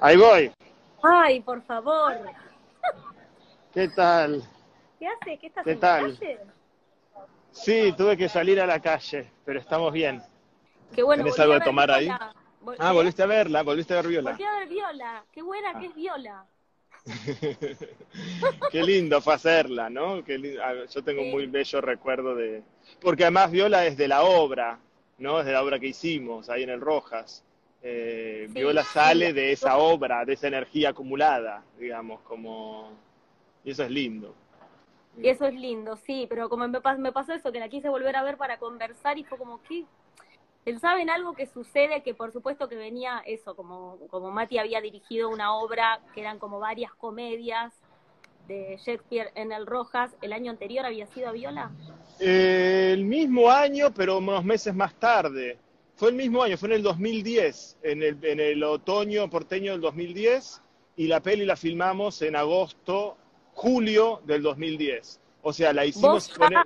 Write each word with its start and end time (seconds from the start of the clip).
Ahí 0.00 0.16
voy. 0.16 0.50
Ay, 1.02 1.40
por 1.40 1.62
favor. 1.62 2.14
¿Qué 3.72 3.88
tal? 3.88 4.42
¿Qué 4.98 5.06
hace? 5.06 5.38
¿Qué 5.38 5.46
estás 5.46 5.64
¿Qué 5.64 5.72
en 5.72 5.80
tal? 5.80 6.12
la 6.14 6.18
calle? 6.18 6.38
Sí, 7.52 7.94
tuve 7.96 8.16
que 8.16 8.28
salir 8.28 8.60
a 8.60 8.66
la 8.66 8.80
calle, 8.80 9.30
pero 9.44 9.60
estamos 9.60 9.92
bien. 9.92 10.22
Qué 10.94 11.02
bueno. 11.02 11.22
¿Tenés 11.24 11.38
algo 11.40 11.54
a 11.54 11.58
de 11.58 11.64
tomar 11.64 11.90
ahí? 11.90 12.08
Vol- 12.62 12.76
Ah, 12.78 12.92
volviste 12.92 13.22
a 13.22 13.26
verla, 13.26 13.62
volviste 13.62 13.92
a 13.94 13.96
ver 13.96 14.08
Viola. 14.08 14.30
Volví 14.32 14.44
a 14.44 14.58
ver 14.58 14.68
Viola. 14.68 15.24
Qué 15.32 15.42
buena 15.42 15.70
Ah. 15.74 15.80
que 15.80 15.86
es 15.86 15.94
Viola. 15.94 16.44
Qué 18.70 18.82
lindo 18.82 19.20
fue 19.22 19.34
hacerla, 19.34 19.88
¿no? 19.88 20.22
Qué 20.22 20.36
lindo. 20.38 20.60
Yo 20.86 21.02
tengo 21.02 21.22
un 21.22 21.30
muy 21.30 21.46
bello 21.46 21.80
recuerdo 21.80 22.34
de... 22.34 22.62
Porque 23.00 23.24
además 23.24 23.50
Viola 23.50 23.86
es 23.86 23.96
de 23.96 24.08
la 24.08 24.22
obra, 24.22 24.78
¿no? 25.18 25.40
Es 25.40 25.46
de 25.46 25.52
la 25.52 25.62
obra 25.62 25.78
que 25.78 25.86
hicimos 25.88 26.48
ahí 26.50 26.62
en 26.64 26.70
el 26.70 26.80
Rojas. 26.80 27.42
Eh, 27.82 28.44
Sí, 28.48 28.54
Viola 28.54 28.84
sale 28.84 29.32
de 29.32 29.52
esa 29.52 29.78
obra, 29.78 30.24
de 30.24 30.34
esa 30.34 30.48
energía 30.48 30.90
acumulada, 30.90 31.62
digamos, 31.78 32.20
como... 32.22 32.90
Y 33.64 33.70
eso 33.70 33.84
es 33.84 33.90
lindo. 33.90 34.34
Y 35.22 35.28
eso 35.28 35.44
es 35.46 35.54
lindo, 35.54 35.96
sí, 35.96 36.26
pero 36.28 36.48
como 36.48 36.66
me, 36.68 36.80
pas- 36.80 36.98
me 36.98 37.12
pasó 37.12 37.32
eso, 37.34 37.52
que 37.52 37.60
la 37.60 37.68
quise 37.68 37.88
volver 37.88 38.16
a 38.16 38.22
ver 38.22 38.36
para 38.36 38.58
conversar 38.58 39.18
y 39.18 39.24
fue 39.24 39.38
como 39.38 39.60
que 39.62 39.84
pensaba 40.64 41.00
en 41.00 41.10
algo 41.10 41.34
que 41.34 41.46
sucede, 41.46 42.02
que 42.02 42.14
por 42.14 42.32
supuesto 42.32 42.68
que 42.68 42.76
venía 42.76 43.22
eso, 43.26 43.54
como, 43.54 43.98
como 44.08 44.30
Mati 44.30 44.58
había 44.58 44.80
dirigido 44.80 45.28
una 45.28 45.54
obra 45.54 46.00
que 46.14 46.20
eran 46.20 46.38
como 46.38 46.58
varias 46.58 46.92
comedias 46.94 47.72
de 48.46 48.78
Shakespeare 48.78 49.30
en 49.34 49.52
el 49.52 49.66
Rojas, 49.66 50.10
el 50.22 50.32
año 50.32 50.50
anterior 50.50 50.84
había 50.86 51.06
sido 51.06 51.28
a 51.28 51.32
Viola. 51.32 51.70
Eh, 52.18 52.90
el 52.92 53.04
mismo 53.04 53.50
año, 53.50 53.92
pero 53.94 54.18
unos 54.18 54.44
meses 54.44 54.74
más 54.74 54.94
tarde. 54.94 55.58
Fue 56.00 56.08
el 56.08 56.14
mismo 56.14 56.42
año, 56.42 56.56
fue 56.56 56.70
en 56.70 56.76
el 56.76 56.82
2010, 56.82 57.76
en 57.82 58.02
el, 58.02 58.24
en 58.24 58.40
el 58.40 58.64
otoño 58.64 59.28
porteño 59.28 59.72
del 59.72 59.82
2010, 59.82 60.62
y 60.96 61.06
la 61.08 61.20
peli 61.20 61.44
la 61.44 61.56
filmamos 61.56 62.22
en 62.22 62.36
agosto, 62.36 63.18
julio 63.52 64.22
del 64.24 64.40
2010. 64.42 65.20
O 65.42 65.52
sea, 65.52 65.74
la 65.74 65.84
hicimos 65.84 66.30
con 66.30 66.54
el- 66.54 66.64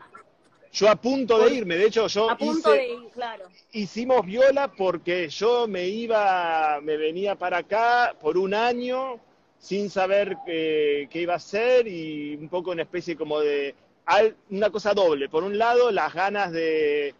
yo 0.70 0.88
a 0.88 0.94
punto 0.94 1.40
de 1.40 1.52
irme, 1.52 1.76
de 1.76 1.86
hecho 1.86 2.06
yo 2.06 2.30
a 2.30 2.38
punto 2.38 2.58
hice, 2.72 2.78
de 2.78 2.88
ir, 2.94 3.10
claro. 3.12 3.48
hicimos 3.72 4.24
Viola 4.24 4.70
porque 4.70 5.28
yo 5.28 5.66
me 5.66 5.88
iba, 5.88 6.78
me 6.80 6.96
venía 6.96 7.34
para 7.34 7.58
acá 7.58 8.14
por 8.20 8.38
un 8.38 8.54
año 8.54 9.18
sin 9.58 9.90
saber 9.90 10.36
eh, 10.46 11.08
qué 11.10 11.22
iba 11.22 11.32
a 11.32 11.38
hacer 11.38 11.88
y 11.88 12.36
un 12.36 12.48
poco 12.48 12.70
una 12.70 12.82
especie 12.82 13.16
como 13.16 13.40
de 13.40 13.74
al- 14.06 14.36
una 14.50 14.70
cosa 14.70 14.94
doble. 14.94 15.28
Por 15.28 15.42
un 15.42 15.58
lado, 15.58 15.90
las 15.90 16.14
ganas 16.14 16.52
de 16.52 17.16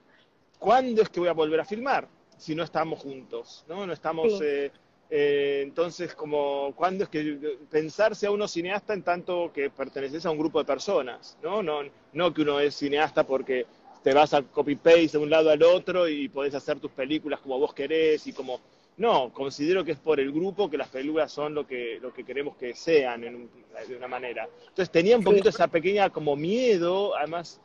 ¿cuándo 0.61 1.03
es 1.03 1.09
que 1.09 1.21
voy 1.21 1.29
a 1.29 1.33
volver 1.33 1.59
a 1.61 1.65
filmar? 1.65 2.09
Si 2.39 2.55
no 2.55 2.63
estamos 2.65 3.01
juntos, 3.01 3.65
¿no? 3.69 3.87
No 3.87 3.93
estamos. 3.93 4.33
Sí. 4.33 4.39
eh, 4.45 4.71
eh, 5.11 5.61
entonces, 5.63 6.15
como, 6.15 6.73
¿cuándo 6.75 7.05
es 7.05 7.11
que 7.11 7.59
pensarse 7.71 8.27
a 8.27 8.31
uno 8.31 8.49
cineasta 8.49 8.95
en 8.95 9.03
tanto 9.03 9.53
que 9.53 9.71
perteneces 9.71 10.25
a 10.27 10.31
un 10.31 10.39
grupo 10.39 10.59
de 10.59 10.65
personas, 10.65 11.37
¿no? 11.43 11.63
No, 11.63 11.81
no 12.13 12.35
que 12.35 12.43
uno 12.43 12.59
es 12.59 12.75
cineasta 12.75 13.25
porque 13.25 13.67
te 14.03 14.13
vas 14.15 14.35
a 14.35 14.43
copy-paste 14.43 15.09
de 15.13 15.19
un 15.19 15.31
lado 15.31 15.51
al 15.51 15.63
otro 15.63 16.09
y 16.09 16.29
podés 16.29 16.55
hacer 16.55 16.81
tus 16.81 16.91
películas 16.91 17.41
como 17.41 17.59
vos 17.59 17.73
querés 17.75 18.27
y 18.27 18.33
como... 18.33 18.61
No, 18.97 19.33
considero 19.33 19.85
que 19.85 19.93
es 19.93 19.99
por 19.99 20.21
el 20.21 20.31
grupo 20.33 20.71
que 20.71 20.77
las 20.79 20.89
películas 20.89 21.33
son 21.33 21.53
lo 21.55 21.67
que, 21.67 21.99
lo 22.01 22.13
que 22.13 22.25
queremos 22.25 22.57
que 22.57 22.75
sean 22.75 23.25
en 23.25 23.35
un- 23.35 23.51
de 23.89 23.97
una 23.97 24.07
manera. 24.09 24.49
Entonces 24.69 24.91
tenía 24.91 25.17
un 25.17 25.23
Sí. 25.23 25.27
poquito 25.27 25.49
esa 25.49 25.67
pequeña 25.69 26.11
como 26.11 26.37
miedo, 26.37 27.17
además 27.17 27.61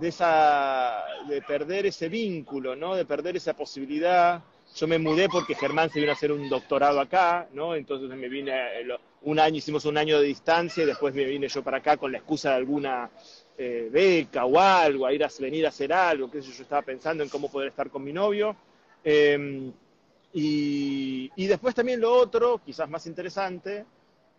de 0.00 0.08
esa 0.08 1.04
de 1.28 1.42
perder 1.42 1.86
ese 1.86 2.08
vínculo, 2.08 2.76
¿no? 2.76 2.94
De 2.94 3.04
perder 3.04 3.36
esa 3.36 3.54
posibilidad. 3.54 4.42
Yo 4.76 4.86
me 4.86 4.98
mudé 4.98 5.28
porque 5.28 5.54
Germán 5.54 5.90
se 5.90 6.00
vino 6.00 6.12
a 6.12 6.14
hacer 6.14 6.30
un 6.30 6.48
doctorado 6.48 7.00
acá, 7.00 7.48
¿no? 7.52 7.74
Entonces 7.74 8.08
me 8.10 8.28
vine 8.28 8.52
eh, 8.80 8.88
un 9.22 9.40
año, 9.40 9.56
hicimos 9.56 9.84
un 9.84 9.96
año 9.96 10.20
de 10.20 10.26
distancia 10.26 10.82
y 10.82 10.86
después 10.86 11.14
me 11.14 11.24
vine 11.24 11.48
yo 11.48 11.62
para 11.62 11.78
acá 11.78 11.96
con 11.96 12.12
la 12.12 12.18
excusa 12.18 12.50
de 12.50 12.56
alguna 12.56 13.10
eh, 13.56 13.88
beca 13.90 14.44
o 14.44 14.58
algo, 14.58 15.06
a 15.06 15.12
ir 15.12 15.24
a 15.24 15.30
venir 15.40 15.66
a 15.66 15.70
hacer 15.70 15.92
algo, 15.92 16.30
qué 16.30 16.42
sé 16.42 16.48
yo, 16.48 16.54
yo 16.58 16.62
estaba 16.62 16.82
pensando 16.82 17.22
en 17.22 17.28
cómo 17.28 17.50
poder 17.50 17.68
estar 17.68 17.90
con 17.90 18.04
mi 18.04 18.12
novio. 18.12 18.54
Eh, 19.02 19.70
y, 20.34 21.30
y 21.34 21.46
después 21.46 21.74
también 21.74 22.00
lo 22.00 22.12
otro, 22.12 22.60
quizás 22.64 22.88
más 22.88 23.06
interesante, 23.06 23.84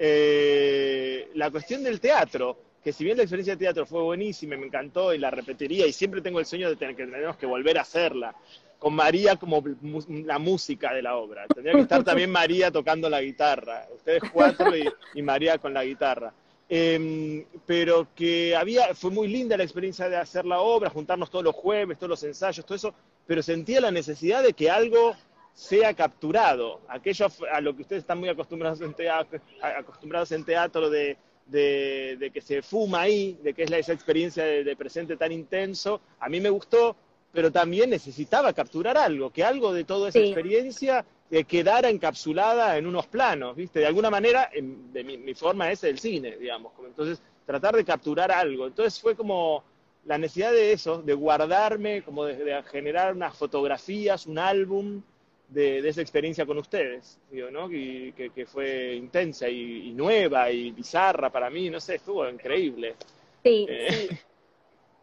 eh, 0.01 1.29
la 1.35 1.51
cuestión 1.51 1.83
del 1.83 1.99
teatro, 1.99 2.57
que 2.83 2.93
si 2.93 3.03
bien 3.03 3.17
la 3.17 3.23
experiencia 3.23 3.55
de 3.55 3.59
teatro 3.65 3.85
fue 3.85 4.01
buenísima, 4.01 4.55
me 4.55 4.65
encantó 4.65 5.13
y 5.13 5.17
la 5.17 5.29
repetiría 5.29 5.85
y 5.85 5.93
siempre 5.93 6.21
tengo 6.21 6.39
el 6.39 6.45
sueño 6.45 6.69
de 6.69 6.75
tener 6.75 6.95
que 6.95 7.05
tenemos 7.05 7.37
que 7.37 7.45
volver 7.45 7.77
a 7.77 7.81
hacerla, 7.81 8.35
con 8.77 8.93
María 8.93 9.35
como 9.35 9.61
la 10.07 10.39
música 10.39 10.93
de 10.93 11.01
la 11.01 11.17
obra. 11.17 11.45
Tendría 11.47 11.73
que 11.73 11.81
estar 11.81 12.03
también 12.03 12.31
María 12.31 12.71
tocando 12.71 13.09
la 13.09 13.21
guitarra, 13.21 13.85
ustedes 13.93 14.23
cuatro 14.31 14.71
y, 15.13 15.21
María 15.21 15.57
con 15.57 15.73
la 15.73 15.83
guitarra. 15.83 16.33
Eh, 16.71 17.45
pero 17.65 18.07
que 18.15 18.55
había, 18.55 18.93
fue 18.93 19.09
muy 19.09 19.27
linda 19.27 19.57
la 19.57 19.63
experiencia 19.63 20.07
de 20.07 20.17
hacer 20.17 20.45
la 20.45 20.59
obra, 20.59 20.89
juntarnos 20.89 21.29
todos 21.29 21.43
los 21.43 21.55
jueves, 21.55 21.97
todos 21.97 22.11
los 22.11 22.23
ensayos, 22.23 22.63
todo 22.63 22.75
eso, 22.75 22.93
pero 23.25 23.41
sentía 23.41 23.81
la 23.81 23.91
necesidad 23.91 24.43
de 24.43 24.53
que 24.53 24.69
algo 24.69 25.15
sea 25.53 25.93
capturado. 25.93 26.79
Aquello 26.87 27.27
a 27.51 27.59
lo 27.59 27.75
que 27.75 27.81
ustedes 27.81 28.03
están 28.03 28.19
muy 28.19 28.29
acostumbrados 28.29 28.79
en 28.81 28.93
teatro, 28.93 29.41
acostumbrados 29.61 30.31
en 30.31 30.45
teatro 30.45 30.89
de, 30.89 31.17
de, 31.49 32.17
de 32.19 32.31
que 32.31 32.41
se 32.41 32.61
fuma 32.61 33.01
ahí, 33.01 33.37
de 33.43 33.53
que 33.53 33.63
es 33.63 33.69
la, 33.69 33.77
esa 33.77 33.93
experiencia 33.93 34.43
de, 34.43 34.63
de 34.63 34.75
presente 34.75 35.17
tan 35.17 35.31
intenso, 35.31 36.01
a 36.19 36.29
mí 36.29 36.39
me 36.39 36.49
gustó, 36.49 36.95
pero 37.31 37.51
también 37.51 37.89
necesitaba 37.89 38.53
capturar 38.53 38.97
algo, 38.97 39.31
que 39.31 39.43
algo 39.43 39.73
de 39.73 39.83
toda 39.83 40.09
esa 40.09 40.19
Sí. 40.19 40.25
experiencia 40.25 41.05
eh, 41.31 41.43
quedara 41.43 41.89
encapsulada 41.89 42.75
en 42.77 42.87
unos 42.87 43.05
planos, 43.05 43.55
¿viste? 43.55 43.79
De 43.81 43.85
alguna 43.85 44.09
manera, 44.09 44.49
en- 44.51 44.91
de 44.91 45.03
mi, 45.03 45.17
mi 45.17 45.35
forma 45.35 45.71
es 45.71 45.83
el 45.83 45.99
cine, 45.99 46.37
digamos. 46.37 46.71
como 46.73 46.87
Entonces, 46.87 47.21
tratar 47.45 47.75
de 47.75 47.85
capturar 47.85 48.31
algo. 48.31 48.65
Entonces 48.65 48.99
fue 48.99 49.15
como 49.15 49.63
la 50.05 50.17
necesidad 50.17 50.51
de 50.51 50.71
eso, 50.71 51.01
de 51.03 51.13
guardarme, 51.13 52.01
como 52.01 52.25
de, 52.25 52.35
de 52.35 52.63
generar 52.63 53.13
unas 53.13 53.35
fotografías, 53.37 54.25
un 54.25 54.39
álbum 54.39 55.01
de, 55.49 55.81
de 55.81 55.89
esa 55.89 56.01
experiencia 56.01 56.45
con 56.45 56.57
ustedes, 56.57 57.19
digo, 57.31 57.49
¿no? 57.51 57.71
Y 57.71 58.13
que, 58.13 58.29
que 58.29 58.45
fue 58.45 58.95
intensa 58.95 59.49
y, 59.49 59.89
y 59.89 59.93
nueva 59.93 60.51
y 60.51 60.71
bizarra 60.71 61.29
para 61.31 61.49
mí, 61.49 61.69
no 61.69 61.79
sé, 61.79 61.95
estuvo 61.95 62.27
increíble. 62.29 62.95
Sí, 63.43 63.65
Eh. 63.69 64.07
sí. 64.09 64.17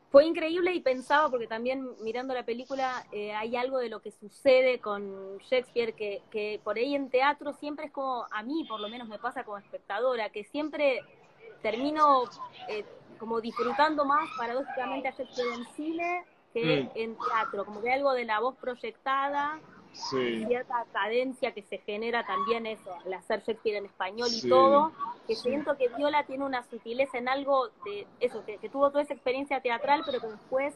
Fue 0.08 0.24
increíble 0.24 0.72
y 0.72 0.80
pensaba, 0.80 1.28
porque 1.28 1.46
también 1.46 1.84
mirando 2.00 2.32
la 2.32 2.44
película 2.44 3.04
eh, 3.12 3.34
hay 3.34 3.54
algo 3.56 3.78
de 3.78 3.90
lo 3.90 4.00
que 4.00 4.12
sucede 4.12 4.78
con 4.78 5.36
Shakespeare 5.38 5.94
que, 5.94 6.22
que 6.30 6.58
por 6.64 6.76
ahí 6.78 6.94
en 6.94 7.10
teatro 7.10 7.52
siempre 7.52 7.86
es 7.86 7.92
como, 7.92 8.24
a 8.30 8.42
mí 8.42 8.64
por 8.66 8.80
lo 8.80 8.88
menos 8.88 9.08
me 9.08 9.18
pasa 9.18 9.44
como 9.44 9.58
espectadora, 9.58 10.30
que 10.30 10.44
siempre 10.44 11.02
termino 11.60 12.22
eh, 12.68 12.84
como 13.18 13.42
disfrutando 13.42 14.06
más 14.06 14.26
paradójicamente 14.38 15.08
a 15.08 15.10
Shakespeare 15.10 15.48
en 15.52 15.74
cine 15.74 16.24
que 16.54 16.84
Mm. 16.84 16.90
en 16.94 17.16
teatro, 17.18 17.66
como 17.66 17.82
que 17.82 17.92
algo 17.92 18.14
de 18.14 18.24
la 18.24 18.40
voz 18.40 18.56
proyectada 18.56 19.60
Sí, 19.96 20.44
cierta 20.46 20.84
cadencia 20.92 21.52
que 21.52 21.62
se 21.62 21.78
genera 21.78 22.24
también 22.26 22.66
eso, 22.66 22.94
al 23.04 23.14
hacer 23.14 23.40
Shakespeare 23.40 23.78
en 23.78 23.86
español 23.86 24.28
y 24.30 24.48
todo, 24.48 24.92
que 25.26 25.34
sí. 25.34 25.42
siento 25.42 25.76
que 25.76 25.88
Viola 25.88 26.24
tiene 26.24 26.44
una 26.44 26.62
sutileza 26.64 27.18
en 27.18 27.28
algo 27.28 27.68
de 27.84 28.06
eso, 28.20 28.44
que, 28.44 28.58
que 28.58 28.68
tuvo 28.68 28.90
toda 28.90 29.02
esa 29.02 29.14
experiencia 29.14 29.60
teatral, 29.60 30.02
pero 30.04 30.20
que 30.20 30.26
después 30.28 30.74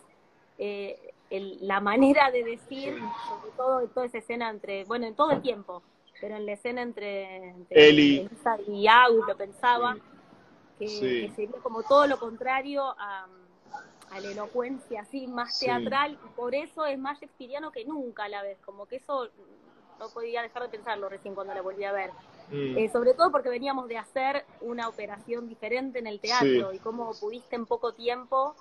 eh, 0.58 1.14
el- 1.30 1.58
la 1.66 1.80
manera 1.80 2.30
de 2.30 2.44
decir, 2.44 2.98
sobre 3.28 3.52
todo 3.56 3.80
en 3.80 3.88
toda 3.90 4.06
esa 4.06 4.18
escena 4.18 4.50
entre, 4.50 4.84
bueno, 4.84 5.06
en 5.06 5.14
todo 5.14 5.30
el 5.30 5.42
tiempo, 5.42 5.82
pero 6.20 6.36
en 6.36 6.44
la 6.46 6.52
escena 6.52 6.82
entre, 6.82 7.50
entre 7.50 7.88
Eli. 7.88 8.28
Y 8.68 8.86
Agus, 8.88 9.26
lo 9.26 9.36
pensaba, 9.36 9.96
que, 10.78 10.86
que 10.86 11.32
sería 11.34 11.58
como 11.62 11.82
todo 11.82 12.06
lo 12.06 12.18
contrario 12.18 12.84
a, 12.98 13.26
a 14.10 14.20
la 14.20 14.30
elocuencia 14.30 15.02
así 15.02 15.26
más 15.26 15.56
Sí. 15.58 15.66
teatral 15.66 16.18
y 16.24 16.28
por 16.36 16.54
eso 16.54 16.84
es 16.86 16.98
más 16.98 17.18
shakespeariano 17.20 17.70
que 17.70 17.84
nunca 17.84 18.24
a 18.24 18.28
la 18.28 18.42
vez 18.42 18.58
como 18.64 18.86
que 18.86 18.96
eso 18.96 19.28
no 19.98 20.08
podía 20.10 20.42
dejar 20.42 20.62
de 20.62 20.68
pensarlo 20.68 21.08
recién 21.08 21.34
cuando 21.34 21.54
la 21.54 21.62
volví 21.62 21.84
a 21.84 21.92
ver 21.92 22.10
Mm. 22.52 22.78
Eh, 22.78 22.90
sobre 22.90 23.14
todo 23.14 23.30
porque 23.30 23.48
veníamos 23.48 23.86
de 23.86 23.96
hacer 23.96 24.44
una 24.60 24.88
operación 24.88 25.48
diferente 25.48 26.00
en 26.00 26.08
el 26.08 26.18
teatro 26.18 26.70
Sí. 26.72 26.76
y 26.76 26.78
cómo 26.80 27.12
pudiste 27.20 27.54
en 27.54 27.64
poco 27.64 27.92
tiempo 27.94 28.56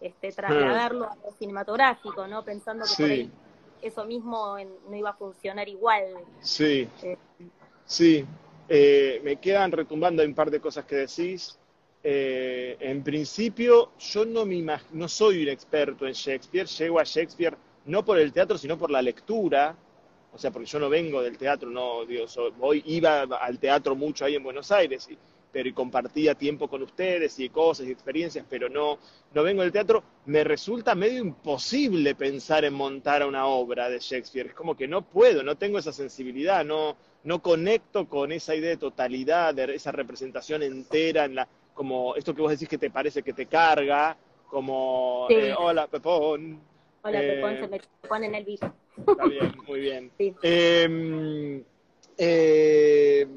este 0.00 0.32
trasladarlo 0.32 1.04
a 1.10 1.16
lo 1.16 1.32
cinematográfico 1.32 2.26
no 2.26 2.42
pensando 2.42 2.86
que 2.86 3.02
por 3.02 3.10
ahí 3.10 3.30
eso 3.82 4.06
mismo 4.06 4.56
en- 4.56 4.74
no 4.88 4.96
iba 4.96 5.10
a 5.10 5.14
funcionar 5.14 5.68
igual 5.68 6.04
Sí, 6.40 6.88
Eh, 7.02 7.18
sí. 7.84 8.24
Eh, 8.70 9.20
me 9.22 9.36
quedan 9.36 9.70
retumbando 9.70 10.24
un 10.24 10.34
par 10.34 10.50
de 10.50 10.58
cosas 10.58 10.84
que 10.86 10.96
decís. 10.96 11.58
Eh, 12.02 12.76
en 12.80 13.02
principio, 13.02 13.92
yo 13.98 14.24
no 14.24 14.46
me 14.46 14.64
no 14.92 15.08
soy 15.08 15.42
un 15.42 15.48
experto 15.48 16.06
en 16.06 16.12
Shakespeare. 16.12 16.66
Llego 16.66 17.00
a 17.00 17.04
Shakespeare 17.04 17.56
no 17.86 18.04
por 18.04 18.18
el 18.18 18.32
teatro, 18.32 18.58
sino 18.58 18.78
por 18.78 18.90
la 18.90 19.02
lectura. 19.02 19.76
O 20.32 20.38
sea, 20.38 20.50
porque 20.50 20.66
yo 20.66 20.78
no 20.78 20.88
vengo 20.90 21.22
del 21.22 21.38
teatro, 21.38 21.70
no, 21.70 22.04
digo, 22.04 22.28
so- 22.28 22.52
voy, 22.52 22.82
iba 22.86 23.22
al 23.22 23.58
teatro 23.58 23.94
mucho 23.96 24.24
ahí 24.24 24.34
en 24.34 24.42
Buenos 24.42 24.70
Aires 24.70 25.08
pero 25.52 25.72
compartía 25.74 26.34
tiempo 26.34 26.68
con 26.68 26.82
ustedes 26.82 27.38
y 27.38 27.48
cosas 27.48 27.86
y 27.86 27.90
experiencias, 27.90 28.44
pero 28.50 28.68
no, 28.68 28.98
no 29.32 29.42
vengo 29.42 29.62
del 29.62 29.72
teatro, 29.72 30.02
me 30.26 30.44
resulta 30.44 30.94
medio 30.94 31.18
imposible 31.22 32.14
pensar 32.14 32.66
en 32.66 32.74
montar 32.74 33.26
una 33.26 33.46
obra 33.46 33.88
de 33.88 33.98
Shakespeare. 33.98 34.48
Es 34.48 34.54
como 34.54 34.76
que 34.76 34.86
no 34.86 35.00
puedo, 35.00 35.42
no 35.42 35.56
tengo 35.56 35.78
esa 35.78 35.92
sensibilidad, 35.94 36.62
no, 36.62 36.98
no 37.24 37.40
conecto 37.40 38.06
con 38.06 38.32
esa 38.32 38.54
idea 38.54 38.68
de 38.70 38.76
totalidad, 38.76 39.54
de 39.54 39.74
esa 39.74 39.92
representación 39.92 40.62
entera, 40.62 41.24
en 41.24 41.36
la, 41.36 41.48
como 41.76 42.16
esto 42.16 42.34
que 42.34 42.40
vos 42.42 42.50
decís 42.50 42.68
que 42.68 42.78
te 42.78 42.90
parece 42.90 43.22
que 43.22 43.34
te 43.34 43.46
carga, 43.46 44.16
como 44.48 45.26
eh, 45.28 45.54
hola 45.56 45.86
Pepón. 45.86 46.58
Hola 47.02 47.20
Pepón, 47.20 47.52
eh, 47.52 47.60
se 47.60 47.68
me 47.68 47.80
pone 48.08 48.26
en 48.26 48.34
el 48.34 48.44
vivo. 48.44 48.72
Está 49.06 49.26
bien, 49.26 49.54
muy 49.68 49.80
bien. 49.80 50.10
Em, 50.42 51.62
eh, 52.16 53.28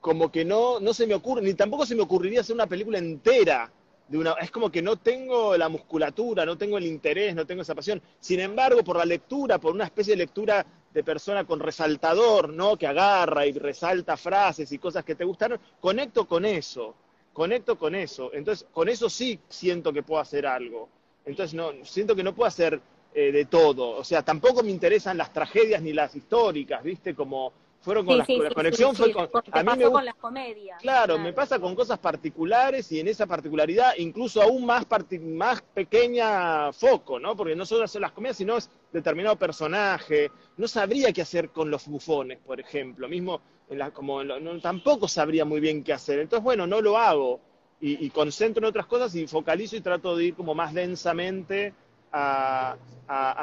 como 0.00 0.30
que 0.30 0.44
no, 0.44 0.80
no 0.80 0.92
se 0.92 1.06
me 1.06 1.14
ocurre, 1.14 1.40
ni 1.40 1.54
tampoco 1.54 1.86
se 1.86 1.96
me 1.96 2.02
ocurriría 2.02 2.42
hacer 2.42 2.54
una 2.54 2.66
película 2.66 2.98
entera. 2.98 3.72
De 4.06 4.18
una, 4.18 4.32
es 4.32 4.50
como 4.50 4.70
que 4.70 4.82
no 4.82 4.96
tengo 4.96 5.56
la 5.56 5.70
musculatura, 5.70 6.44
no 6.44 6.58
tengo 6.58 6.76
el 6.76 6.84
interés, 6.84 7.34
no 7.34 7.46
tengo 7.46 7.62
esa 7.62 7.74
pasión. 7.74 8.02
Sin 8.20 8.40
embargo, 8.40 8.84
por 8.84 8.98
la 8.98 9.06
lectura, 9.06 9.58
por 9.58 9.72
una 9.72 9.84
especie 9.84 10.12
de 10.12 10.18
lectura 10.18 10.66
de 10.92 11.02
persona 11.02 11.44
con 11.46 11.60
resaltador, 11.60 12.50
¿no? 12.50 12.76
Que 12.76 12.86
agarra 12.86 13.46
y 13.46 13.52
resalta 13.52 14.18
frases 14.18 14.70
y 14.72 14.78
cosas 14.78 15.04
que 15.04 15.14
te 15.14 15.24
gustaron, 15.24 15.58
conecto 15.80 16.26
con 16.26 16.44
eso, 16.44 16.94
conecto 17.32 17.78
con 17.78 17.94
eso. 17.94 18.30
Entonces, 18.32 18.66
con 18.72 18.88
eso 18.88 19.08
sí 19.08 19.38
siento 19.48 19.92
que 19.92 20.02
puedo 20.02 20.20
hacer 20.20 20.46
algo. 20.46 20.88
Entonces, 21.24 21.54
no, 21.54 21.72
siento 21.84 22.14
que 22.14 22.22
no 22.22 22.34
puedo 22.34 22.48
hacer 22.48 22.80
eh, 23.14 23.32
de 23.32 23.44
todo. 23.44 23.90
O 23.90 24.04
sea, 24.04 24.22
tampoco 24.22 24.62
me 24.62 24.70
interesan 24.70 25.18
las 25.18 25.32
tragedias 25.32 25.82
ni 25.82 25.92
las 25.92 26.14
históricas, 26.14 26.82
¿viste? 26.82 27.14
Como 27.14 27.52
fueron 27.82 28.06
con 28.06 28.16
las, 28.16 28.28
la 28.28 28.50
conexión 28.50 28.94
fue 28.94 29.12
con 29.12 29.28
a 29.50 29.62
mí 29.62 29.70
me 29.76 29.90
con 29.90 30.04
las 30.04 30.14
comedias 30.14 30.80
claro, 30.80 31.18
me 31.18 31.32
pasa 31.32 31.58
con 31.58 31.74
cosas 31.74 31.98
particulares 31.98 32.90
y 32.92 33.00
en 33.00 33.08
esa 33.08 33.26
particularidad 33.26 33.94
incluso 33.98 34.40
aún 34.40 34.64
más 34.64 34.86
más 35.20 35.62
pequeña 35.62 36.72
foco 36.72 37.18
no 37.18 37.36
porque 37.36 37.56
no 37.56 37.66
solo 37.66 37.88
son 37.88 38.02
las 38.02 38.12
comedias 38.12 38.36
sino 38.36 38.56
es 38.56 38.70
determinado 38.92 39.36
personaje 39.36 40.30
no 40.56 40.68
sabría 40.68 41.12
qué 41.12 41.22
hacer 41.22 41.50
con 41.50 41.70
los 41.70 41.88
bufones 41.88 42.38
por 42.38 42.60
ejemplo 42.60 43.08
mismo 43.08 43.40
en 43.68 43.78
la, 43.78 43.90
como 43.90 44.22
no, 44.24 44.60
tampoco 44.60 45.08
sabría 45.08 45.44
muy 45.44 45.60
bien 45.60 45.82
qué 45.82 45.92
hacer 45.92 46.18
entonces 46.18 46.44
bueno 46.44 46.66
no 46.66 46.80
lo 46.80 46.98
hago 46.98 47.40
y, 47.84 48.10
concentro 48.10 48.62
en 48.62 48.68
otras 48.68 48.86
cosas 48.86 49.12
y 49.16 49.26
focalizo 49.26 49.74
y 49.74 49.80
trato 49.80 50.16
de 50.16 50.26
ir 50.26 50.34
como 50.34 50.54
más 50.54 50.72
densamente 50.72 51.74
a, 52.12 52.76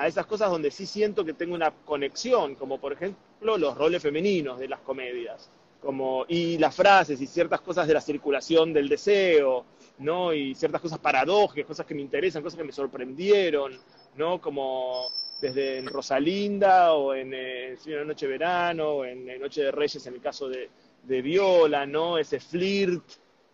esas 0.07 0.25
cosas 0.25 0.49
donde 0.49 0.71
sí 0.71 0.85
siento 0.85 1.25
que 1.25 1.33
tengo 1.33 1.55
una 1.55 1.71
conexión, 1.71 2.55
como 2.55 2.79
por 2.79 2.93
ejemplo 2.93 3.57
los 3.57 3.77
roles 3.77 4.01
femeninos 4.01 4.57
de 4.57 4.69
las 4.69 4.79
comedias, 4.79 5.49
como, 5.81 6.25
y 6.27 6.57
las 6.57 6.75
frases 6.75 7.19
y 7.21 7.27
ciertas 7.27 7.61
cosas 7.61 7.87
de 7.87 7.93
la 7.93 8.01
circulación 8.01 8.73
del 8.73 8.87
deseo, 8.87 9.65
¿no? 9.99 10.33
Y 10.33 10.55
ciertas 10.55 10.81
cosas 10.81 10.99
paradójicas, 10.99 11.67
cosas 11.67 11.85
que 11.85 11.95
me 11.95 12.01
interesan, 12.01 12.41
cosas 12.41 12.57
que 12.57 12.63
me 12.63 12.71
sorprendieron, 12.71 13.77
¿no? 14.15 14.39
Como 14.39 15.09
desde 15.41 15.77
en 15.77 15.87
Rosalinda 15.87 16.93
o 16.93 17.13
en 17.13 17.33
eh, 17.33 17.77
Noche 18.05 18.25
de 18.25 18.31
Verano 18.31 18.89
o 18.89 19.05
en, 19.05 19.39
Noche 19.39 19.63
de 19.63 19.71
Reyes 19.71 20.05
en 20.07 20.15
el 20.15 20.21
caso 20.21 20.49
de, 20.49 20.69
de 21.03 21.21
Viola, 21.21 21.85
¿no? 21.85 22.17
Ese 22.17 22.39
flirt 22.39 23.03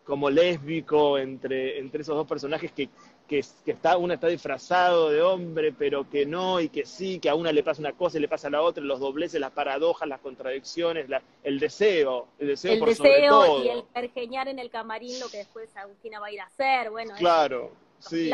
como 0.04 0.30
lésbico 0.30 1.18
entre, 1.18 1.80
entre 1.80 2.02
esos 2.02 2.16
dos 2.16 2.28
personajes 2.28 2.72
que 2.72 2.90
que, 3.28 3.40
está, 3.66 3.98
uno 3.98 4.14
está 4.14 4.28
disfrazado 4.28 5.10
de 5.10 5.22
hombre, 5.22 5.74
pero 5.74 6.10
que 6.10 6.26
no, 6.26 6.60
y 6.60 6.70
que 6.70 6.86
sí, 6.86 7.20
que 7.20 7.30
a 7.30 7.36
una 7.36 7.52
le 7.52 7.64
pasa 7.64 7.82
una 7.82 7.94
cosa 7.94 8.18
y 8.18 8.22
le 8.22 8.28
pasa 8.28 8.48
a 8.48 8.52
la 8.52 8.62
otra, 8.62 8.84
los 8.84 9.00
dobleces, 9.00 9.40
las 9.40 9.52
paradojas, 9.52 10.08
las 10.08 10.20
contradicciones, 10.20 11.08
el 11.44 11.60
deseo, 11.60 12.28
el 12.38 12.48
deseo 12.48 12.74
el 12.74 12.80
por 12.80 12.90
deseo 12.90 13.64
y 13.64 13.70
el 13.70 13.84
pergeñar 13.84 14.48
en 14.48 14.60
el 14.60 14.70
camarín, 14.70 15.20
lo 15.20 15.30
que 15.30 15.38
después 15.38 15.76
Agustina 15.76 16.20
va 16.20 16.28
a 16.28 16.32
ir 16.32 16.42
a 16.42 16.46
hacer, 16.46 16.92
bueno. 16.92 17.16
Claro, 17.18 17.72
sí, 18.00 18.30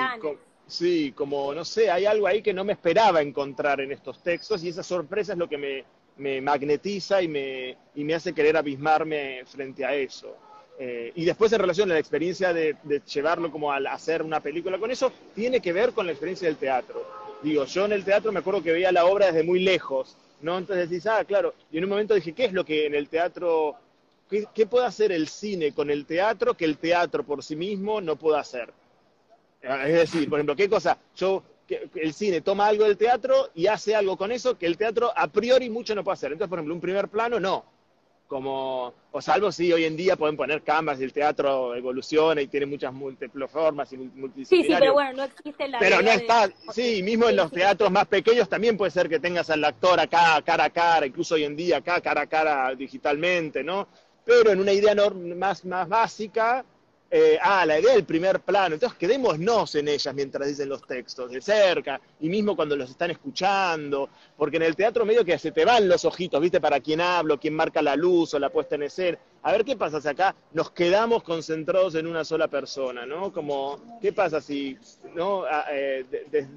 sí, 0.71 1.11
como, 1.11 1.53
no 1.53 1.65
sé, 1.65 1.89
hay 1.89 2.05
algo 2.05 2.27
ahí 2.27 2.41
que 2.41 2.53
no 2.53 2.63
me 2.63 2.73
esperaba 2.73 3.21
encontrar 3.21 3.81
en 3.81 3.91
estos 3.91 4.21
textos 4.23 4.63
y 4.63 4.69
esa 4.69 4.83
sorpresa 4.83 5.33
es 5.33 5.37
lo 5.37 5.47
que 5.47 5.57
me, 5.57 5.83
me 6.17 6.41
magnetiza 6.41 7.21
y 7.21 7.27
me, 7.27 7.77
y 7.95 8.03
me 8.03 8.13
hace 8.13 8.33
querer 8.33 8.57
abismarme 8.57 9.43
frente 9.45 9.85
a 9.85 9.93
eso. 9.93 10.35
Eh, 10.79 11.11
y 11.15 11.25
después 11.25 11.51
en 11.53 11.59
relación 11.59 11.91
a 11.91 11.93
la 11.93 11.99
experiencia 11.99 12.53
de, 12.53 12.75
llevarlo 13.13 13.51
como 13.51 13.71
a 13.71 13.77
hacer 13.77 14.23
una 14.23 14.39
película 14.39 14.79
con 14.79 14.89
eso, 14.89 15.11
tiene 15.35 15.59
que 15.59 15.73
ver 15.73 15.91
con 15.91 16.05
la 16.05 16.11
experiencia 16.11 16.47
del 16.47 16.57
teatro. 16.57 17.05
Digo, 17.43 17.65
yo 17.65 17.85
en 17.85 17.91
el 17.91 18.03
teatro 18.03 18.31
me 18.31 18.39
acuerdo 18.39 18.63
que 18.63 18.71
veía 18.71 18.91
la 18.91 19.05
obra 19.05 19.27
desde 19.27 19.43
muy 19.43 19.59
lejos, 19.59 20.15
¿no? 20.41 20.57
Entonces 20.57 20.89
decís, 20.89 21.05
ah, 21.07 21.23
claro, 21.23 21.53
y 21.71 21.77
en 21.77 21.83
un 21.83 21.89
momento 21.91 22.15
dije, 22.15 22.33
¿qué 22.33 22.45
es 22.45 22.53
lo 22.53 22.65
que 22.65 22.85
en 22.85 22.95
el 22.95 23.09
teatro, 23.09 23.75
qué, 24.29 24.65
puede 24.65 24.87
hacer 24.87 25.11
el 25.11 25.27
cine 25.27 25.71
con 25.71 25.91
el 25.91 26.05
teatro 26.05 26.55
que 26.55 26.65
el 26.65 26.77
teatro 26.77 27.23
por 27.23 27.43
sí 27.43 27.55
mismo 27.55 28.01
no 28.01 28.15
puede 28.15 28.39
hacer? 28.39 28.71
Ah, 29.63 29.87
es 29.87 29.93
decir, 29.93 30.29
por 30.29 30.39
ejemplo, 30.39 30.55
¿qué 30.55 30.69
cosa? 30.69 30.97
Yo, 31.15 31.43
el 31.95 32.13
cine 32.13 32.41
toma 32.41 32.67
algo 32.67 32.83
del 32.83 32.97
teatro 32.97 33.49
y 33.55 33.67
hace 33.67 33.95
algo 33.95 34.17
con 34.17 34.31
eso 34.31 34.57
que 34.57 34.65
el 34.65 34.77
teatro 34.77 35.11
a 35.15 35.27
priori 35.27 35.69
mucho 35.69 35.95
no 35.95 36.03
puede 36.03 36.13
hacer. 36.13 36.31
Entonces, 36.31 36.49
por 36.49 36.59
ejemplo, 36.59 36.75
un 36.75 36.81
primer 36.81 37.07
plano, 37.07 37.39
no 37.39 37.65
como, 38.31 38.93
o 39.11 39.21
salvo 39.21 39.51
si 39.51 39.73
hoy 39.73 39.83
en 39.83 39.97
día 39.97 40.15
pueden 40.15 40.37
poner 40.37 40.61
cámaras 40.61 41.01
y 41.01 41.03
el 41.03 41.11
teatro 41.11 41.75
evoluciona 41.75 42.39
y 42.39 42.47
tiene 42.47 42.65
muchas 42.65 42.93
múltiples 42.93 43.51
formas 43.51 43.91
y 43.91 43.97
Sí, 44.45 44.63
sí, 44.63 44.67
pero 44.69 44.93
bueno, 44.93 45.11
no 45.17 45.23
existe 45.25 45.67
la 45.67 45.79
Pero 45.79 46.01
no 46.01 46.09
está, 46.11 46.49
sí, 46.71 47.03
mismo 47.03 47.27
en 47.27 47.35
los 47.35 47.51
teatros 47.51 47.91
más 47.91 48.07
pequeños 48.07 48.47
también 48.47 48.77
puede 48.77 48.89
ser 48.89 49.09
que 49.09 49.19
tengas 49.19 49.49
al 49.49 49.61
actor 49.65 49.99
acá, 49.99 50.41
cara 50.45 50.63
a 50.63 50.69
cara, 50.69 51.05
incluso 51.05 51.35
hoy 51.35 51.43
en 51.43 51.57
día 51.57 51.79
acá, 51.79 51.99
cara 51.99 52.21
a 52.21 52.27
cara 52.27 52.73
digitalmente, 52.73 53.65
¿no? 53.65 53.89
Pero 54.23 54.51
en 54.51 54.61
una 54.61 54.71
idea 54.71 54.95
más, 55.35 55.65
más 55.65 55.89
básica, 55.89 56.63
eh, 57.13 57.37
ah, 57.41 57.65
la 57.65 57.77
idea 57.77 57.93
del 57.93 58.05
primer 58.05 58.39
plano. 58.39 58.75
Entonces 58.75 58.97
quedémonos 58.97 59.75
en 59.75 59.89
ellas 59.89 60.15
mientras 60.15 60.47
dicen 60.47 60.69
los 60.69 60.81
textos, 60.87 61.29
de 61.29 61.41
cerca, 61.41 61.99
y 62.21 62.29
mismo 62.29 62.55
cuando 62.55 62.77
los 62.77 62.89
están 62.89 63.11
escuchando, 63.11 64.09
porque 64.37 64.55
en 64.55 64.63
el 64.63 64.77
teatro 64.77 65.05
medio 65.05 65.25
que 65.25 65.37
se 65.37 65.51
te 65.51 65.65
van 65.65 65.89
los 65.89 66.05
ojitos, 66.05 66.39
¿viste? 66.39 66.61
Para 66.61 66.79
quién 66.79 67.01
hablo, 67.01 67.37
quién 67.37 67.53
marca 67.53 67.81
la 67.81 67.97
luz 67.97 68.33
o 68.33 68.39
la 68.39 68.49
puesta 68.49 68.75
en 68.75 68.83
escena. 68.83 69.19
A 69.43 69.51
ver 69.51 69.65
qué 69.65 69.75
pasa 69.75 69.99
si 69.99 70.07
acá 70.07 70.33
nos 70.53 70.71
quedamos 70.71 71.23
concentrados 71.23 71.95
en 71.95 72.07
una 72.07 72.23
sola 72.23 72.47
persona, 72.47 73.05
¿no? 73.05 73.33
Como, 73.33 73.99
¿qué 74.01 74.13
pasa 74.13 74.39
si 74.39 74.77
no 75.13 75.43
ah, 75.43 75.65
eh, 75.69 76.05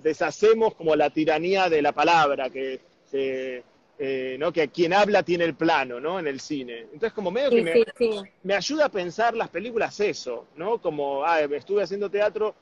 deshacemos 0.02 0.76
como 0.76 0.94
la 0.94 1.10
tiranía 1.10 1.68
de 1.68 1.82
la 1.82 1.90
palabra 1.90 2.48
que 2.48 2.80
se 3.10 3.64
eh, 3.99 4.37
¿no? 4.41 4.52
que 4.52 4.69
quien 4.69 4.93
habla 4.93 5.23
tiene 5.23 5.44
el 5.44 5.55
plano, 5.55 6.00
¿no? 6.00 6.19
En 6.19 6.26
el 6.26 6.41
cine. 6.41 6.81
Entonces, 6.81 7.12
como 7.12 7.31
medio 7.31 7.50
que 7.50 7.62
me, 7.62 8.32
me, 8.43 8.55
ayuda 8.55 8.87
a 8.87 8.88
pensar 8.88 9.35
las 9.35 9.49
películas 9.49 10.00
eso, 10.00 10.46
¿no? 10.56 10.79
Como, 10.79 11.25
ah, 11.25 11.41
estuve 11.43 11.85
haciendo 11.85 12.11
teatro, 12.11 12.56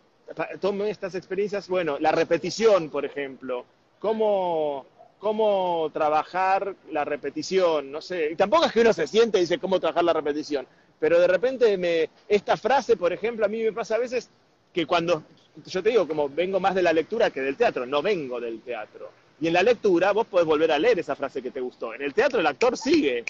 tomo 0.60 0.84
estas 0.84 1.14
experiencias, 1.14 1.68
bueno, 1.68 1.96
la 1.98 2.12
repetición, 2.12 2.90
por 2.90 3.06
ejemplo, 3.06 3.64
cómo, 3.98 4.84
cómo 5.18 5.90
trabajar 5.92 6.74
la 6.90 7.04
repetición, 7.04 7.90
no 7.90 8.02
sé, 8.02 8.32
y 8.32 8.36
tampoco 8.36 8.66
es 8.66 8.72
que 8.72 8.80
uno 8.80 8.92
se 8.92 9.06
siente 9.06 9.38
y 9.38 9.42
dice 9.42 9.58
cómo 9.58 9.80
trabajar 9.80 10.04
la 10.04 10.12
repetición, 10.12 10.66
pero 11.00 11.18
de 11.18 11.28
repente 11.28 11.78
me, 11.78 12.10
esta 12.28 12.58
frase, 12.58 12.96
por 12.96 13.12
ejemplo, 13.12 13.46
a 13.46 13.48
mí 13.48 13.62
me 13.62 13.72
pasa 13.72 13.94
a 13.94 13.98
veces 13.98 14.28
que 14.72 14.86
cuando, 14.86 15.22
yo 15.64 15.82
te 15.82 15.90
digo, 15.90 16.06
como 16.06 16.28
vengo 16.28 16.60
más 16.60 16.74
de 16.74 16.82
la 16.82 16.92
lectura 16.92 17.30
que 17.30 17.40
del 17.40 17.56
teatro, 17.56 17.86
no 17.86 18.02
vengo 18.02 18.38
del 18.38 18.60
teatro 18.60 19.21
y 19.42 19.48
en 19.48 19.54
la 19.54 19.62
lectura 19.64 20.12
vos 20.12 20.28
podés 20.28 20.46
volver 20.46 20.70
a 20.70 20.78
leer 20.78 21.00
esa 21.00 21.16
frase 21.16 21.42
que 21.42 21.50
te 21.50 21.60
gustó. 21.60 21.92
En 21.92 22.02
el 22.02 22.14
teatro 22.14 22.38
el 22.38 22.46
actor 22.46 22.78
sigue. 22.78 23.24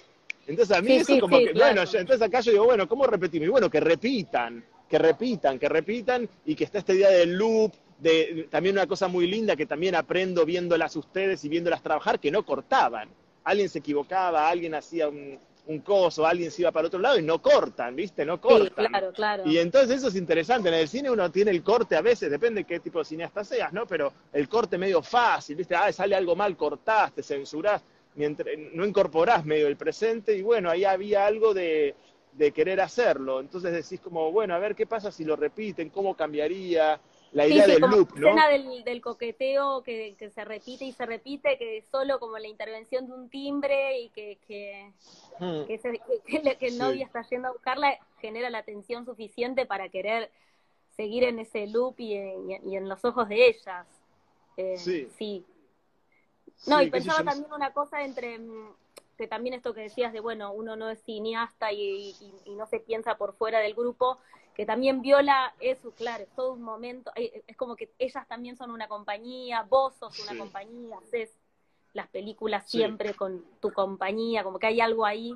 Entonces 0.47 0.77
a 0.77 0.83
mí 0.83 0.93
eso 0.93 1.19
como 1.19 1.39
que, 1.39 1.55
bueno, 1.55 1.81
entonces 1.81 2.21
acá 2.21 2.41
yo 2.41 2.53
digo, 2.53 2.65
bueno, 2.67 2.87
¿cómo 2.87 3.07
repetimos? 3.07 3.47
Y 3.47 3.51
bueno, 3.51 3.71
que 3.71 3.81
repitan, 3.81 4.63
que 4.91 4.99
repitan, 4.99 5.59
que 5.59 5.71
repitan 5.71 6.29
y 6.45 6.55
que 6.55 6.65
está 6.65 6.81
esta 6.81 6.93
idea 6.93 7.09
del 7.09 7.33
loop, 7.33 7.73
de 7.99 8.47
también 8.51 8.75
una 8.75 8.87
cosa 8.87 9.09
muy 9.09 9.27
linda 9.27 9.57
que 9.57 9.65
también 9.65 9.95
aprendo 9.95 10.45
viéndolas 10.45 10.95
ustedes 10.97 11.43
y 11.47 11.49
viéndolas 11.49 11.83
trabajar, 11.83 12.21
que 12.21 12.31
no 12.31 12.45
cortaban. 12.45 13.09
Alguien 13.45 13.71
se 13.71 13.79
equivocaba, 13.79 14.51
alguien 14.51 14.75
hacía 14.75 15.09
un, 15.09 15.39
un 15.67 15.81
coso, 15.81 16.27
alguien 16.27 16.51
se 16.51 16.63
iba 16.63 16.73
para 16.73 16.89
otro 16.89 16.99
lado 16.99 17.19
y 17.19 17.23
no 17.23 17.41
cortan, 17.41 17.95
¿viste? 17.95 18.25
No 18.25 18.41
cortan. 18.41 18.89
claro, 18.89 19.13
claro. 19.13 19.43
Y 19.47 19.59
entonces 19.59 19.99
eso 19.99 20.09
es 20.09 20.17
interesante. 20.17 20.69
En 20.69 20.75
el 20.75 20.89
cine 20.89 21.11
uno 21.11 21.31
tiene 21.31 21.53
el 21.53 21.63
corte 21.63 21.95
a 21.95 22.03
veces, 22.03 22.31
depende 22.31 22.63
de 22.63 22.67
qué 22.67 22.81
tipo 22.81 22.99
de 22.99 23.05
cineasta 23.05 23.45
seas, 23.45 23.73
¿no? 23.73 23.87
Pero 23.87 24.13
el 24.33 24.49
corte 24.49 24.77
medio 24.77 25.03
fácil, 25.03 25.57
¿viste? 25.57 25.77
Ah, 25.77 25.93
sale 25.93 26.17
algo 26.17 26.35
mal, 26.35 26.57
cortás, 26.57 27.13
te 27.13 27.23
censurás, 27.23 27.83
mientras, 28.17 28.49
no 28.73 28.85
incorporás 28.85 29.45
medio 29.45 29.69
el 29.69 29.77
presente 29.77 30.37
y 30.37 30.43
bueno, 30.43 30.69
ahí 30.69 30.85
había 30.85 31.27
algo 31.27 31.55
de, 31.55 31.95
de 32.33 32.53
querer 32.53 32.81
hacerlo. 32.81 33.41
Entonces 33.41 33.73
decís 33.73 34.01
como, 34.01 34.33
bueno, 34.33 34.55
a 34.55 34.59
ver 34.59 34.75
qué 34.75 34.87
pasa 34.87 35.13
si 35.13 35.25
lo 35.25 35.37
repiten, 35.37 35.91
cómo 35.91 36.17
cambiaría, 36.17 37.01
la 37.33 37.47
idea 37.47 37.67
del 37.67 37.81
loop, 37.81 38.15
¿no? 38.17 38.29
escena 38.29 38.49
del, 38.49 38.85
del 38.85 39.01
coqueteo 39.01 39.83
que, 39.83 40.15
que, 40.19 40.31
se 40.31 40.45
repite 40.45 40.85
y 40.85 40.93
se 40.93 41.07
repite, 41.07 41.59
que 41.59 41.79
es 41.79 41.85
solo 41.91 42.21
como 42.21 42.39
la 42.39 42.49
intervención 42.49 43.07
de 43.07 43.13
un 43.13 43.29
timbre 43.29 44.01
y 44.01 44.09
que, 44.11 44.39
que, 44.47 44.93
hmm. 45.39 45.65
que, 45.67 46.67
el 46.67 46.79
novio 46.79 47.05
está 47.05 47.23
yendo 47.29 47.49
a 47.49 47.53
buscarla, 47.53 47.99
genera 48.21 48.51
la 48.51 48.59
atención 48.59 49.05
suficiente 49.05 49.67
para 49.67 49.89
querer 49.89 50.31
seguir 50.97 51.25
en 51.25 51.39
ese 51.39 51.67
loop 51.67 51.99
y, 51.99 52.15
y, 52.15 52.77
en 52.77 52.89
los 52.89 53.05
ojos 53.05 53.29
de 53.29 53.49
ellas. 53.49 53.87
Eh, 54.57 54.77
sí. 54.77 55.09
sí. 55.17 55.45
No, 56.67 56.83
y 56.83 56.91
pensaba 56.91 57.25
también 57.25 57.53
una 57.53 57.73
cosa 57.73 58.03
entre 58.03 58.39
mm, 58.39 58.75
que 59.17 59.27
también 59.27 59.55
esto 59.55 59.75
que 59.75 59.83
decías 59.83 60.13
de, 60.13 60.21
bueno, 60.21 60.53
uno 60.53 60.77
no 60.77 60.91
es 60.91 61.01
cineasta 61.03 61.73
y, 61.73 62.15
no 62.57 62.67
se 62.67 62.81
piensa 62.81 63.17
por 63.17 63.35
fuera 63.35 63.61
del 63.61 63.75
grupo, 63.75 64.19
que 64.55 64.67
también 64.67 65.01
viola 65.01 65.55
eso, 65.61 65.93
claro, 65.93 66.25
es 66.25 66.31
todo 66.35 66.53
un 66.53 66.63
momento, 66.63 67.11
eh, 67.17 67.43
es 67.47 67.57
como 67.57 67.77
que 67.77 67.91
ellas 67.99 68.27
también 68.29 68.57
son 68.57 68.71
una 68.71 68.89
compañía, 68.89 69.63
vos 69.63 69.95
sos 69.97 70.19
una 70.21 70.39
compañía, 70.39 70.99
haces 70.99 71.31
las 71.93 72.09
películas 72.09 72.69
siempre 72.71 73.15
con 73.15 73.45
tu 73.61 73.73
compañía, 73.73 74.43
como 74.43 74.59
que 74.59 74.67
hay 74.67 74.81
algo 74.81 75.05
ahí 75.05 75.35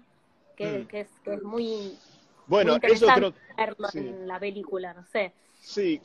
que, 0.56 0.66
mm. 0.66 0.88
es, 0.96 1.08
que 1.22 1.34
es 1.34 1.42
muy 1.42 1.98
bueno, 2.46 2.78
eso 2.82 3.06
creo 3.06 3.34
verlo 3.56 3.88
en 3.94 4.28
la 4.28 4.38
película, 4.38 4.94
no 4.94 5.04
sé. 5.06 5.32
Sí, 5.60 6.00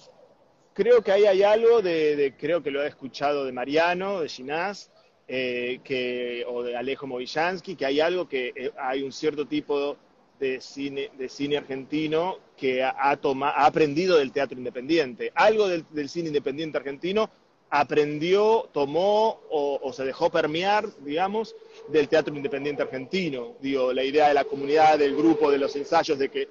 creo 0.74 1.02
que 1.02 1.12
ahí 1.12 1.26
hay 1.26 1.44
algo 1.44 1.82
de, 1.82 2.34
creo 2.40 2.64
que 2.64 2.72
lo 2.72 2.84
he 2.84 2.88
escuchado 2.88 3.46
de 3.46 3.52
Mariano, 3.52 4.22
de 4.22 4.30
Ginás, 4.30 4.92
eh, 5.28 5.80
que, 5.84 6.44
o 6.48 6.64
de 6.64 6.76
Alejo 6.76 7.08
Movillansky, 7.08 7.76
que 7.76 7.86
hay 7.86 8.00
algo 8.00 8.28
que 8.28 8.52
eh, 8.56 8.72
hay 8.78 9.04
un 9.04 9.12
cierto 9.12 9.46
tipo 9.46 9.98
de 10.42 10.60
cine, 10.60 11.12
de 11.18 11.30
cine 11.30 11.58
argentino 11.58 12.40
que 12.58 12.84
ha, 12.84 12.90
ha, 12.90 13.12
ha 13.14 13.66
aprendido 13.66 14.18
del 14.18 14.32
teatro 14.32 14.58
independiente. 14.58 15.32
Algo 15.36 15.68
del, 15.68 16.10
cine 16.10 16.28
independiente 16.28 16.80
argentino 16.80 17.30
aprendió, 17.70 18.68
tomó 18.74 19.40
o, 19.50 19.94
se 19.94 20.04
dejó 20.04 20.32
permear, 20.32 20.90
digamos, 21.06 21.56
del 21.90 22.10
teatro 22.10 22.36
independiente 22.36 22.82
argentino. 22.82 23.54
Digo, 23.62 23.94
la 23.94 24.04
idea 24.04 24.30
de 24.30 24.34
la 24.34 24.44
comunidad, 24.44 24.98
del 24.98 25.16
grupo, 25.16 25.52
de 25.52 25.60
los 25.60 25.76
ensayos, 25.76 26.18
de 26.18 26.30
que 26.30 26.50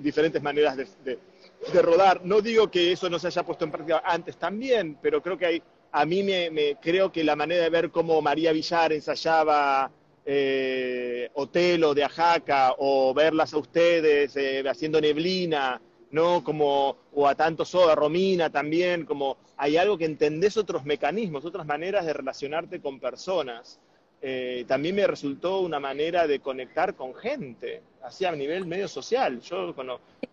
diferentes 0.00 0.40
maneras 0.40 0.76
de, 0.76 1.18
rodar. 1.82 2.24
No 2.24 2.40
digo 2.40 2.70
que 2.70 2.92
eso 2.92 3.10
no 3.10 3.18
se 3.18 3.26
haya 3.26 3.42
puesto 3.42 3.64
en 3.64 3.72
práctica 3.72 4.02
antes 4.04 4.36
también, 4.36 4.98
pero 5.02 5.20
creo 5.20 5.36
que 5.36 5.46
hay, 5.46 5.62
a 5.90 6.06
mí 6.06 6.22
me, 6.22 6.76
creo 6.80 7.10
que 7.10 7.24
la 7.24 7.34
manera 7.34 7.64
de 7.64 7.70
ver 7.70 7.90
cómo 7.90 8.22
María 8.22 8.52
Villar 8.52 8.92
ensayaba 8.92 9.90
eh, 10.28 11.30
Otelo 11.34 11.94
de 11.94 12.02
Ajaca 12.02 12.74
o 12.78 13.14
verlas 13.14 13.54
a 13.54 13.58
ustedes 13.58 14.36
eh, 14.36 14.64
haciendo 14.68 15.00
neblina, 15.00 15.80
¿no? 16.10 16.42
Como, 16.42 16.96
o 17.14 17.28
a 17.28 17.36
tantos 17.36 17.72
a 17.76 17.94
Romina 17.94 18.50
también, 18.50 19.06
como 19.06 19.36
hay 19.56 19.76
algo 19.76 19.96
que 19.96 20.04
entendés 20.04 20.56
otros 20.56 20.84
mecanismos, 20.84 21.44
otras 21.44 21.64
maneras 21.64 22.04
de 22.04 22.12
relacionarte 22.12 22.80
con 22.80 22.98
personas. 22.98 23.78
Eh, 24.20 24.64
también 24.66 24.96
me 24.96 25.06
resultó 25.06 25.60
una 25.60 25.78
manera 25.78 26.26
de 26.26 26.40
conectar 26.40 26.94
con 26.94 27.14
gente, 27.14 27.82
así 28.02 28.24
a 28.24 28.32
nivel 28.32 28.66
medio 28.66 28.88
social. 28.88 29.40
Yo 29.40 29.74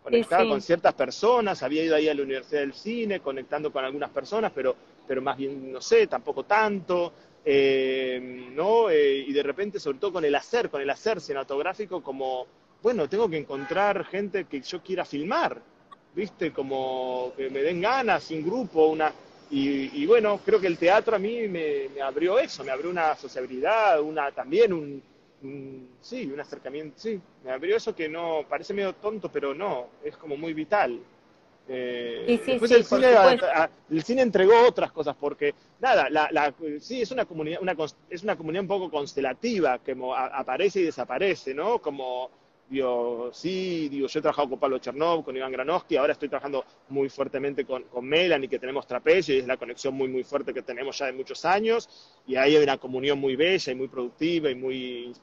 conectaba 0.02 0.48
con 0.48 0.62
ciertas 0.62 0.94
personas, 0.96 1.62
había 1.62 1.84
ido 1.84 1.96
ahí 1.96 2.08
a 2.08 2.16
la 2.16 2.24
Universidad 2.24 2.62
del 2.62 2.74
Cine, 2.74 3.20
conectando 3.20 3.72
con 3.72 3.86
algunas 3.86 4.10
personas, 4.10 4.52
pero, 4.56 4.76
pero 5.08 5.22
más 5.22 5.38
bien, 5.38 5.72
no 5.72 5.82
sé, 5.82 6.08
tampoco 6.08 6.46
tanto. 6.46 7.14
Eh, 7.46 8.50
¿no? 8.54 8.90
Eh, 8.90 9.26
y 9.28 9.34
de 9.34 9.44
repente, 9.44 9.80
sobre 9.80 9.98
todo 9.98 10.14
con 10.14 10.26
el 10.26 10.34
hacer, 10.36 10.70
con 10.70 10.82
el 10.82 10.90
hacer 10.90 11.20
cinematográfico, 11.20 12.02
como, 12.02 12.48
bueno, 12.82 13.10
tengo 13.10 13.30
que 13.30 13.38
encontrar 13.38 14.06
gente 14.06 14.46
que 14.46 14.62
yo 14.62 14.82
quiera 14.82 15.04
filmar, 15.04 15.62
¿viste? 16.16 16.54
Como 16.54 17.34
que 17.36 17.50
me 17.50 17.62
den 17.62 17.82
ganas, 17.82 18.30
un 18.32 18.44
grupo, 18.44 18.88
una... 18.88 19.12
Y, 19.56 20.04
bueno, 20.08 20.40
creo 20.44 20.60
que 20.60 20.66
el 20.66 20.80
teatro 20.80 21.16
a 21.16 21.20
mí 21.20 21.48
me, 21.48 22.02
abrió 22.02 22.40
eso, 22.40 22.64
me 22.64 22.72
abrió 22.72 22.90
una 22.90 23.16
sociabilidad, 23.16 24.02
una 24.02 24.32
también 24.32 24.74
un, 24.74 25.04
sí, 26.02 26.26
un 26.26 26.40
acercamiento, 26.40 26.98
sí, 26.98 27.22
me 27.44 27.52
abrió 27.52 27.78
eso 27.78 27.94
que 27.94 28.10
no, 28.10 28.46
parece 28.50 28.74
medio 28.74 28.94
tonto, 28.94 29.30
pero 29.32 29.54
no, 29.54 29.90
es 30.04 30.18
como 30.18 30.38
muy 30.38 30.56
vital. 30.56 31.00
Eh, 31.68 32.42
después 32.46 32.72
el, 32.72 32.84
cine, 32.84 33.08
el, 33.90 34.04
cine, 34.04 34.22
entregó 34.22 34.68
otras 34.68 34.92
cosas 34.92 35.16
porque 35.18 35.56
nada 35.80 36.10
la, 36.10 36.28
la, 36.30 36.54
sí 36.82 37.02
es 37.02 37.12
una 37.12 37.24
comunidad 37.24 37.62
una, 37.62 37.74
es 38.10 38.22
una 38.22 38.36
comunidad 38.36 38.64
un 38.64 38.68
poco 38.68 38.92
constelativa 38.92 39.80
que 39.80 39.96
aparece 40.34 40.82
y 40.82 40.84
desaparece 40.84 41.54
no 41.54 41.80
como 41.80 42.30
Digo, 42.70 43.30
sí, 43.34 43.88
digo, 43.90 44.08
yo 44.08 44.20
he 44.20 44.22
trabajado 44.22 44.50
con 44.50 44.60
Pablo 44.60 44.80
Chernov, 44.80 45.24
con 45.24 45.38
Iván 45.38 45.52
Granowski, 45.52 45.98
ahora 45.98 46.14
estoy 46.14 46.30
trabajando 46.30 46.66
muy 46.90 47.10
fuertemente 47.10 47.66
con, 47.66 47.84
con 47.84 48.06
Melanie, 48.06 48.50
que 48.50 48.58
tenemos 48.58 48.88
trapecio, 48.88 49.36
y 49.36 49.40
es 49.40 49.48
la 49.48 49.58
conexión 49.58 49.94
muy, 49.94 50.08
muy 50.08 50.24
fuerte 50.24 50.54
que 50.54 50.64
tenemos 50.64 50.98
ya 50.98 51.08
de 51.08 51.14
muchos 51.14 51.46
años, 51.46 51.88
y 52.26 52.36
ahí 52.36 52.56
hay 52.56 52.64
una 52.64 52.78
comunión 52.78 53.20
muy 53.20 53.36
bella 53.36 53.72
y 53.72 53.76
muy 53.76 53.90
productiva 53.90 54.50
y 54.50 54.56
muy 54.56 55.14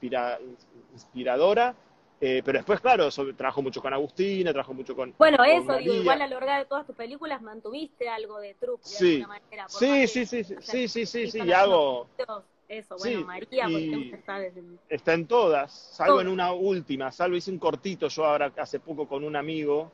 inspiradora. 0.92 1.74
Eh, 2.22 2.42
pero 2.44 2.58
después, 2.58 2.80
claro, 2.80 3.08
trabajo 3.34 3.62
mucho 3.62 3.80
con 3.80 3.94
Agustina, 3.94 4.52
trabajo 4.52 4.74
mucho 4.74 4.94
con. 4.94 5.14
Bueno, 5.16 5.42
eso, 5.42 5.76
digo, 5.78 5.94
igual 5.94 6.20
a 6.20 6.26
lo 6.26 6.38
largo 6.38 6.58
de 6.58 6.64
todas 6.66 6.86
tus 6.86 6.94
películas 6.94 7.40
mantuviste 7.40 8.10
algo 8.10 8.38
de 8.40 8.54
truco 8.54 8.82
de 8.82 8.94
sí. 8.94 9.14
alguna 9.22 9.40
manera. 9.40 9.68
Sí, 9.68 10.06
sí, 10.06 10.26
sí, 10.26 10.44
sí, 10.44 10.56
sí, 10.60 10.88
sí, 10.88 11.06
sí, 11.06 11.30
sí, 11.30 11.38
y 11.42 11.52
hago. 11.52 12.06
Eso, 12.68 12.96
bueno, 12.98 13.26
María, 13.26 13.64
porque 13.64 14.10
está 14.14 14.38
desde... 14.38 14.62
Está 14.88 15.14
en 15.14 15.26
todas, 15.26 15.72
salvo 15.72 16.20
en 16.20 16.28
una 16.28 16.52
última, 16.52 17.10
salvo 17.10 17.36
hice 17.36 17.50
un 17.50 17.58
cortito 17.58 18.06
yo 18.06 18.24
ahora 18.24 18.52
hace 18.58 18.78
poco 18.78 19.08
con 19.08 19.24
un 19.24 19.34
amigo 19.34 19.90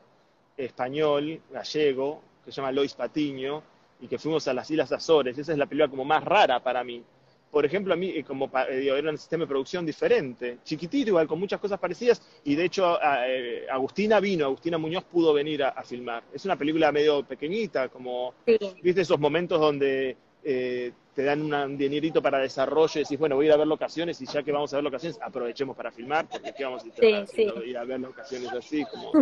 español, 0.58 1.40
gallego, 1.50 2.20
que 2.44 2.52
se 2.52 2.56
llama 2.56 2.72
Lois 2.72 2.92
Patiño, 2.92 3.62
y 3.98 4.08
que 4.08 4.18
fuimos 4.18 4.46
a 4.48 4.52
las 4.52 4.70
Islas 4.70 4.92
Azores. 4.92 5.38
Esa 5.38 5.52
es 5.52 5.58
la 5.58 5.64
película 5.64 5.88
como 5.88 6.04
más 6.04 6.22
rara 6.22 6.62
para 6.62 6.84
mí. 6.84 7.02
Por 7.50 7.64
ejemplo, 7.64 7.94
a 7.94 7.96
mí 7.96 8.10
eh, 8.10 8.24
como 8.24 8.50
eh, 8.68 8.88
era 8.96 9.10
un 9.10 9.18
sistema 9.18 9.44
de 9.44 9.48
producción 9.48 9.86
diferente, 9.86 10.58
chiquitito 10.64 11.10
igual, 11.10 11.26
con 11.26 11.38
muchas 11.38 11.60
cosas 11.60 11.78
parecidas, 11.78 12.20
y 12.44 12.54
de 12.54 12.64
hecho 12.64 12.98
eh, 13.02 13.66
Agustina 13.70 14.20
vino, 14.20 14.46
Agustina 14.46 14.78
Muñoz 14.78 15.04
pudo 15.04 15.32
venir 15.32 15.62
a, 15.62 15.82
filmar. 15.82 16.24
Es 16.32 16.44
una 16.44 16.56
película 16.56 16.92
medio 16.92 17.22
pequeñita, 17.24 17.88
como, 17.88 18.34
viste 18.82 19.00
esos 19.00 19.18
momentos 19.18 19.60
donde 19.60 20.16
te 21.16 21.24
dan 21.24 21.50
un 21.50 21.78
dinerito 21.78 22.20
para 22.20 22.38
desarrollo 22.38 23.00
y 23.00 23.02
decís, 23.02 23.18
bueno, 23.18 23.36
voy 23.36 23.46
a 23.46 23.48
ir 23.48 23.52
a 23.54 23.56
ver 23.56 23.66
locaciones 23.66 24.20
y 24.20 24.26
ya 24.26 24.42
que 24.42 24.52
vamos 24.52 24.70
a 24.74 24.76
ver 24.76 24.84
locaciones, 24.84 25.18
aprovechemos 25.22 25.74
para 25.74 25.90
filmar, 25.90 26.28
porque 26.28 26.52
¿qué 26.52 26.62
vamos 26.62 26.84
a 26.84 27.64
ir 27.64 27.78
a 27.78 27.84
ver 27.84 28.00
locaciones 28.00 28.52
así? 28.52 28.84
Como, 28.84 29.12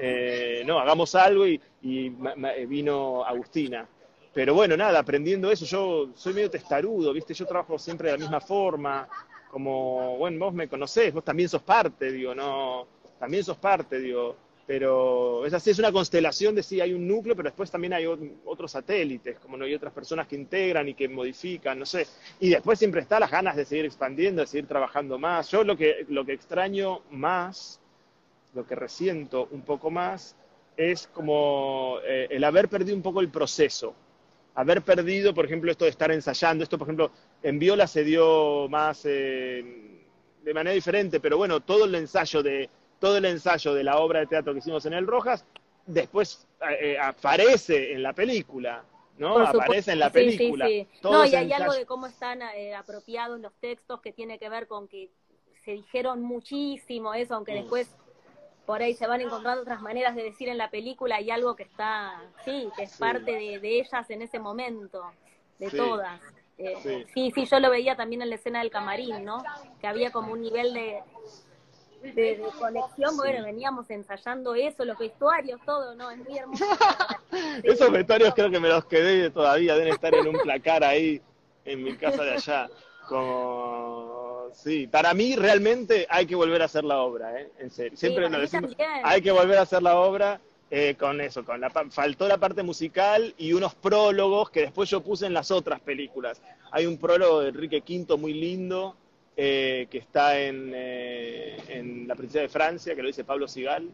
eh, 0.00 0.64
no, 0.66 0.80
hagamos 0.80 1.14
algo 1.14 1.46
y, 1.46 1.60
eh, 1.80 2.66
vino 2.66 3.24
Agustina. 3.24 3.86
Pero 4.34 4.52
bueno, 4.52 4.76
nada, 4.76 4.98
aprendiendo 4.98 5.50
eso, 5.50 5.64
yo 5.64 6.10
soy 6.16 6.34
medio 6.34 6.50
testarudo, 6.50 7.12
¿viste? 7.12 7.34
Yo 7.34 7.46
trabajo 7.46 7.78
siempre 7.78 8.10
de 8.10 8.18
la 8.18 8.20
misma 8.20 8.40
forma, 8.40 9.08
como, 9.48 10.18
bueno, 10.18 10.46
vos 10.46 10.54
me 10.54 10.68
conocés, 10.68 11.14
vos 11.14 11.24
también 11.24 11.48
sos 11.48 11.62
parte, 11.62 12.10
digo, 12.10 12.34
no, 12.34 12.88
también 13.20 13.44
sos 13.44 13.56
parte, 13.56 14.00
digo, 14.00 14.34
pero 14.66 15.46
es 15.46 15.52
así, 15.54 15.70
es 15.70 15.78
una 15.78 15.92
constelación 15.92 16.54
de 16.54 16.64
sí, 16.64 16.80
hay 16.80 16.92
un 16.92 17.06
núcleo, 17.06 17.36
pero 17.36 17.50
después 17.50 17.70
también 17.70 17.92
hay 17.92 18.06
otros 18.06 18.72
satélites, 18.72 19.38
como 19.38 19.56
no 19.56 19.66
hay 19.66 19.74
otras 19.74 19.92
personas 19.92 20.26
que 20.26 20.34
integran 20.34 20.88
y 20.88 20.94
que 20.94 21.08
modifican, 21.08 21.78
no 21.78 21.86
sé. 21.86 22.06
Y 22.40 22.48
después 22.48 22.78
siempre 22.78 23.02
está 23.02 23.20
las 23.20 23.30
ganas 23.30 23.54
de 23.54 23.64
seguir 23.64 23.84
expandiendo, 23.84 24.40
de 24.40 24.48
seguir 24.48 24.66
trabajando 24.66 25.18
más. 25.18 25.50
Yo 25.50 25.62
lo 25.62 25.76
que, 25.76 26.06
lo 26.08 26.24
que 26.24 26.32
extraño 26.32 27.02
más, 27.10 27.78
lo 28.54 28.66
que 28.66 28.74
resiento 28.74 29.48
un 29.50 29.62
poco 29.62 29.90
más, 29.90 30.34
es 30.76 31.06
como 31.06 31.98
eh, 32.04 32.28
el 32.30 32.42
haber 32.42 32.68
perdido 32.68 32.96
un 32.96 33.02
poco 33.02 33.20
el 33.20 33.28
proceso. 33.28 33.94
Haber 34.54 34.82
perdido, 34.82 35.34
por 35.34 35.44
ejemplo, 35.44 35.70
esto 35.70 35.84
de 35.84 35.90
estar 35.90 36.10
ensayando. 36.12 36.62
Esto, 36.62 36.78
por 36.78 36.86
ejemplo, 36.86 37.10
en 37.42 37.58
Viola 37.58 37.86
se 37.86 38.04
dio 38.04 38.68
más 38.68 39.02
eh, 39.04 40.04
de 40.42 40.54
manera 40.54 40.74
diferente, 40.74 41.20
pero 41.20 41.36
bueno, 41.36 41.60
todo 41.60 41.86
el 41.86 41.94
ensayo 41.94 42.42
de 42.42 42.68
todo 43.00 43.18
el 43.18 43.24
ensayo 43.26 43.74
de 43.74 43.84
la 43.84 43.98
obra 43.98 44.20
de 44.20 44.26
teatro 44.26 44.52
que 44.52 44.60
hicimos 44.60 44.86
en 44.86 44.94
el 44.94 45.06
Rojas, 45.06 45.44
después 45.84 46.46
eh, 46.62 46.92
eh, 46.92 46.98
aparece 46.98 47.92
en 47.92 48.02
la 48.02 48.12
película. 48.12 48.84
¿no? 49.18 49.38
Aparece 49.38 49.92
en 49.92 49.98
la 49.98 50.10
película. 50.10 50.66
Sí, 50.66 50.88
sí. 50.90 50.98
No, 51.02 51.24
y 51.24 51.34
hay 51.34 51.52
algo 51.52 51.72
de 51.72 51.86
cómo 51.86 52.06
están 52.06 52.42
eh, 52.42 52.74
apropiados 52.74 53.38
los 53.40 53.52
textos 53.60 54.00
que 54.00 54.12
tiene 54.12 54.38
que 54.38 54.48
ver 54.48 54.66
con 54.66 54.88
que 54.88 55.10
se 55.64 55.72
dijeron 55.72 56.22
muchísimo 56.22 57.14
eso, 57.14 57.34
aunque 57.34 57.54
después 57.54 57.94
por 58.66 58.82
ahí 58.82 58.94
se 58.94 59.06
van 59.06 59.20
encontrando 59.20 59.62
otras 59.62 59.82
maneras 59.82 60.14
de 60.16 60.22
decir 60.22 60.48
en 60.48 60.58
la 60.58 60.70
película 60.70 61.20
y 61.20 61.30
algo 61.30 61.54
que 61.54 61.64
está, 61.64 62.22
sí, 62.44 62.68
que 62.76 62.84
es 62.84 62.96
parte 62.96 63.32
de, 63.32 63.78
ellas 63.78 64.08
en 64.10 64.22
ese 64.22 64.38
momento, 64.38 65.04
de 65.58 65.70
todas. 65.70 66.20
sí, 67.12 67.32
sí, 67.34 67.46
yo 67.46 67.60
lo 67.60 67.70
veía 67.70 67.96
también 67.96 68.22
en 68.22 68.30
la 68.30 68.36
escena 68.36 68.60
del 68.60 68.70
camarín, 68.70 69.24
¿no? 69.24 69.42
Que 69.80 69.86
había 69.86 70.10
como 70.10 70.32
un 70.32 70.40
nivel 70.40 70.72
de, 70.72 71.02
de, 72.12 72.42
conexión, 72.58 73.16
bueno, 73.16 73.44
veníamos 73.44 73.88
ensayando 73.90 74.54
eso, 74.54 74.84
los 74.84 74.98
vestuarios, 74.98 75.60
todo, 75.64 75.94
¿no? 75.94 76.10
Es 76.10 76.18
muy 76.18 76.38
hermoso. 76.38 76.64
Esos 77.62 77.90
vestuarios 77.90 78.34
creo 78.34 78.50
que 78.50 78.60
me 78.60 78.68
los 78.68 78.84
quedé 78.86 79.30
todavía, 79.30 79.74
deben 79.74 79.92
estar 79.92 80.14
en 80.14 80.28
un 80.28 80.36
placar 80.38 80.84
ahí 80.84 81.20
en 81.64 81.82
mi 81.82 81.96
casa 81.96 82.22
de 82.22 82.32
allá. 82.32 82.68
Como, 83.08 84.23
sí, 84.52 84.86
para 84.86 85.14
mí 85.14 85.36
realmente 85.36 86.06
hay 86.08 86.26
que 86.26 86.34
volver 86.34 86.62
a 86.62 86.66
hacer 86.66 86.84
la 86.84 86.98
obra, 86.98 87.40
¿eh? 87.40 87.50
En 87.58 87.70
serio, 87.70 87.96
siempre 87.96 88.28
lo 88.28 88.38
decimos, 88.38 88.76
hay 89.02 89.22
que 89.22 89.30
volver 89.30 89.58
a 89.58 89.62
hacer 89.62 89.82
la 89.82 89.96
obra. 89.96 90.40
Eh, 90.70 90.96
con 90.98 91.20
eso, 91.20 91.44
con 91.44 91.60
la 91.60 91.70
faltó 91.70 92.26
la 92.26 92.38
parte 92.38 92.64
musical 92.64 93.32
y 93.38 93.52
unos 93.52 93.76
prólogos 93.76 94.50
que 94.50 94.62
después 94.62 94.90
yo 94.90 95.02
puse 95.02 95.26
en 95.26 95.34
las 95.34 95.52
otras 95.52 95.78
películas. 95.78 96.42
Hay 96.72 96.86
un 96.86 96.98
prólogo 96.98 97.42
de 97.42 97.50
Enrique 97.50 97.84
V 97.86 98.16
muy 98.16 98.32
lindo, 98.32 98.96
eh, 99.36 99.88
que 99.90 99.98
está 99.98 100.38
en, 100.40 100.70
eh, 100.72 101.56
en, 101.68 102.06
La 102.06 102.14
Princesa 102.14 102.40
de 102.40 102.48
Francia, 102.48 102.94
que 102.94 103.02
lo 103.02 103.08
dice 103.08 103.24
Pablo 103.24 103.48
Sigal, 103.48 103.90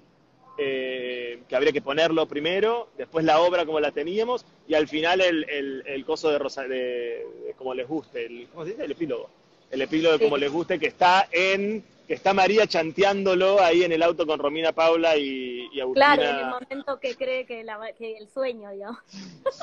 eh, 0.59 1.41
que 1.49 1.57
habría 1.57 1.73
que 1.73 1.81
ponerlo 1.81 2.27
primero, 2.27 2.91
después 2.99 3.25
la 3.25 3.41
obra 3.41 3.65
como 3.65 3.81
la 3.81 3.91
teníamos, 3.91 4.45
y 4.69 4.75
al 4.75 4.87
final 4.87 5.23
el, 5.23 5.47
el, 5.87 6.05
coso 6.05 6.31
de, 6.31 6.39
Rosa, 6.39 6.65
de, 6.65 7.25
como 7.57 7.73
les 7.73 7.89
guste, 7.89 8.27
el, 8.27 8.49
¿cómo 8.49 8.65
se 8.65 8.73
dice? 8.73 8.85
El 8.85 8.91
epílogo. 8.91 9.31
El 9.71 9.83
epílogo 9.83 10.19
de 10.19 10.25
como 10.25 10.37
les 10.37 10.51
guste, 10.51 10.79
que 10.79 10.87
está 10.87 11.29
en 11.31 11.83
que 12.11 12.15
está 12.15 12.35
María 12.35 12.67
chanteándolo 12.67 13.61
ahí 13.61 13.85
en 13.85 13.93
el 13.93 14.03
auto 14.03 14.27
con 14.27 14.41
Romina 14.41 14.73
Paula 14.73 15.17
y, 15.17 15.69
y 15.73 15.79
Agustina. 15.79 16.17
Claro, 16.17 16.23
en 16.29 16.45
el 16.45 16.51
momento 16.51 16.99
que 16.99 17.15
cree 17.15 17.47
que, 17.47 17.61
el 17.61 18.29
sueño, 18.29 18.69
digamos. 18.73 18.99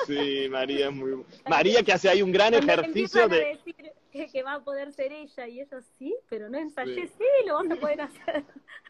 Sí, 0.06 0.48
María 0.50 0.88
es 0.88 0.94
muy... 0.94 1.26
María 1.50 1.84
que 1.84 1.92
hace 1.92 2.08
ahí 2.08 2.22
un 2.22 2.32
gran 2.32 2.54
ejercicio 2.54 3.28
de... 3.28 3.60
que, 4.14 4.44
va 4.44 4.54
a 4.54 4.64
poder 4.64 4.94
ser 4.94 5.12
ella 5.12 5.46
y 5.46 5.60
eso 5.60 5.76
sí, 6.00 6.16
pero 6.30 6.48
no 6.48 6.58
ensayé, 6.58 7.08
sí, 7.08 7.26
lo 7.46 7.56
vas 7.56 7.70
a 7.70 7.76
poder 7.76 8.00
hacer. 8.00 8.46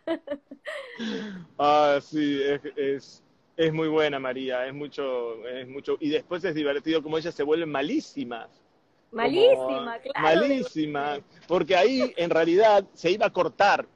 ah, 1.57 1.97
sí, 1.99 2.39
es, 2.75 3.23
es, 3.55 3.73
muy 3.73 3.87
buena 3.87 4.19
María, 4.19 4.67
es 4.67 4.73
mucho, 4.75 5.47
es 5.47 5.67
mucho... 5.67 5.97
Y 5.99 6.09
después 6.09 6.43
es 6.43 6.53
divertido 6.53 7.01
como 7.01 7.17
ellas 7.17 7.33
se 7.33 7.41
vuelven 7.41 7.71
malísimas 7.71 8.66
Malísima, 9.11 9.99
claro. 9.99 10.21
Malísima, 10.21 11.19
porque 11.47 11.75
ahí 11.75 12.13
en 12.17 12.29
realidad 12.29 12.85
se 12.93 13.11
iba 13.11 13.25
a 13.25 13.29
cortar. 13.31 13.87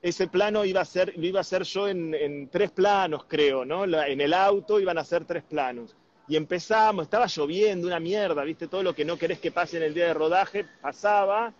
Ese 0.00 0.28
plano 0.28 0.64
iba 0.64 0.80
a 0.80 0.84
ser, 0.84 1.12
lo 1.16 1.26
iba 1.26 1.40
a 1.40 1.42
hacer 1.42 1.64
yo 1.64 1.88
en, 1.88 2.48
tres 2.50 2.70
planos, 2.70 3.24
creo, 3.26 3.64
¿no? 3.64 3.84
en 3.84 4.20
el 4.20 4.32
auto 4.32 4.78
iban 4.78 4.98
a 4.98 5.04
ser 5.04 5.24
tres 5.24 5.42
planos. 5.42 5.96
Y 6.28 6.36
empezamos, 6.36 7.04
estaba 7.04 7.26
lloviendo, 7.26 7.86
una 7.86 7.98
mierda, 7.98 8.44
¿viste? 8.44 8.68
Todo 8.68 8.82
lo 8.82 8.94
que 8.94 9.04
no 9.04 9.16
querés 9.16 9.38
que 9.38 9.50
pase 9.50 9.78
en 9.78 9.82
el 9.82 9.94
día 9.94 10.08
de 10.08 10.14
rodaje 10.14 10.66
pasaba. 10.82 11.54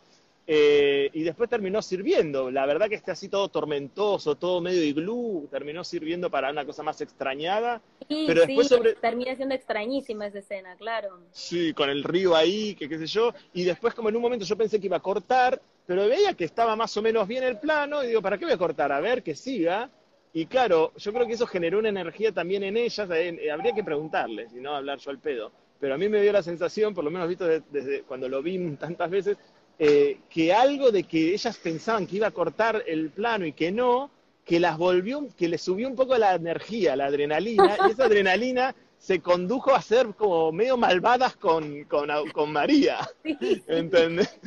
Eh, 0.51 1.11
y 1.13 1.25
después 1.25 1.51
terminó 1.51 1.83
sirviendo. 1.83 2.51
La 2.51 2.65
verdad 2.65 2.89
que 2.89 2.95
este 2.95 3.11
así 3.11 3.29
todo 3.29 3.51
tormentoso, 3.51 4.35
todo 4.35 4.63
medio 4.63 4.83
iglú, 4.83 5.47
terminó 5.51 5.85
sirviendo 5.85 6.31
para 6.31 6.51
una 6.51 6.65
cosa 6.65 6.83
más 6.83 6.99
extrañada. 7.03 7.83
Sí, 8.09 8.25
pero 8.27 8.47
después 8.47 8.67
sobre... 8.67 8.95
termina 8.95 9.37
siendo 9.37 9.55
extrañísima 9.55 10.27
esa 10.27 10.39
escena, 10.39 10.75
claro. 10.77 11.19
Sí, 11.33 11.75
con 11.75 11.91
el 11.91 12.03
río 12.03 12.35
ahí, 12.35 12.75
que 12.77 12.89
qué 12.89 12.97
sé 12.97 13.07
yo. 13.07 13.35
Y 13.53 13.65
después 13.65 13.93
como 13.93 14.09
en 14.09 14.17
un 14.17 14.23
momento 14.23 14.47
yo 14.47 14.57
pensé 14.57 14.81
que 14.81 14.87
iba 14.87 14.97
a 14.97 15.01
cortar, 15.01 15.61
pero 15.87 16.09
veía 16.09 16.33
que 16.33 16.47
estaba 16.47 16.75
más 16.77 16.97
o 16.97 17.03
menos 17.03 17.29
bien 17.29 17.45
el 17.45 17.59
plano 17.59 18.03
y 18.03 18.07
digo, 18.07 18.23
¿para 18.23 18.39
qué 18.39 18.47
voy 18.47 18.55
a 18.55 18.59
cortar? 18.59 18.91
A 18.91 19.01
ver, 19.01 19.23
que 19.23 19.35
siga. 19.35 19.91
Y 20.33 20.47
claro, 20.47 20.93
yo 20.97 21.13
creo 21.13 21.27
que 21.27 21.35
eso 21.35 21.47
generó 21.47 21.79
una 21.79 21.91
energía 21.91 22.33
también 22.33 22.63
en 22.63 22.79
ellas. 22.79 23.07
Eh, 23.13 23.51
habría 23.51 23.75
que 23.75 23.85
preguntarles 23.85 24.51
y 24.55 24.61
no 24.61 24.75
hablar 24.75 24.99
yo 24.99 25.11
al 25.11 25.19
pedo. 25.19 25.53
Pero 25.79 25.95
a 25.95 25.99
mí 25.99 26.09
me 26.09 26.23
dio 26.23 26.33
la 26.33 26.43
sensación, 26.43 26.95
por 26.95 27.05
lo 27.05 27.11
menos 27.11 27.29
visto 27.29 27.47
desde 27.47 28.03
cuando 28.03 28.29
lo 28.29 28.43
vi 28.43 28.59
tantas 28.77 29.11
veces, 29.11 29.37
eh, 29.79 30.19
que 30.29 30.53
algo 30.53 30.91
de 30.91 31.05
que 31.05 31.35
ellas 31.35 31.57
pensaban 31.59 32.07
que 32.07 32.17
iba 32.17 32.27
a 32.27 32.33
cortar 32.33 32.83
el 32.87 33.11
plano 33.11 33.47
y 33.47 33.53
que 33.53 33.71
no, 33.71 34.11
que 34.45 34.59
las 34.59 34.79
volvió, 34.79 35.29
que 35.37 35.49
les 35.49 35.63
subió 35.63 35.89
un 35.89 35.95
poco 35.95 36.17
la 36.17 36.35
energía, 36.35 36.97
la 36.97 37.07
adrenalina, 37.07 37.77
y 37.87 37.91
esa 37.93 38.05
adrenalina 38.05 38.75
se 38.99 39.21
condujo 39.21 39.75
a 39.75 39.81
ser 39.81 40.15
como 40.15 40.51
medio 40.53 40.77
malvadas 40.77 41.37
con, 41.37 41.85
con, 41.85 42.09
con 42.33 42.53
María. 42.53 42.99
¿Entendés? 43.69 44.39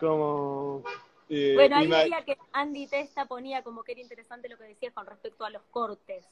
Como. 0.00 0.82
Eh, 1.28 1.52
bueno, 1.54 1.76
ahí 1.76 1.86
veía 1.86 2.24
que 2.24 2.38
Andy 2.52 2.86
Testa 2.86 3.26
ponía 3.26 3.62
como 3.62 3.82
que 3.82 3.92
era 3.92 4.00
interesante 4.00 4.48
lo 4.48 4.56
que 4.56 4.64
decías 4.64 4.94
con 4.94 5.06
respecto 5.06 5.44
a 5.44 5.50
los 5.50 5.62
cortes. 5.70 6.24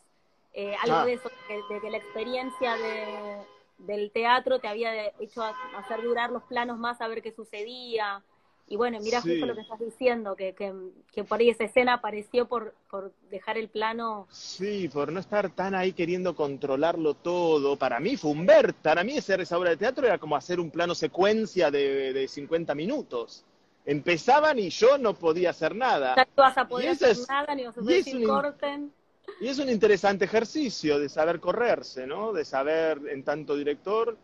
Eh, 0.55 0.75
algo 0.83 0.97
ah. 0.97 1.05
de 1.05 1.13
eso, 1.13 1.31
de, 1.69 1.81
que 1.81 1.91
la 1.91 1.99
experiencia 1.99 2.77
de, 2.77 3.37
del 3.79 4.11
teatro 4.11 4.59
te 4.59 4.69
había 4.69 5.09
hecho 5.21 5.43
hacer 5.43 6.03
durar 6.03 6.31
los 6.31 6.45
planos 6.45 6.79
más 6.79 7.01
a 7.03 7.09
ver 7.09 7.21
qué 7.21 7.33
sucedía. 7.33 8.23
Y 8.69 8.77
bueno, 8.77 8.99
mira 9.01 9.21
justo 9.21 9.47
lo 9.47 9.55
que 9.55 9.61
estás 9.61 9.79
diciendo, 9.79 10.35
que, 10.35 10.53
que, 10.55 11.25
por 11.25 11.39
ahí 11.39 11.51
esa 11.51 11.65
escena 11.65 11.95
apareció 11.95 12.49
por, 12.49 12.75
por 12.91 13.13
dejar 13.31 13.57
el 13.59 13.69
plano. 13.69 14.27
Sí, 14.29 14.89
por 14.89 15.13
no 15.13 15.21
estar 15.21 15.51
tan 15.51 15.77
ahí 15.77 15.93
queriendo 15.93 16.35
controlarlo 16.35 17.15
todo. 17.15 17.77
Para 17.77 18.01
mí 18.01 18.17
fue 18.17 18.33
un 18.33 18.45
ver, 18.45 18.75
para 18.75 19.05
mí 19.05 19.17
hacer 19.17 19.41
esa 19.41 19.57
obra 19.57 19.71
de 19.71 19.77
teatro 19.77 20.05
era 20.07 20.19
como 20.19 20.35
hacer 20.35 20.59
un 20.59 20.73
plano 20.73 20.97
secuencia 20.97 21.71
de, 21.71 22.13
de 22.13 22.27
50 22.27 22.75
minutos. 22.75 23.45
Empezaban 23.85 24.59
y 24.59 24.69
yo 24.71 24.99
no 24.99 25.15
podía 25.15 25.51
hacer 25.51 25.77
nada. 25.77 26.17
No 26.17 26.25
vas 26.35 26.59
a 26.59 26.67
poder 26.67 26.89
hacer 26.89 27.17
nada, 27.29 27.55
ni 27.55 27.67
vas 27.67 27.79
a 27.79 27.81
poder 27.81 28.05
decir 28.05 28.27
corten. 28.27 28.93
Y 29.41 29.49
es 29.49 29.59
un 29.61 29.69
interesante 29.69 30.25
ejercicio 30.25 30.99
de 30.99 31.09
saber 31.09 31.39
correrse, 31.39 32.07
¿no? 32.07 32.33
De 32.33 32.45
saber, 32.45 33.01
en 33.09 33.23
tanto 33.23 33.57
director, 33.57 34.17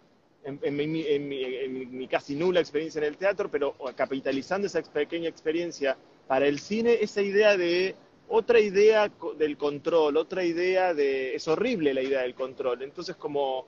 en, 0.45 0.77
mi, 0.77 2.09
casi 2.09 2.35
nula 2.35 2.61
experiencia 2.61 2.99
en 2.99 3.05
el 3.05 3.17
teatro, 3.17 3.51
pero 3.51 3.75
capitalizando 3.95 4.67
esa 4.67 4.83
pequeña 4.83 5.29
experiencia 5.29 5.97
para 6.27 6.47
el 6.47 6.59
cine, 6.59 6.99
esa 7.01 7.23
idea 7.23 7.57
de 7.57 7.95
otra 8.29 8.61
idea 8.61 9.11
del 9.37 9.57
control, 9.57 10.17
otra 10.17 10.45
idea 10.45 10.95
de... 10.95 11.35
Es 11.35 11.47
horrible 11.49 11.93
la 11.93 12.03
idea 12.03 12.23
del 12.23 12.35
control. 12.35 12.83
Entonces, 12.83 13.15
como 13.17 13.67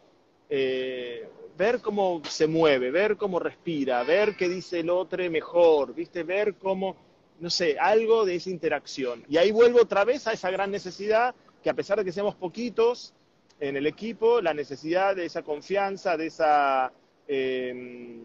eh, 0.48 1.28
ver 1.56 1.80
cómo 1.80 2.22
se 2.28 2.46
mueve, 2.46 2.90
ver 2.90 3.16
cómo 3.16 3.38
respira, 3.38 4.02
ver 4.04 4.36
qué 4.36 4.48
dice 4.48 4.80
el 4.80 4.90
otro 4.90 5.28
mejor, 5.30 5.94
¿viste? 5.94 6.22
Ver 6.22 6.54
cómo, 6.54 6.96
no 7.40 7.50
sé, 7.50 7.78
algo 7.78 8.24
de 8.24 8.36
esa 8.36 8.50
interacción. 8.50 9.24
Y 9.28 9.36
ahí 9.36 9.52
vuelvo 9.52 9.82
otra 9.82 10.04
vez 10.04 10.26
a 10.26 10.32
esa 10.32 10.50
gran 10.50 10.70
necesidad 10.70 11.34
que 11.62 11.70
a 11.70 11.74
pesar 11.74 11.98
de 11.98 12.04
que 12.04 12.12
seamos 12.12 12.34
poquitos, 12.34 13.14
en 13.60 13.76
el 13.76 13.86
equipo 13.86 14.40
la 14.40 14.54
necesidad 14.54 15.16
de 15.16 15.26
esa 15.26 15.42
confianza, 15.42 16.16
de 16.16 16.26
esa 16.26 16.92
em, 17.26 18.22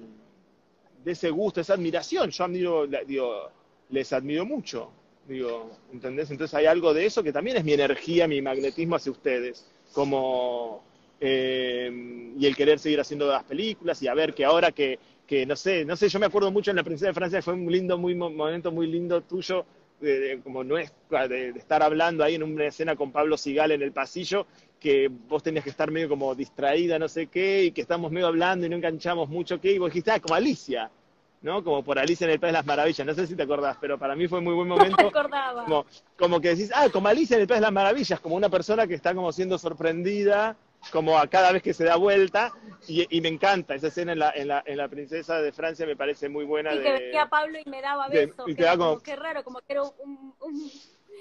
de 1.04 1.12
ese 1.12 1.30
gusto, 1.30 1.62
esa 1.62 1.74
admiración. 1.74 2.30
Yo 2.30 2.44
admiro, 2.44 2.88
digo, 2.88 3.50
les 3.90 4.12
admiro 4.14 4.46
mucho, 4.46 4.92
digo, 5.28 5.72
¿entendés? 5.94 6.30
Entonces 6.32 6.54
hay 6.56 6.66
algo 6.66 6.94
de 6.94 7.06
eso 7.06 7.24
que 7.24 7.32
también 7.32 7.58
es 7.58 7.64
mi 7.64 7.74
energía, 7.74 8.28
mi 8.28 8.42
magnetismo 8.42 8.96
hacia 8.96 9.12
ustedes, 9.12 9.66
como 9.94 10.84
em, 11.20 12.40
y 12.40 12.46
el 12.46 12.56
querer 12.56 12.80
seguir 12.80 13.00
haciendo 13.00 13.28
las 13.28 13.44
películas 13.44 14.02
y 14.02 14.08
a 14.08 14.14
ver 14.14 14.34
que 14.34 14.46
ahora 14.46 14.72
que, 14.72 15.00
que 15.26 15.46
no 15.46 15.56
sé, 15.56 15.86
no 15.86 15.96
sé, 15.96 16.10
yo 16.10 16.20
me 16.20 16.26
acuerdo 16.26 16.52
mucho 16.52 16.72
en 16.72 16.78
la 16.78 16.84
Princesa 16.84 17.08
de 17.08 17.14
Francia, 17.14 17.42
fue 17.42 17.54
un 17.54 17.72
lindo, 17.72 17.98
muy 17.98 18.16
momento 18.16 18.72
muy 18.72 18.88
lindo 18.88 19.22
tuyo 19.22 19.66
de, 20.00 20.40
como 20.44 20.64
no 20.64 20.78
es 20.78 20.94
de, 21.30 21.50
estar 21.50 21.84
hablando 21.84 22.24
ahí 22.24 22.36
en 22.36 22.44
una 22.44 22.66
escena 22.66 22.96
con 22.96 23.12
Pablo 23.12 23.38
Sigal 23.38 23.72
en 23.72 23.82
el 23.82 23.92
pasillo, 23.92 24.48
que 24.80 25.10
vos 25.28 25.44
tenías 25.44 25.64
que 25.64 25.70
estar 25.70 25.92
medio 25.92 26.10
como 26.10 26.34
distraída, 26.36 26.98
no 26.98 27.08
sé 27.08 27.28
qué, 27.28 27.66
y 27.66 27.72
que 27.72 27.82
estamos 27.82 28.12
medio 28.12 28.28
hablando 28.28 28.66
y 28.66 28.70
no 28.70 28.76
enganchamos 28.76 29.30
mucho, 29.30 29.60
¿qué? 29.60 29.74
Y 29.74 29.78
vos 29.78 29.90
dijiste, 29.90 30.12
ah, 30.12 30.20
como 30.20 30.36
Alicia, 30.36 30.90
¿no? 31.42 31.64
Como 31.64 31.84
por 31.84 32.00
Alicia 32.00 32.26
en 32.26 32.32
el 32.32 32.40
País 32.40 32.54
de 32.54 32.60
las 32.60 32.66
Maravillas, 32.66 33.06
no 33.06 33.14
sé 33.14 33.28
si 33.28 33.36
te 33.36 33.44
acordás, 33.44 33.78
pero 33.80 33.98
para 33.98 34.16
mí 34.16 34.28
fue 34.28 34.42
muy 34.42 34.54
buen 34.54 34.68
momento. 34.68 34.96
No 35.00 35.04
me 35.04 35.10
acordaba. 35.10 35.64
Como, 35.64 35.86
como 36.18 36.42
que 36.42 36.50
decís, 36.50 36.72
ah, 36.74 36.88
como 36.92 37.08
Alicia 37.08 37.36
en 37.36 37.42
el 37.42 37.48
País 37.48 37.60
de 37.60 37.68
las 37.68 37.74
Maravillas, 37.74 38.20
como 38.20 38.36
una 38.36 38.50
persona 38.50 38.88
que 38.88 38.96
está 38.96 39.14
como 39.14 39.32
siendo 39.32 39.58
sorprendida 39.58 40.56
como 40.92 41.18
a 41.18 41.28
cada 41.28 41.52
vez 41.52 41.62
que 41.62 41.74
se 41.74 41.84
da 41.84 41.98
vuelta, 41.98 42.52
y, 42.88 43.22
me 43.22 43.28
encanta 43.28 43.76
esa 43.76 43.88
escena 43.88 44.14
en 44.14 44.20
la, 44.20 44.32
en, 44.32 44.48
la, 44.48 44.64
en 44.66 44.78
la 44.78 44.88
Princesa 44.88 45.42
de 45.42 45.52
Francia, 45.52 45.86
me 45.86 45.96
parece 45.96 46.30
muy 46.30 46.46
buena. 46.46 46.74
Y 46.74 46.82
que 46.82 46.92
venía 46.92 47.28
Pablo 47.28 47.60
y 47.64 47.70
me 47.70 47.82
daba 47.82 48.08
besos, 48.08 48.46
que 48.46 48.66
como, 48.78 49.00
qué 49.00 49.16
raro, 49.16 49.44
como 49.44 49.60
que 49.60 49.74
era 49.74 49.84
un, 49.84 50.34
un, 50.40 50.72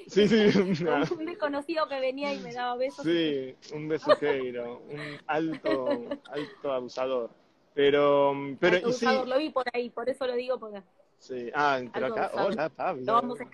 sí, 0.08 0.28
sí, 0.28 0.58
un, 1.18 1.26
desconocido 1.26 1.88
que 1.88 2.00
venía 2.00 2.34
y 2.34 2.40
me 2.40 2.52
daba 2.52 2.76
besos. 2.76 3.04
Sí, 3.04 3.54
un 3.72 3.88
besuqueiro, 3.88 4.82
un 4.88 5.00
alto, 5.26 5.88
alto 6.30 6.72
abusador. 6.72 7.30
Pero, 7.74 8.34
pero 8.58 8.76
alto 8.76 8.88
abusador, 8.88 9.28
lo 9.28 9.38
vi 9.38 9.50
por 9.50 9.66
ahí, 9.72 9.90
por 9.90 10.08
eso 10.08 10.26
lo 10.26 10.34
digo, 10.34 10.58
porque... 10.58 10.82
Sí, 11.18 11.50
ah, 11.54 11.80
pero 11.92 12.06
acá, 12.06 12.30
hola 12.34 12.68
Pablo. 12.68 13.02
Lo 13.04 13.12
vamos 13.12 13.40
a 13.40 13.44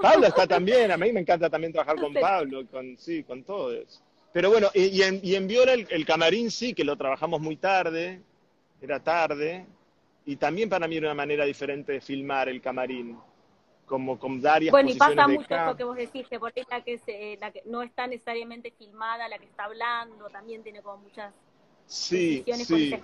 Pablo 0.00 0.26
está 0.26 0.46
también, 0.46 0.90
a 0.90 0.96
mí 0.96 1.12
me 1.12 1.20
encanta 1.20 1.50
también 1.50 1.72
trabajar 1.72 2.00
con 2.00 2.14
Pablo, 2.14 2.66
con, 2.66 2.96
sí, 2.96 3.22
con 3.22 3.44
todos. 3.44 4.02
Pero 4.32 4.50
bueno, 4.50 4.68
y, 4.74 5.02
en, 5.02 5.20
y 5.22 5.34
en 5.34 5.46
Viola 5.46 5.72
el, 5.72 6.06
camarín 6.06 6.50
sí, 6.50 6.72
que 6.72 6.84
lo 6.84 6.96
trabajamos 6.96 7.40
muy 7.40 7.56
tarde, 7.56 8.20
era 8.80 9.00
tarde, 9.00 9.66
y 10.24 10.36
también 10.36 10.68
para 10.68 10.86
mí 10.86 10.96
era 10.96 11.08
una 11.08 11.14
manera 11.14 11.44
diferente 11.44 11.92
de 11.92 12.00
filmar 12.00 12.48
el 12.48 12.60
camarín, 12.60 13.18
como 13.90 14.20
con 14.20 14.40
varias 14.40 14.70
Bueno, 14.70 14.88
y 14.88 14.94
pasa 14.94 15.26
mucho 15.26 15.52
eso 15.52 15.76
que 15.76 15.82
vos 15.82 15.96
decís, 15.96 16.24
que 16.28 16.38
por 16.38 16.52
la 16.70 16.80
que, 16.80 16.98
se, 16.98 17.36
la 17.40 17.50
que 17.50 17.60
no 17.66 17.82
está 17.82 18.06
necesariamente 18.06 18.70
filmada, 18.70 19.28
la 19.28 19.36
que 19.36 19.46
está 19.46 19.64
hablando, 19.64 20.30
también 20.30 20.62
tiene 20.62 20.80
como 20.80 20.98
muchas 20.98 21.34
sí, 21.86 22.44
sí. 22.64 22.94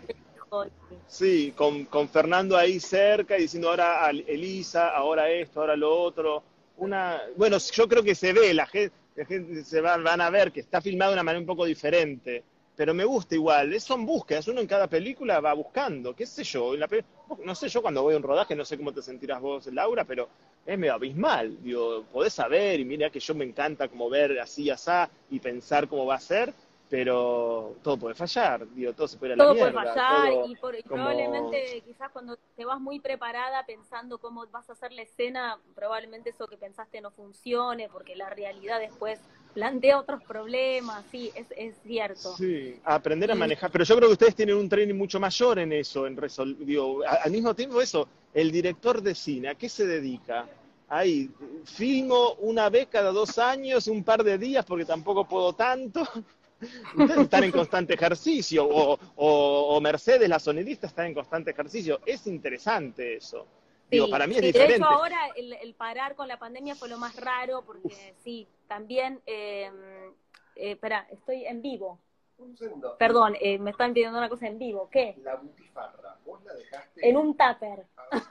Sí, 1.08 1.52
con, 1.56 1.86
con 1.86 2.08
Fernando 2.08 2.56
ahí 2.56 2.78
cerca 2.78 3.36
y 3.36 3.42
diciendo 3.42 3.68
ahora 3.68 4.08
Elisa, 4.10 4.90
ahora 4.90 5.28
esto, 5.28 5.60
ahora 5.60 5.74
lo 5.74 5.92
otro. 5.92 6.44
Una, 6.76 7.20
bueno, 7.36 7.58
yo 7.58 7.88
creo 7.88 8.04
que 8.04 8.14
se 8.14 8.32
ve, 8.32 8.54
la 8.54 8.66
gente, 8.66 9.64
se 9.64 9.80
van, 9.80 10.20
a 10.20 10.30
ver 10.30 10.52
que 10.52 10.60
está 10.60 10.80
filmado 10.80 11.10
de 11.10 11.14
una 11.16 11.24
manera 11.24 11.40
un 11.40 11.46
poco 11.46 11.64
diferente, 11.64 12.44
pero 12.76 12.94
me 12.94 13.04
gusta 13.04 13.34
igual, 13.34 13.80
son 13.80 14.06
búsquedas, 14.06 14.46
uno 14.46 14.60
en 14.60 14.68
cada 14.68 14.86
película 14.86 15.40
va 15.40 15.52
buscando, 15.52 16.14
qué 16.14 16.26
sé 16.26 16.44
yo, 16.44 16.74
no 17.44 17.54
sé 17.56 17.68
yo 17.68 17.82
cuando 17.82 18.02
voy 18.04 18.14
a 18.14 18.18
un 18.18 18.22
rodaje, 18.22 18.54
no 18.54 18.64
sé 18.64 18.76
cómo 18.76 18.92
te 18.92 19.02
sentirás 19.02 19.40
vos, 19.40 19.66
Laura, 19.66 20.04
pero 20.04 20.28
es 20.66 20.78
medio 20.78 20.94
abismal, 20.94 21.56
digo, 21.62 22.04
podés 22.12 22.32
saber 22.32 22.80
y 22.80 22.84
mira 22.84 23.08
que 23.08 23.20
yo 23.20 23.34
me 23.34 23.44
encanta 23.44 23.88
como 23.88 24.10
ver 24.10 24.38
así, 24.40 24.68
asá 24.68 25.08
y 25.30 25.38
pensar 25.38 25.88
cómo 25.88 26.04
va 26.06 26.16
a 26.16 26.20
ser, 26.20 26.52
pero 26.90 27.76
todo 27.82 27.96
puede 27.96 28.14
fallar, 28.14 28.66
digo, 28.74 28.92
todo 28.92 29.08
se 29.08 29.16
puede 29.16 29.34
ir 29.34 29.40
a 29.40 29.44
la 29.44 29.52
mierda. 29.52 29.70
Todo 29.70 29.80
puede 29.80 29.94
fallar 29.94 30.78
y, 30.78 30.82
probablemente 30.82 31.82
quizás 31.84 32.10
cuando 32.12 32.36
te 32.56 32.64
vas 32.64 32.80
muy 32.80 33.00
preparada 33.00 33.64
pensando 33.64 34.18
cómo 34.18 34.46
vas 34.48 34.68
a 34.68 34.72
hacer 34.72 34.92
la 34.92 35.02
escena, 35.02 35.58
probablemente 35.74 36.30
eso 36.30 36.46
que 36.46 36.56
pensaste 36.56 37.00
no 37.00 37.10
funcione 37.10 37.88
porque 37.88 38.16
la 38.16 38.30
realidad 38.30 38.80
después 38.80 39.20
plantea 39.54 39.98
otros 39.98 40.22
problemas, 40.24 41.04
sí, 41.10 41.32
es, 41.34 41.46
es 41.56 41.74
cierto. 41.82 42.36
Sí, 42.36 42.78
aprender 42.84 43.30
a 43.30 43.34
manejar. 43.34 43.70
Pero 43.70 43.84
yo 43.84 43.96
creo 43.96 44.08
que 44.10 44.12
ustedes 44.12 44.34
tienen 44.34 44.56
un 44.56 44.68
training 44.68 44.94
mucho 44.94 45.18
mayor 45.18 45.58
en 45.58 45.72
eso, 45.72 46.06
en 46.06 46.16
resol... 46.16 46.58
digo, 46.58 47.00
al 47.06 47.30
mismo 47.30 47.54
tiempo 47.54 47.80
eso, 47.80 48.06
el 48.34 48.52
director 48.52 49.00
de 49.00 49.14
cine, 49.14 49.48
¿a 49.48 49.54
qué 49.54 49.70
se 49.70 49.86
dedica? 49.86 50.46
Ahí, 50.88 51.30
filmo 51.64 52.34
una 52.40 52.68
vez 52.68 52.86
cada 52.86 53.10
dos 53.10 53.38
años, 53.38 53.88
un 53.88 54.04
par 54.04 54.22
de 54.22 54.38
días, 54.38 54.64
porque 54.64 54.84
tampoco 54.84 55.26
puedo 55.26 55.52
tanto. 55.52 56.02
Ustedes 56.96 57.18
están 57.18 57.44
en 57.44 57.52
constante 57.52 57.94
ejercicio, 57.94 58.66
o, 58.66 58.98
o, 59.16 59.80
Mercedes, 59.80 60.28
la 60.28 60.38
sonidista, 60.38 60.86
está 60.86 61.06
en 61.06 61.12
constante 61.12 61.50
ejercicio. 61.50 62.00
Es 62.06 62.26
interesante 62.26 63.16
eso. 63.16 63.46
Digo, 63.90 64.08
para 64.08 64.26
mí 64.26 64.36
es 64.36 64.42
diferente. 64.42 64.72
De 64.72 64.78
hecho, 64.78 64.86
ahora 64.86 65.18
el, 65.36 65.74
parar 65.74 66.16
con 66.16 66.28
la 66.28 66.38
pandemia 66.38 66.74
fue 66.74 66.88
lo 66.88 66.98
más 66.98 67.16
raro, 67.16 67.62
porque 67.64 68.14
sí, 68.24 68.48
también. 68.66 69.20
Eh, 69.26 69.70
eh, 70.56 70.72
espera, 70.72 71.06
estoy 71.10 71.44
en 71.44 71.62
vivo. 71.62 72.00
Un 72.38 72.56
segundo. 72.56 72.96
Perdón, 72.98 73.34
eh, 73.40 73.58
me 73.58 73.70
están 73.70 73.94
pidiendo 73.94 74.18
una 74.18 74.28
cosa 74.28 74.46
en 74.46 74.58
vivo. 74.58 74.88
¿Qué? 74.90 75.16
La 75.22 75.36
butifarra, 75.36 76.18
¿vos 76.24 76.42
la 76.44 76.54
dejaste? 76.54 77.08
En 77.08 77.16
un 77.16 77.36
tupper. 77.36 77.86
Ah, 77.96 78.22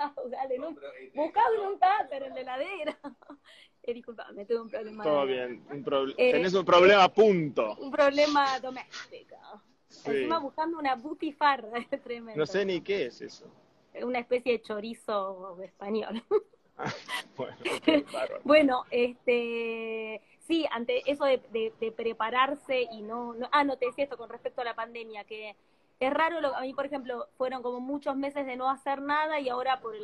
Chao, 0.00 0.28
dale, 0.28 0.58
no, 0.58 0.70
eh, 0.70 1.10
buscado 1.14 1.54
en 1.54 1.60
un 1.60 1.78
tupper, 1.78 2.22
en 2.22 2.34
la 2.34 2.40
heladera. 2.40 2.98
Eh, 3.82 3.94
disculpa, 3.94 4.30
me 4.32 4.44
tuve 4.44 4.60
un 4.60 4.68
problema. 4.68 5.02
Todo 5.02 5.24
bien, 5.24 5.64
un 5.70 6.14
eh, 6.18 6.32
tenés 6.32 6.52
un 6.52 6.66
problema 6.66 7.08
punto. 7.08 7.76
Un 7.80 7.90
problema 7.90 8.60
doméstico. 8.60 9.36
Encima 10.04 10.38
buscando 10.38 10.78
una 10.78 10.96
butifarra, 10.96 11.78
es 11.90 12.02
tremendo. 12.02 12.38
No 12.38 12.44
sé 12.44 12.66
ni 12.66 12.82
qué 12.82 13.06
es 13.06 13.22
eso. 13.22 13.46
Una 14.02 14.18
especie 14.18 14.52
de 14.52 14.60
chorizo 14.60 15.58
español. 15.62 16.22
bueno, 18.44 18.84
este, 18.90 20.20
sí, 20.40 20.66
ante 20.70 21.02
eso 21.10 21.24
de, 21.24 21.94
prepararse 21.96 22.82
y 22.82 23.00
no, 23.00 23.34
ah, 23.50 23.64
no 23.64 23.78
te 23.78 23.86
decía 23.86 24.04
esto 24.04 24.18
con 24.18 24.28
respecto 24.28 24.60
a 24.60 24.64
la 24.64 24.74
pandemia, 24.74 25.24
que 25.24 25.56
es 26.00 26.12
raro, 26.12 26.40
lo, 26.40 26.56
a 26.56 26.62
mí 26.62 26.74
por 26.74 26.86
ejemplo, 26.86 27.28
fueron 27.36 27.62
como 27.62 27.80
muchos 27.80 28.16
meses 28.16 28.46
de 28.46 28.56
no 28.56 28.68
hacer 28.68 29.00
nada 29.02 29.38
y 29.38 29.48
ahora 29.48 29.80
por, 29.80 29.94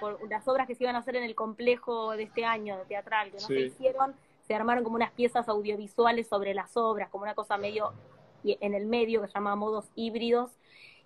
por 0.00 0.28
las 0.30 0.46
obras 0.48 0.66
que 0.66 0.74
se 0.74 0.84
iban 0.84 0.96
a 0.96 1.00
hacer 1.00 1.16
en 1.16 1.24
el 1.24 1.34
complejo 1.34 2.12
de 2.12 2.24
este 2.24 2.44
año 2.44 2.78
de 2.78 2.84
teatral, 2.84 3.30
que 3.30 3.38
no 3.38 3.46
se 3.46 3.60
hicieron, 3.60 4.14
se 4.46 4.54
armaron 4.54 4.84
como 4.84 4.96
unas 4.96 5.12
piezas 5.12 5.48
audiovisuales 5.48 6.28
sobre 6.28 6.54
las 6.54 6.76
obras, 6.76 7.10
como 7.10 7.24
una 7.24 7.34
cosa 7.34 7.58
medio 7.58 7.92
en 8.44 8.74
el 8.74 8.86
medio 8.86 9.20
que 9.20 9.26
se 9.26 9.34
llama 9.34 9.56
modos 9.56 9.90
híbridos. 9.94 10.52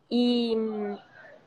Y 0.09 0.57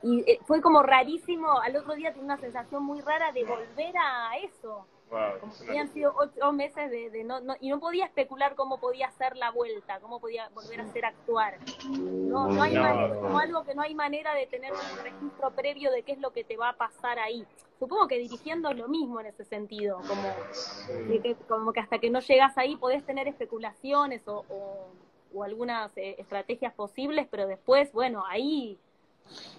y 0.05 0.19
eh, 0.27 0.39
fue 0.45 0.61
como 0.61 0.83
rarísimo, 0.83 1.59
al 1.61 1.75
otro 1.75 1.95
día 1.95 2.11
tenía 2.11 2.25
una 2.25 2.37
sensación 2.37 2.83
muy 2.83 3.01
rara 3.01 3.31
de 3.31 3.43
volver 3.43 3.97
a 3.97 4.37
eso. 4.37 4.85
Como 5.09 5.53
habían 5.67 5.87
sido 5.93 6.13
ocho 6.17 6.51
meses 6.51 6.89
de, 6.89 7.23
no, 7.23 7.39
y 7.59 7.69
no 7.69 7.79
podía 7.79 8.05
especular 8.05 8.55
cómo 8.55 8.79
podía 8.79 9.07
hacer 9.07 9.35
la 9.37 9.51
vuelta, 9.51 9.99
cómo 9.99 10.19
podía 10.19 10.49
volver 10.49 10.81
a 10.81 10.83
hacer 10.83 11.05
actuar. 11.05 11.59
No, 11.89 12.47
no 12.47 12.61
hay 12.61 12.75
manera, 12.75 13.15
como 13.15 13.39
algo 13.39 13.63
que 13.63 13.75
no 13.75 13.81
hay 13.81 13.95
manera 13.95 14.33
de 14.33 14.47
tener 14.47 14.73
un 14.73 15.03
registro 15.03 15.51
previo 15.51 15.91
de 15.91 16.03
qué 16.03 16.13
es 16.13 16.19
lo 16.19 16.31
que 16.31 16.43
te 16.43 16.57
va 16.57 16.69
a 16.69 16.73
pasar 16.73 17.19
ahí. 17.19 17.45
Supongo 17.79 18.07
que 18.07 18.17
dirigiendo 18.17 18.69
es 18.69 18.77
lo 18.77 18.87
mismo 18.87 19.19
en 19.19 19.27
ese 19.27 19.45
sentido, 19.45 19.99
como, 20.07 21.21
que, 21.21 21.35
como 21.47 21.73
que 21.73 21.79
hasta 21.79 21.99
que 21.99 22.09
no 22.09 22.19
llegas 22.19 22.57
ahí 22.57 22.75
podés 22.75 23.05
tener 23.05 23.27
especulaciones 23.27 24.27
o, 24.27 24.45
o, 24.49 25.43
algunas 25.43 25.91
eh, 25.97 26.15
estrategias 26.17 26.73
posibles, 26.73 27.27
pero 27.29 27.45
después, 27.45 27.91
bueno, 27.91 28.23
ahí 28.25 28.79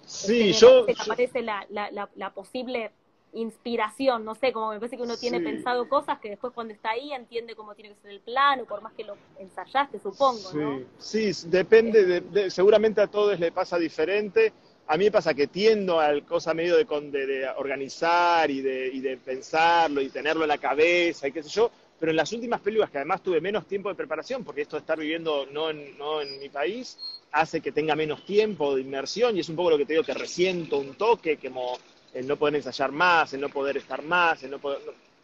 Sí, 0.05 0.49
este, 0.49 0.61
yo... 0.61 0.85
aparece 0.99 1.41
la, 1.41 1.65
la, 1.69 2.09
la, 2.15 2.29
posible 2.31 2.91
inspiración, 3.33 4.25
no 4.25 4.35
sé, 4.35 4.51
como 4.51 4.71
me 4.71 4.79
parece 4.79 4.97
que 4.97 5.03
uno 5.03 5.17
tiene 5.17 5.39
pensado 5.39 5.87
cosas 5.87 6.19
que 6.19 6.29
después 6.29 6.53
cuando 6.53 6.73
está 6.73 6.91
ahí 6.91 7.13
entiende 7.13 7.55
cómo 7.55 7.75
tiene 7.75 7.89
que 7.93 8.01
ser 8.01 8.11
el 8.11 8.21
plano, 8.21 8.65
por 8.65 8.81
más 8.81 8.93
que 8.93 9.03
lo 9.03 9.15
ensayaste, 9.37 9.99
supongo, 9.99 10.37
sí. 10.37 10.57
¿no? 10.57 10.81
Sí, 10.97 11.31
depende, 11.45 12.21
de, 12.21 12.49
seguramente 12.49 13.01
a 13.01 13.07
todos 13.07 13.39
les 13.39 13.51
pasa 13.51 13.77
diferente. 13.77 14.53
A 14.87 14.95
mí 14.95 15.05
me 15.05 15.11
pasa 15.11 15.33
que 15.33 15.47
tiendo 15.47 15.99
al 15.99 16.23
cosa 16.25 16.53
medio 16.53 16.77
de, 16.77 16.85
de, 16.85 17.49
organizar 17.57 18.49
y 18.49 18.61
de, 18.61 18.87
y 18.87 19.01
de 19.01 19.17
pensarlo 19.17 20.01
y 20.01 20.09
tenerlo 20.09 20.43
en 20.43 20.49
la 20.49 20.57
cabeza 20.57 21.27
y 21.27 21.33
qué 21.33 21.43
sé 21.43 21.49
yo, 21.49 21.69
pero 21.99 22.11
en 22.11 22.15
las 22.15 22.31
últimas 22.31 22.61
películas, 22.61 22.89
que 22.89 22.97
además 22.97 23.21
tuve 23.21 23.41
menos 23.41 23.67
tiempo 23.67 23.89
de 23.89 23.95
preparación, 23.95 24.43
porque 24.43 24.61
esto 24.61 24.77
de 24.77 24.81
estar 24.81 24.97
viviendo 24.97 25.45
no 25.47 25.69
en, 25.69 25.97
no 25.97 26.21
en 26.21 26.39
mi 26.39 26.47
país, 26.47 26.97
hace 27.31 27.59
que 27.59 27.71
tenga 27.71 27.95
menos 27.95 28.25
tiempo 28.25 28.75
de 28.75 28.81
inmersión 28.81 29.35
y 29.35 29.41
es 29.41 29.49
un 29.49 29.55
poco 29.55 29.71
lo 29.71 29.77
que 29.77 29.85
te 29.85 29.93
digo 29.93 30.05
que 30.05 30.13
resiento 30.13 30.77
un 30.77 30.95
toque, 30.95 31.37
como 31.37 31.77
el 32.13 32.27
no 32.27 32.37
poder 32.37 32.55
ensayar 32.55 32.91
más, 32.91 33.33
el 33.33 33.41
no 33.41 33.49
poder 33.49 33.77
estar 33.77 34.01
más, 34.03 34.43
el 34.43 34.51
no 34.51 34.59
poder... 34.59 34.79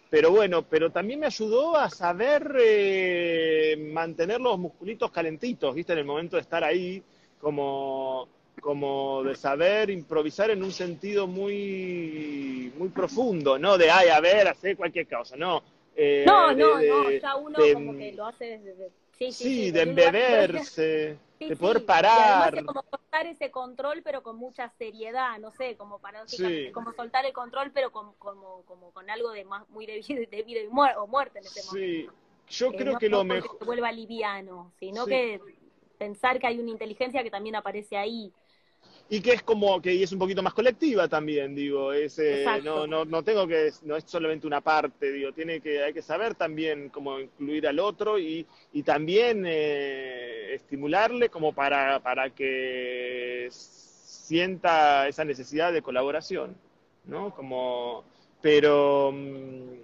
Pero 0.10 0.30
bueno, 0.30 0.62
pero 0.62 0.92
también 0.92 1.20
me 1.20 1.26
ayudó 1.26 1.76
a 1.76 1.90
saber 1.90 2.56
eh, 2.60 3.76
mantener 3.92 4.40
los 4.40 4.60
musculitos 4.60 5.10
calentitos, 5.12 5.74
¿viste? 5.74 5.94
En 5.94 6.00
el 6.00 6.06
momento 6.06 6.36
de 6.36 6.44
estar 6.44 6.64
ahí, 6.64 7.02
como, 7.42 8.28
como 8.62 9.24
de 9.24 9.36
saber 9.36 9.90
improvisar 9.90 10.52
en 10.52 10.64
un 10.64 10.72
sentido 10.72 11.26
muy, 11.26 12.72
muy 12.78 12.90
profundo, 12.90 13.58
¿no? 13.58 13.78
De, 13.78 13.90
ay, 13.90 14.10
a 14.10 14.20
ver, 14.20 14.48
hacer 14.48 14.78
cualquier 14.78 15.08
cosa, 15.08 15.36
no. 15.36 15.64
Eh, 15.96 16.24
no, 16.28 16.54
no, 16.54 16.80
no, 16.80 17.12
ya 17.12 17.36
uno 17.36 17.60
como 17.74 17.98
que 17.98 18.14
lo 18.14 18.28
hace 18.28 18.60
desde... 18.60 18.90
Sí, 19.18 19.32
sí, 19.32 19.44
sí, 19.44 19.72
de 19.72 19.82
embeberse 19.82 21.18
de 21.50 21.56
poder 21.56 21.86
parar. 21.86 22.58
Y 22.58 22.66
como 22.66 22.84
soltar 22.90 23.28
ese 23.28 23.52
control, 23.52 24.02
pero 24.04 24.24
con 24.24 24.38
mucha 24.38 24.70
seriedad, 24.78 25.40
no 25.40 25.52
sé, 25.52 25.76
como 25.78 26.00
para 26.00 26.26
como 26.74 26.94
soltar 26.94 27.26
el 27.26 27.34
control, 27.34 27.72
pero 27.72 27.92
con, 27.92 28.14
como, 28.14 28.64
como 28.66 28.92
con 28.92 29.10
algo 29.10 29.32
de 29.32 29.46
más 29.46 29.68
muy 29.70 29.86
de, 29.86 30.02
vida 30.46 30.62
y 30.62 30.68
o 30.68 31.08
muerte 31.08 31.40
en 31.40 31.46
ese 31.46 31.64
momento. 31.66 32.14
Yo 32.50 32.68
eh, 32.68 32.76
creo 32.78 32.98
que 32.98 33.10
lo 33.10 33.24
mejor. 33.24 33.52
Que 33.52 33.58
se 33.60 33.66
vuelva 33.66 33.92
liviano, 33.92 34.72
sino 34.80 35.06
que 35.06 35.40
pensar 35.98 36.40
que 36.40 36.48
hay 36.48 36.60
una 36.60 36.72
inteligencia 36.72 37.24
que 37.24 37.32
también 37.32 37.56
aparece 37.56 37.98
ahí 37.98 38.34
y 39.14 39.22
que 39.22 39.34
es 39.34 39.44
como 39.44 39.80
que 39.80 40.02
es 40.02 40.12
un 40.12 40.18
poquito 40.18 40.42
más 40.42 40.56
colectiva 40.56 41.08
también, 41.08 41.54
digo, 41.54 41.94
es, 41.94 42.18
eh, 42.18 42.44
no, 42.64 42.88
no, 42.88 43.06
no 43.06 43.22
tengo 43.22 43.46
que, 43.46 43.72
no 43.84 43.96
es 43.96 44.06
solamente 44.08 44.48
una 44.48 44.62
parte, 44.62 45.12
digo, 45.12 45.32
tiene 45.32 45.62
que, 45.62 45.84
hay 45.84 45.94
que 45.94 46.02
saber 46.02 46.34
también 46.34 46.90
cómo 46.90 47.20
incluir 47.20 47.68
al 47.68 47.78
otro 47.78 48.18
y, 48.18 48.44
y 48.72 48.82
también 48.82 49.44
eh, 49.46 50.56
estimularle 50.56 51.30
como 51.30 51.54
para, 51.54 52.00
para 52.00 52.32
que 52.32 53.50
sienta 53.52 55.08
esa 55.08 55.24
necesidad 55.24 55.72
de 55.72 55.84
colaboración, 55.84 56.58
¿no? 57.06 57.36
Como, 57.36 58.06
pero 58.42 59.12
mm, 59.14 59.76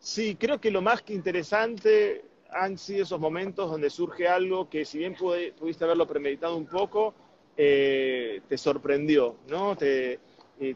sí, 0.00 0.34
creo 0.34 0.60
que 0.60 0.72
lo 0.72 0.82
más 0.82 1.04
interesante 1.10 2.24
han 2.50 2.76
sido 2.76 3.04
esos 3.04 3.20
momentos 3.20 3.70
donde 3.70 3.88
surge 3.88 4.26
algo 4.26 4.68
que 4.68 4.84
si 4.84 4.98
bien 4.98 5.14
pudiste 5.14 5.84
haberlo 5.84 6.08
premeditado 6.08 6.56
un 6.56 6.66
poco, 6.66 7.14
eh, 7.60 8.40
te 8.48 8.56
sorprendió, 8.56 9.34
¿no? 9.48 9.76
Te, 9.76 10.20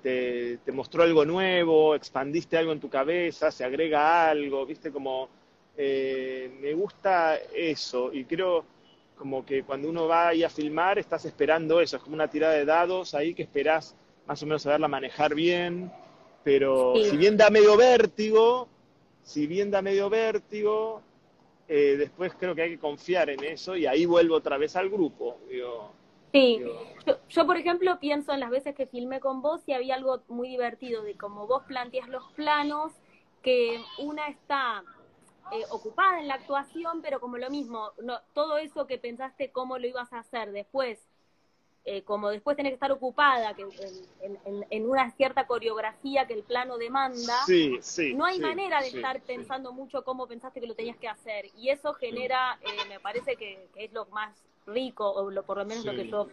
te, 0.03 0.73
mostró 0.73 1.05
algo 1.05 1.25
nuevo, 1.25 1.95
expandiste 1.95 2.57
algo 2.59 2.73
en 2.73 2.81
tu 2.81 2.90
cabeza, 2.90 3.53
se 3.53 3.62
agrega 3.64 4.29
algo, 4.29 4.66
viste 4.66 4.90
como 4.90 5.29
eh, 5.77 6.51
me 6.61 6.75
gusta 6.75 7.37
eso. 7.55 8.12
Y 8.12 8.25
creo 8.25 8.64
como 9.16 9.47
que 9.47 9.62
cuando 9.62 9.88
uno 9.88 10.09
va 10.09 10.29
ahí 10.29 10.42
a 10.42 10.51
filmar 10.51 10.99
estás 10.99 11.25
esperando 11.25 11.81
eso, 11.81 11.97
es 11.97 12.03
como 12.03 12.16
una 12.16 12.29
tirada 12.29 12.55
de 12.55 12.64
dados 12.64 13.14
ahí 13.14 13.33
que 13.33 13.42
esperás 13.45 13.95
más 14.27 14.42
o 14.42 14.47
menos 14.47 14.62
saberla 14.62 14.88
manejar 14.88 15.37
bien, 15.37 15.92
pero 16.42 16.95
si 16.97 17.16
bien 17.16 17.37
da 17.37 17.49
medio 17.49 17.77
vértigo, 17.77 18.66
si 19.23 19.47
bien 19.47 19.71
da 19.71 19.83
medio 19.83 20.11
vértigo, 20.11 21.01
eh, 21.68 21.95
después 21.97 22.33
creo 22.37 22.57
que 22.57 22.62
hay 22.62 22.71
que 22.71 22.79
confiar 22.79 23.31
en 23.31 23.45
eso 23.45 23.77
y 23.77 23.87
ahí 23.87 24.05
vuelvo 24.05 24.35
otra 24.35 24.59
vez 24.59 24.75
al 24.75 24.90
grupo. 24.90 25.38
Digo, 25.49 25.92
Sí, 26.33 26.62
yo, 27.29 27.47
por 27.47 27.57
ejemplo 27.57 27.99
pienso 28.01 28.33
en 28.33 28.40
las 28.40 28.51
veces 28.51 28.75
que 28.75 28.87
filmé 28.87 29.21
con 29.21 29.42
vos 29.42 29.61
y 29.66 29.73
había 29.73 29.97
algo 29.97 30.23
muy 30.29 30.49
divertido 30.49 31.03
de 31.03 31.16
cómo 31.16 31.47
vos 31.47 31.62
planteas 31.64 32.09
los 32.09 32.25
planos, 32.33 32.92
que 33.42 33.81
una 33.99 34.29
está 34.29 34.85
eh, 35.53 35.64
ocupada 35.71 36.21
en 36.21 36.29
la 36.29 36.35
actuación, 36.35 37.03
pero 37.03 37.21
como 37.21 37.37
lo 37.37 37.51
mismo, 37.51 37.90
no, 38.03 38.21
todo 38.33 38.57
eso 38.59 38.87
que 38.87 38.99
pensaste 38.99 39.51
cómo 39.51 39.79
lo 39.79 39.87
ibas 39.87 40.12
a 40.12 40.21
hacer 40.21 40.53
después, 40.53 40.99
eh, 41.85 42.03
como 42.03 42.31
después 42.31 42.57
tenés 42.57 42.71
que 42.71 42.75
estar 42.75 42.92
ocupada 42.92 43.55
que 43.55 43.66
en, 44.71 44.88
una 44.88 45.11
cierta 45.11 45.49
coreografía 45.49 46.29
que 46.29 46.35
el 46.35 46.45
plano 46.45 46.79
demanda, 46.79 47.40
no 48.14 48.25
hay 48.25 48.38
manera 48.38 48.81
de 48.81 48.88
estar 48.88 49.21
pensando 49.23 49.73
mucho 49.73 50.05
cómo 50.05 50.29
pensaste 50.29 50.61
que 50.61 50.68
lo 50.68 50.77
tenías 50.77 50.97
que 50.97 51.09
hacer. 51.09 51.47
Y 51.57 51.71
eso 51.71 51.92
genera, 51.95 52.57
eh, 52.62 52.88
me 52.88 53.01
parece 53.01 53.35
que, 53.35 53.68
es 53.75 53.92
lo 53.92 54.07
más 54.07 54.33
rico, 54.66 55.11
o 55.11 55.31
lo, 55.31 55.42
por 55.42 55.59
lo 55.59 55.64
menos 55.64 55.85
lo 55.85 55.92
que 55.92 56.09
yo 56.09 56.29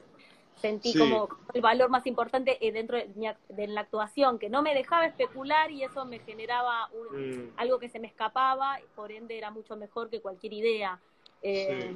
sentí 0.60 0.98
como 0.98 1.30
el 1.54 1.62
valor 1.62 1.90
más 1.90 2.06
importante 2.06 2.58
eh, 2.66 2.72
dentro 2.72 2.98
de, 2.98 3.68
la 3.68 3.82
actuación, 3.82 4.38
que 4.40 4.50
no 4.50 4.62
me 4.62 4.76
dejaba 4.76 5.06
especular 5.06 5.72
y 5.72 5.84
eso 5.84 6.06
me 6.06 6.20
generaba 6.20 6.90
mm. 7.12 7.54
algo 7.58 7.80
que 7.80 7.90
se 7.90 8.00
me 8.00 8.08
escapaba, 8.08 8.80
por 8.96 9.12
ende 9.12 9.38
era 9.38 9.52
mucho 9.52 9.76
mejor 9.76 10.10
que 10.10 10.22
cualquier 10.22 10.54
idea. 10.54 11.00
Eh, 11.42 11.96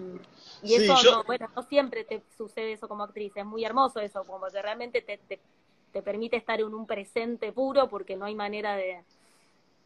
y 0.61 0.75
eso, 0.75 0.95
no, 1.03 1.23
bueno, 1.25 1.49
no 1.53 1.63
siempre 1.63 2.05
te 2.05 2.23
sucede 2.37 2.73
eso 2.73 2.87
como 2.87 3.03
actriz, 3.03 3.33
es 3.35 3.45
muy 3.45 3.65
hermoso 3.65 3.99
eso, 3.99 4.23
como 4.23 4.47
que 4.47 4.61
realmente 4.61 5.01
te, 5.01 5.17
te, 5.17 6.01
permite 6.01 6.37
estar 6.37 6.61
en 6.61 6.73
un 6.73 6.87
presente 6.87 7.51
puro 7.51 7.89
porque 7.89 8.15
no 8.15 8.25
hay 8.25 8.35
manera 8.35 8.77
de, 8.77 9.03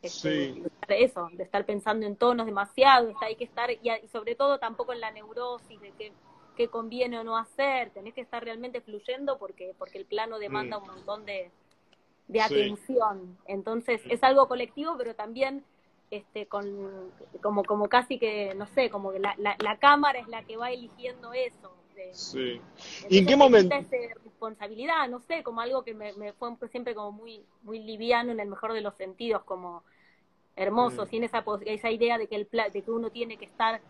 este, 0.04 0.62
eso, 0.90 1.30
de 1.34 1.44
estar 1.44 1.66
pensando 1.66 2.06
en 2.06 2.16
tonos 2.16 2.46
demasiado, 2.46 3.12
hay 3.22 3.36
que 3.36 3.46
estar, 3.46 3.72
y, 3.72 4.08
sobre 4.12 4.36
todo 4.36 4.60
tampoco 4.60 4.94
en 4.94 5.02
la 5.02 5.10
neurosis 5.10 5.82
de 5.82 5.92
que, 5.92 6.14
conviene 6.68 7.20
o 7.20 7.24
no 7.24 7.38
hacer, 7.38 7.92
tenés 7.92 8.14
que 8.14 8.22
estar 8.22 8.44
realmente 8.44 8.82
fluyendo 8.82 9.38
porque, 9.38 9.76
porque 9.78 10.00
el 10.00 10.06
plano 10.06 10.40
demanda 10.40 10.80
mm. 10.80 10.82
un 10.82 10.88
montón 10.88 11.26
de, 11.26 11.52
de 12.28 12.42
atención. 12.42 13.38
Entonces, 13.46 14.02
es 14.10 14.24
algo 14.24 14.48
colectivo, 14.48 14.96
pero 14.98 15.16
también 15.16 15.64
este, 16.12 16.46
con, 16.48 17.12
como, 17.42 17.64
como 17.64 17.88
casi 17.90 18.18
que, 18.18 18.54
no 18.56 18.66
sé, 18.68 18.90
como 18.90 19.12
que 19.12 19.20
la, 19.20 19.36
la, 19.38 19.78
cámara 19.78 20.20
es 20.20 20.28
la 20.28 20.44
que 20.44 20.58
va 20.58 20.72
eligiendo 20.72 21.34
eso. 21.34 21.74
sí. 22.12 22.62
¿Y 23.10 23.20
en 23.20 23.26
qué 23.26 23.36
momento? 23.36 23.76
responsabilidad, 24.40 25.10
no 25.10 25.20
sé, 25.20 25.42
como 25.44 25.62
algo 25.62 25.84
que 25.84 25.94
me, 25.96 26.14
fue 26.34 26.56
siempre 26.70 26.94
como 26.94 27.12
muy, 27.12 27.44
muy 27.64 27.80
liviano 27.80 28.32
en 28.32 28.40
el 28.40 28.48
mejor 28.48 28.74
de 28.74 28.82
los 28.82 28.96
sentidos, 28.96 29.44
como 29.44 29.84
hermoso, 30.56 31.06
mm. 31.06 31.08
sin 31.10 31.24
esa, 31.24 31.44
esa 31.66 31.92
idea 31.92 32.18
de 32.18 32.28
que, 32.28 32.36
el, 32.36 32.48
de 32.72 32.82
que 32.82 32.92
uno 32.92 33.10
tiene 33.10 33.38
que 33.38 33.46
estar 33.46 33.82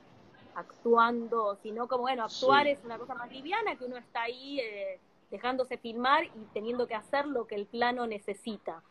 actuando, 0.57 1.55
sino 1.61 1.87
como, 1.87 2.01
bueno, 2.01 2.23
actuar 2.23 2.65
es 2.67 2.83
una 2.83 2.97
cosa 2.97 3.13
más 3.13 3.31
liviana, 3.31 3.75
que 3.75 3.85
uno 3.85 3.97
está 3.97 4.23
ahí 4.23 4.59
eh, 4.59 4.99
dejándose 5.29 5.77
filmar 5.77 6.25
y 6.25 6.45
teniendo 6.51 6.87
que 6.87 6.95
hacer 6.95 7.27
lo 7.27 7.45
que 7.45 7.55
el 7.55 7.67
plano 7.67 8.07
necesita. 8.07 8.81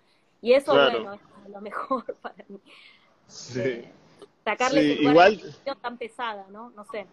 Y 0.40 0.52
eso, 0.52 0.72
bueno, 0.72 1.14
es 1.14 1.20
lo 1.50 1.60
mejor 1.60 2.04
para 2.22 2.44
mí. 2.48 2.60
Sí. 3.26 3.60
Eh, 3.60 3.92
sacarle 4.44 4.80
sí, 4.80 5.02
igual 5.02 5.40
tan 5.82 5.98
pesada, 5.98 6.46
¿no? 6.50 6.70
No 6.70 6.84
sé. 6.84 7.06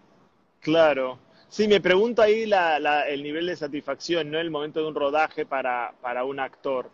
Claro. 0.60 1.18
Sí, 1.50 1.68
me 1.68 1.82
pregunto 1.82 2.22
ahí 2.22 2.46
la, 2.46 2.80
la, 2.80 3.08
el 3.08 3.24
nivel 3.24 3.48
de 3.48 3.56
satisfacción, 3.56 4.30
¿no? 4.30 4.40
El 4.40 4.52
momento 4.52 4.82
de 4.82 4.88
un 4.88 4.96
rodaje 4.96 5.46
para, 5.48 5.94
para 6.00 6.26
un 6.26 6.40
actor, 6.40 6.90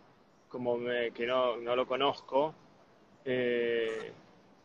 como 0.48 0.78
que 1.14 1.26
no, 1.26 1.58
no 1.58 1.76
lo 1.76 1.86
conozco. 1.86 2.54
Eh, 3.24 4.12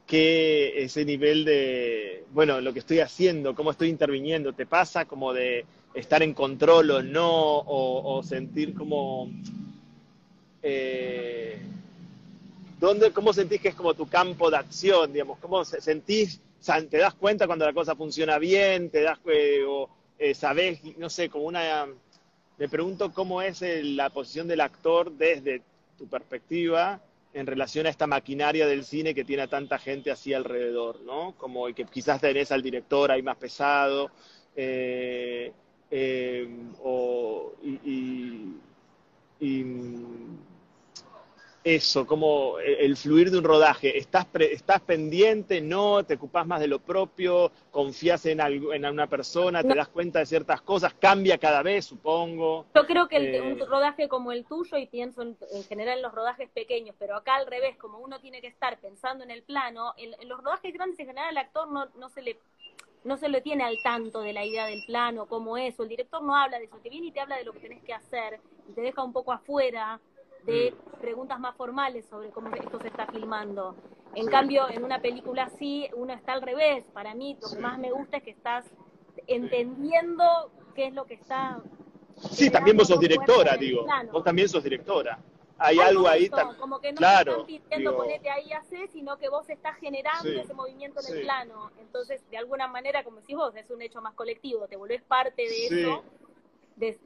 que 0.05 0.83
ese 0.83 1.03
nivel 1.03 1.45
de, 1.45 2.25
bueno, 2.31 2.61
lo 2.61 2.73
que 2.73 2.79
estoy 2.79 2.99
haciendo, 2.99 3.55
cómo 3.55 3.71
estoy 3.71 3.89
interviniendo, 3.89 4.53
¿te 4.53 4.65
pasa 4.65 5.05
como 5.05 5.33
de 5.33 5.65
estar 5.93 6.21
en 6.21 6.33
control 6.33 6.91
o 6.91 7.01
no, 7.01 7.59
o, 7.65 8.21
sentir 8.23 8.73
como... 8.73 9.29
Eh, 10.61 11.59
¿dónde, 12.79 13.11
¿Cómo 13.11 13.33
sentís 13.33 13.61
que 13.61 13.69
es 13.69 13.75
como 13.75 13.93
tu 13.93 14.07
campo 14.07 14.51
de 14.51 14.57
acción, 14.57 15.11
digamos? 15.13 15.39
¿Cómo 15.39 15.65
sentís, 15.65 16.39
te 16.89 16.97
das 16.97 17.13
cuenta 17.15 17.47
cuando 17.47 17.65
la 17.65 17.73
cosa 17.73 17.95
funciona 17.95 18.37
bien, 18.37 18.89
te 18.89 19.01
das, 19.01 19.19
eh, 19.25 19.63
o 19.67 19.89
eh, 20.19 20.33
sabés, 20.33 20.79
no 20.97 21.09
sé, 21.09 21.29
como 21.29 21.45
una... 21.45 21.87
Me 22.57 22.69
pregunto 22.69 23.11
cómo 23.11 23.41
es 23.41 23.61
la 23.61 24.09
posición 24.09 24.47
del 24.47 24.61
actor 24.61 25.11
desde 25.11 25.61
tu 25.97 26.07
perspectiva 26.07 27.01
en 27.35 27.45
relación 27.45 27.85
a 27.85 27.89
esta 27.89 28.07
maquinaria 28.07 28.65
del 28.65 28.85
cine 28.85 29.13
que 29.13 29.25
tiene 29.25 29.43
a 29.43 29.47
tanta 29.47 29.77
gente 29.77 30.09
así 30.09 30.33
alrededor, 30.33 31.01
¿no? 31.01 31.33
Como 31.37 31.65
que 31.73 31.83
quizás 31.83 32.21
tenés 32.21 32.49
al 32.53 32.61
director 32.61 33.11
ahí 33.11 33.21
más 33.21 33.35
pesado, 33.35 34.09
eh, 34.55 35.51
eh, 35.91 36.47
o, 36.81 37.51
y, 37.61 38.53
eso, 41.65 42.05
como 42.05 42.59
el 42.59 42.95
fluir 42.95 43.31
de 43.31 43.39
un 43.39 43.43
rodaje. 43.43 43.97
¿Estás, 43.97 44.27
estás 44.39 44.81
pendiente? 44.81 45.61
¿No? 45.61 46.03
¿Te 46.03 46.13
ocupas 46.13 46.45
más 46.45 46.59
de 46.59 46.67
lo 46.67 46.77
propio? 46.77 47.51
¿Confías 47.71 48.23
en, 48.27 48.39
en 48.39 48.85
una 48.85 49.07
persona? 49.07 49.63
¿Te 49.63 49.73
das 49.73 49.87
cuenta 49.87 50.19
de 50.19 50.27
ciertas 50.27 50.61
cosas? 50.61 50.93
¿Cambia 50.93 51.39
cada 51.39 51.63
vez, 51.63 51.85
supongo? 51.85 52.67
Yo 52.75 52.85
creo 52.85 53.07
que 53.07 53.17
el, 53.17 53.41
un 53.41 53.59
eh, 53.59 53.65
rodaje 53.65 54.07
como 54.07 54.31
el 54.31 54.45
tuyo, 54.45 54.77
y 54.77 54.85
pienso 54.85 55.23
en, 55.23 55.35
general 55.67 55.97
en 55.97 56.03
los 56.03 56.13
rodajes 56.13 56.47
pequeños, 56.51 56.95
pero 56.99 57.15
acá 57.15 57.33
al 57.33 57.47
revés, 57.47 57.75
como 57.77 57.97
uno 57.97 58.19
tiene 58.19 58.41
que 58.41 58.47
estar 58.47 58.77
pensando 58.77 59.23
en 59.23 59.31
el 59.31 59.41
plano, 59.41 59.95
en, 59.97 60.29
los 60.29 60.43
rodajes 60.43 60.71
grandes 60.71 60.99
en 60.99 61.07
general 61.07 61.29
al 61.29 61.37
actor 61.37 61.67
no, 61.71 61.87
no 61.97 62.09
se 62.09 62.21
le 62.21 62.37
no 63.03 63.17
se 63.17 63.29
le 63.29 63.41
tiene 63.41 63.63
al 63.63 63.77
tanto 63.83 64.21
de 64.21 64.33
la 64.33 64.43
idea 64.43 64.65
del 64.65 64.83
plano, 64.85 65.27
cómo 65.27 65.57
es, 65.57 65.79
o 65.79 65.83
el 65.83 65.89
director 65.89 66.23
no 66.23 66.35
habla 66.35 66.57
de 66.57 66.65
eso, 66.65 66.77
te 66.81 66.89
viene 66.89 67.07
y 67.07 67.11
te 67.11 67.19
habla 67.19 67.37
de 67.37 67.43
lo 67.43 67.53
que 67.53 67.59
tenés 67.59 67.83
que 67.83 67.93
hacer 67.93 68.39
y 68.67 68.73
te 68.73 68.81
deja 68.81 69.03
un 69.03 69.13
poco 69.13 69.31
afuera 69.31 69.99
de 70.45 70.71
mm. 70.71 70.99
preguntas 71.01 71.39
más 71.39 71.55
formales 71.55 72.05
sobre 72.05 72.29
cómo 72.29 72.53
esto 72.55 72.79
se 72.79 72.87
está 72.87 73.07
filmando. 73.07 73.75
En 74.15 74.27
cambio, 74.27 74.69
en 74.69 74.83
una 74.83 75.01
película 75.01 75.43
así, 75.43 75.89
uno 75.93 76.13
está 76.13 76.33
al 76.33 76.41
revés. 76.41 76.85
Para 76.93 77.13
mí, 77.13 77.37
lo 77.41 77.49
que 77.49 77.59
más 77.59 77.77
me 77.77 77.91
gusta 77.91 78.17
es 78.17 78.23
que 78.23 78.31
estás 78.31 78.65
entendiendo 79.27 80.23
qué 80.73 80.87
es 80.87 80.93
lo 80.93 81.05
que 81.05 81.15
está. 81.15 81.61
Sí, 82.31 82.49
también 82.49 82.77
vos 82.77 82.87
sos 82.87 82.99
directora, 82.99 83.57
digo. 83.57 83.85
Vos 84.11 84.23
también 84.23 84.47
sos 84.47 84.63
directora. 84.63 85.19
Hay 85.57 85.79
algo 85.79 86.07
ahí. 86.07 86.29
Como 86.59 86.79
que 86.79 86.91
no 86.91 86.97
claro, 86.97 87.45
te 87.45 87.55
están 87.55 87.69
pidiendo 87.69 87.97
ponete 87.97 88.29
ahí 88.29 88.51
hacer, 88.51 88.89
sino 88.89 89.17
que 89.17 89.29
vos 89.29 89.49
estás 89.49 89.77
generando 89.77 90.29
ese 90.29 90.53
movimiento 90.53 91.01
en 91.05 91.15
el 91.15 91.21
plano. 91.23 91.71
Entonces, 91.79 92.21
de 92.29 92.37
alguna 92.37 92.67
manera, 92.67 93.03
como 93.03 93.19
decís 93.19 93.35
vos, 93.35 93.55
es 93.55 93.69
un 93.69 93.81
hecho 93.81 94.01
más 94.01 94.13
colectivo. 94.13 94.67
Te 94.67 94.75
volvés 94.75 95.01
parte 95.03 95.43
de 95.43 95.65
eso. 95.65 96.03
De, 96.75 96.97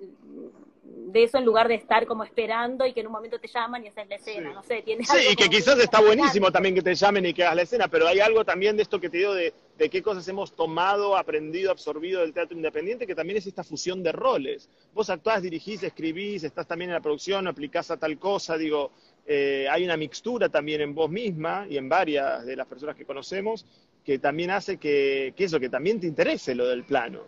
de 0.83 1.23
eso 1.23 1.37
en 1.37 1.45
lugar 1.45 1.67
de 1.67 1.75
estar 1.75 2.05
como 2.05 2.23
esperando 2.23 2.85
y 2.85 2.93
que 2.93 3.01
en 3.01 3.07
un 3.07 3.13
momento 3.13 3.39
te 3.39 3.47
llaman 3.47 3.83
y 3.83 3.87
haces 3.87 4.07
la 4.07 4.15
escena, 4.15 4.53
no 4.53 4.63
sé, 4.63 4.83
Sí, 4.85 5.17
y 5.31 5.35
que 5.35 5.49
quizás 5.49 5.77
está 5.79 5.99
buenísimo 5.99 6.51
también 6.51 6.75
que 6.75 6.81
te 6.81 6.93
llamen 6.95 7.25
y 7.25 7.33
que 7.33 7.43
hagas 7.43 7.55
la 7.55 7.61
escena, 7.63 7.87
pero 7.87 8.07
hay 8.07 8.19
algo 8.19 8.45
también 8.45 8.75
de 8.75 8.83
esto 8.83 8.99
que 8.99 9.09
te 9.09 9.17
digo 9.17 9.33
de, 9.33 9.53
de 9.77 9.89
qué 9.89 10.01
cosas 10.01 10.27
hemos 10.27 10.55
tomado, 10.55 11.17
aprendido, 11.17 11.71
absorbido 11.71 12.21
del 12.21 12.33
teatro 12.33 12.55
independiente, 12.55 13.07
que 13.07 13.15
también 13.15 13.37
es 13.37 13.47
esta 13.47 13.63
fusión 13.63 14.03
de 14.03 14.11
roles. 14.11 14.69
Vos 14.93 15.09
actuás, 15.09 15.41
dirigís, 15.41 15.83
escribís, 15.83 16.43
estás 16.43 16.67
también 16.67 16.91
en 16.91 16.95
la 16.95 17.01
producción, 17.01 17.47
aplicás 17.47 17.91
a 17.91 17.97
tal 17.97 18.17
cosa, 18.17 18.57
digo, 18.57 18.91
eh, 19.25 19.67
hay 19.69 19.83
una 19.83 19.97
mixtura 19.97 20.49
también 20.49 20.81
en 20.81 20.93
vos 20.93 21.09
misma 21.09 21.65
y 21.69 21.77
en 21.77 21.89
varias 21.89 22.45
de 22.45 22.55
las 22.55 22.67
personas 22.67 22.95
que 22.95 23.05
conocemos 23.05 23.65
que 24.05 24.17
también 24.17 24.49
hace 24.51 24.77
que, 24.77 25.33
que 25.35 25.43
eso, 25.43 25.59
que 25.59 25.69
también 25.69 25.99
te 25.99 26.07
interese 26.07 26.55
lo 26.55 26.67
del 26.67 26.83
plano, 26.83 27.21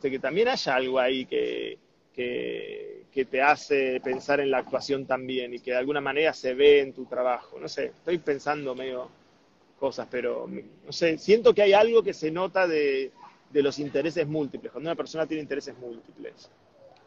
que 0.00 0.18
también 0.18 0.48
haya 0.48 0.76
algo 0.76 1.00
ahí 1.00 1.26
que, 1.26 1.78
que 2.14 3.00
que 3.10 3.24
te 3.24 3.42
hace 3.42 4.00
pensar 4.00 4.40
en 4.40 4.50
la 4.50 4.58
actuación 4.58 5.06
también 5.06 5.52
y 5.54 5.60
que 5.60 5.72
de 5.72 5.78
alguna 5.78 6.00
manera 6.00 6.32
se 6.32 6.54
ve 6.54 6.80
en 6.80 6.92
tu 6.92 7.06
trabajo. 7.06 7.58
No 7.58 7.68
sé, 7.68 7.86
estoy 7.86 8.18
pensando 8.18 8.74
medio 8.74 9.08
cosas, 9.78 10.06
pero 10.10 10.46
no 10.46 10.92
sé, 10.92 11.18
siento 11.18 11.54
que 11.54 11.62
hay 11.62 11.72
algo 11.72 12.02
que 12.02 12.12
se 12.12 12.30
nota 12.30 12.68
de, 12.68 13.10
de 13.50 13.62
los 13.62 13.78
intereses 13.78 14.26
múltiples, 14.28 14.70
cuando 14.70 14.90
una 14.90 14.96
persona 14.96 15.26
tiene 15.26 15.42
intereses 15.42 15.76
múltiples. 15.78 16.50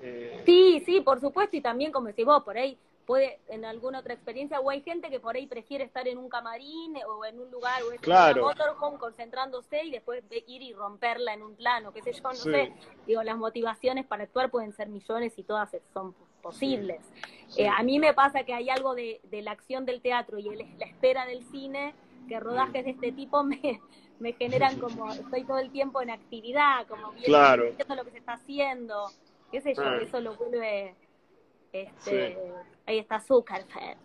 Eh, 0.02 0.42
sí, 0.46 0.84
sí, 0.86 1.02
por 1.02 1.22
supuesto, 1.22 1.56
y 1.56 1.62
también 1.62 1.92
como 1.92 2.08
decís 2.08 2.26
vos, 2.26 2.44
por 2.44 2.58
ahí 2.58 2.78
puede 3.06 3.40
en 3.48 3.66
alguna 3.66 4.00
otra 4.00 4.14
experiencia, 4.14 4.60
o 4.60 4.70
hay 4.70 4.82
gente 4.82 5.10
que 5.10 5.20
por 5.20 5.36
ahí 5.36 5.48
prefiere 5.48 5.84
estar 5.84 6.08
en 6.08 6.18
un 6.18 6.30
camarín 6.30 6.96
o 7.08 7.26
en 7.26 7.40
un 7.40 7.52
lugar 7.52 7.84
o 7.84 7.92
en 7.92 8.00
una 8.06 8.34
motorhome 8.34 8.98
concentrándose 8.98 9.84
y 9.84 9.92
después 9.92 10.24
ir 10.48 10.62
y 10.62 10.74
romperla 10.74 11.34
en 11.34 11.44
un 11.44 11.56
plano, 11.56 11.92
qué 11.92 12.02
sé 12.02 12.14
yo, 12.14 12.22
no 12.24 12.34
sé. 12.34 12.74
Digo, 13.06 13.24
las 13.24 13.38
motivaciones 13.38 14.06
para 14.06 14.24
actuar 14.24 14.50
pueden 14.50 14.74
ser 14.74 14.90
millones 14.90 15.38
y 15.38 15.44
todas 15.44 15.76
son 15.94 16.16
posibles. 16.42 17.02
Eh, 17.58 17.68
a 17.68 17.82
mí 17.84 18.00
me 18.00 18.14
pasa 18.14 18.44
que 18.44 18.54
hay 18.54 18.70
algo 18.70 18.96
de, 18.96 19.22
la 19.32 19.52
acción 19.52 19.86
del 19.86 20.02
teatro 20.02 20.38
y 20.40 20.44
la 20.56 20.86
espera 20.86 21.26
del 21.26 21.44
cine, 21.44 21.94
que 22.28 22.40
rodajes 22.40 22.86
de 22.86 22.92
este 22.92 23.12
tipo 23.12 23.44
me, 23.44 23.82
me 24.20 24.34
generan 24.34 24.80
como, 24.80 25.12
estoy 25.12 25.44
todo 25.44 25.60
el 25.60 25.72
tiempo 25.72 26.02
en 26.02 26.10
actividad, 26.10 26.88
como 26.88 27.12
viendo, 27.12 27.28
claro. 27.28 27.66
lo 27.96 28.04
que 28.06 28.12
se 28.12 28.18
está 28.18 28.34
haciendo, 28.34 29.10
qué 29.52 29.62
sé 29.62 29.74
yo, 29.74 29.84
eso 29.96 30.20
lo 30.20 30.36
vuelve 30.36 30.96
este, 31.74 32.38
Ahí 32.86 33.00
está 33.00 33.20
Zuckerberg. 33.20 33.98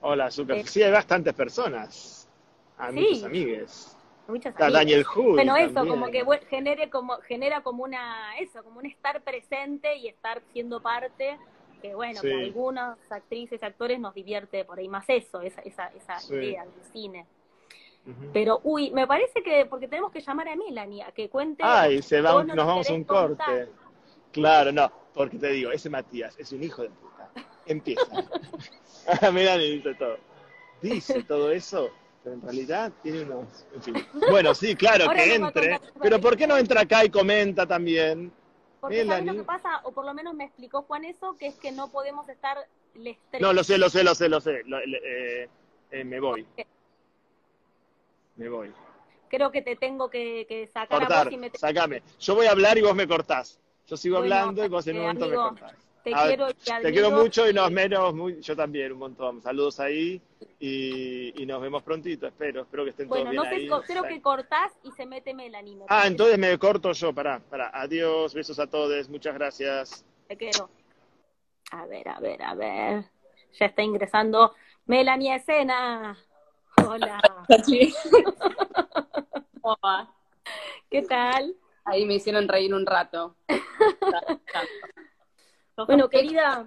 Hola, 0.00 0.30
Zuckerberg. 0.30 0.68
Sí, 0.68 0.82
hay 0.82 0.92
bastantes 0.92 1.34
personas. 1.34 2.28
A 2.78 2.90
muchos 2.90 3.24
amigues. 3.24 3.96
Muchas 4.28 4.54
Daniel 4.56 5.04
Hood. 5.04 5.34
Bueno, 5.34 5.56
eso, 5.56 5.86
como 5.86 6.06
que 6.06 6.24
genere 6.48 6.88
como, 6.90 7.16
genera 7.18 7.62
como 7.62 7.84
una, 7.84 8.38
eso, 8.38 8.62
como 8.62 8.78
un 8.78 8.86
estar 8.86 9.20
presente 9.22 9.96
y 9.96 10.08
estar 10.08 10.42
siendo 10.52 10.80
parte, 10.80 11.38
que 11.80 11.94
bueno, 11.94 12.20
que 12.20 12.32
a 12.32 12.38
algunas 12.38 12.98
actrices 13.10 13.62
actores 13.62 13.98
nos 13.98 14.14
divierte 14.14 14.64
por 14.64 14.78
ahí 14.78 14.88
más 14.88 15.04
eso, 15.08 15.40
esa, 15.40 15.60
esa, 15.62 15.88
esa 15.88 16.34
idea 16.34 16.64
del 16.64 16.84
cine. 16.92 17.26
Pero, 18.32 18.60
uy, 18.64 18.90
me 18.90 19.06
parece 19.06 19.42
que, 19.42 19.66
porque 19.66 19.86
tenemos 19.86 20.10
que 20.10 20.20
llamar 20.20 20.48
a 20.48 20.56
Melanie 20.56 21.04
a 21.04 21.12
que 21.12 21.28
cuente. 21.28 21.62
Ay, 21.64 22.02
se 22.02 22.20
va, 22.20 22.42
nos 22.42 22.56
vamos 22.56 22.90
a 22.90 22.92
un 22.94 23.04
corte. 23.04 23.68
Claro, 24.32 24.72
no, 24.72 24.90
porque 25.14 25.38
te 25.38 25.48
digo, 25.48 25.70
ese 25.72 25.90
Matías 25.90 26.34
es 26.38 26.52
un 26.52 26.62
hijo 26.62 26.82
de 26.82 26.90
puta. 26.90 27.30
Empieza. 27.66 28.04
Mira, 29.32 29.56
dice 29.58 29.94
todo. 29.94 30.16
Dice 30.80 31.22
todo 31.22 31.50
eso, 31.52 31.90
pero 32.22 32.36
en 32.36 32.42
realidad 32.42 32.92
tiene 33.02 33.22
unos. 33.22 33.66
En 33.74 33.82
fin. 33.82 33.94
Bueno, 34.30 34.54
sí, 34.54 34.74
claro, 34.74 35.10
que 35.10 35.34
entre. 35.34 35.80
Pero 36.00 36.20
¿por 36.20 36.36
qué 36.36 36.46
no 36.46 36.56
entra 36.56 36.82
acá 36.82 37.04
y 37.04 37.10
comenta 37.10 37.66
también? 37.66 38.32
Porque 38.80 39.06
¿sabes 39.06 39.24
lo 39.24 39.34
que 39.34 39.44
pasa? 39.44 39.80
O 39.84 39.92
por 39.92 40.04
lo 40.04 40.12
menos 40.12 40.34
me 40.34 40.44
explicó 40.44 40.82
Juan 40.82 41.04
eso, 41.04 41.36
que 41.38 41.46
es 41.46 41.54
que 41.54 41.70
no 41.70 41.92
podemos 41.92 42.28
estar 42.28 42.58
les 42.94 43.16
No, 43.40 43.52
lo 43.52 43.62
sé, 43.62 43.78
lo 43.78 43.88
sé, 43.88 44.02
lo 44.02 44.14
sé, 44.14 44.28
lo 44.28 44.40
sé. 44.40 44.62
Eh, 44.66 45.48
eh, 45.92 46.04
me 46.04 46.18
voy. 46.18 46.46
Me 48.36 48.48
voy. 48.48 48.72
Creo 49.28 49.50
que 49.50 49.62
te 49.62 49.76
tengo 49.76 50.10
que, 50.10 50.68
sacar 50.72 51.10
a 51.10 51.24
vos 51.24 51.32
y 51.32 51.36
me... 51.38 51.50
Sacame. 51.50 52.02
Yo 52.18 52.34
voy 52.34 52.46
a 52.46 52.50
hablar 52.50 52.76
y 52.76 52.82
vos 52.82 52.94
me 52.94 53.06
cortás. 53.06 53.61
Yo 53.92 53.96
sigo 53.98 54.16
hablando 54.16 54.64
y 54.64 54.68
vos 54.68 54.86
en 54.86 54.96
un 54.96 55.02
momento 55.02 55.28
me 55.28 55.36
cortás. 55.36 55.74
Te 56.02 56.12
Ah, 56.14 56.24
quiero 56.28 56.46
te 56.80 56.92
quiero 56.94 57.10
mucho 57.10 57.46
y 57.46 57.52
nos 57.52 57.70
menos, 57.70 58.14
muy- 58.14 58.40
yo 58.40 58.56
también, 58.56 58.92
un 58.92 58.98
montón. 59.00 59.42
Saludos 59.42 59.78
ahí 59.80 60.18
y, 60.58 61.42
y 61.42 61.44
nos 61.44 61.60
vemos 61.60 61.82
prontito, 61.82 62.26
espero. 62.26 62.62
Espero 62.62 62.84
que 62.84 62.90
estén 62.90 63.06
Bueno, 63.06 63.24
todos 63.24 63.36
no 63.36 63.42
bien 63.42 63.68
co- 63.68 63.82
creo 63.82 64.02
que 64.04 64.22
cortás 64.22 64.72
y 64.82 64.92
se 64.92 65.04
mete 65.04 65.34
Melanie. 65.34 65.76
me 65.76 65.84
Ah, 65.88 66.06
entonces 66.06 66.38
me 66.38 66.58
corto 66.58 66.90
yo, 66.92 67.12
pará, 67.12 67.38
pará. 67.50 67.70
Adiós, 67.74 68.32
besos 68.32 68.58
a 68.58 68.66
todos, 68.66 69.10
muchas 69.10 69.34
gracias. 69.34 70.06
Te 70.26 70.38
quiero. 70.38 70.70
A 71.72 71.84
ver, 71.84 72.08
a 72.08 72.18
ver, 72.18 72.42
a 72.44 72.54
ver. 72.54 73.04
Ya 73.60 73.66
está 73.66 73.82
ingresando 73.82 74.54
Melanie 74.86 75.32
a 75.32 75.36
escena. 75.36 76.16
Hola. 76.88 77.20
¿Qué 80.90 81.02
tal? 81.02 81.54
Ahí 81.84 82.04
me 82.06 82.14
hicieron 82.14 82.48
reír 82.48 82.74
un 82.74 82.86
rato. 82.86 83.36
Bueno, 85.86 86.08
querida, 86.08 86.66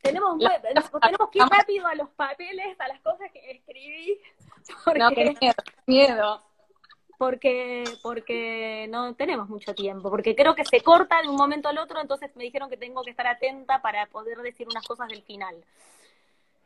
tenemos, 0.00 0.36
nue- 0.38 0.60
tenemos 1.02 1.30
que 1.30 1.38
ir 1.38 1.44
rápido 1.44 1.86
a 1.86 1.94
los 1.94 2.08
papeles, 2.10 2.80
a 2.80 2.88
las 2.88 3.00
cosas 3.02 3.30
que 3.30 3.50
escribí, 3.50 4.18
No, 4.96 5.10
qué 5.10 5.26
porque, 5.26 5.36
miedo, 5.40 5.54
qué 5.64 5.72
miedo. 5.86 6.42
porque, 7.18 7.84
porque 8.02 8.86
no 8.88 9.14
tenemos 9.14 9.48
mucho 9.50 9.74
tiempo, 9.74 10.08
porque 10.10 10.34
creo 10.34 10.54
que 10.54 10.64
se 10.64 10.80
corta 10.80 11.20
de 11.20 11.28
un 11.28 11.36
momento 11.36 11.68
al 11.68 11.76
otro, 11.78 12.00
entonces 12.00 12.34
me 12.36 12.44
dijeron 12.44 12.70
que 12.70 12.78
tengo 12.78 13.02
que 13.02 13.10
estar 13.10 13.26
atenta 13.26 13.82
para 13.82 14.06
poder 14.06 14.38
decir 14.38 14.66
unas 14.68 14.86
cosas 14.86 15.06
del 15.08 15.22
final. 15.22 15.54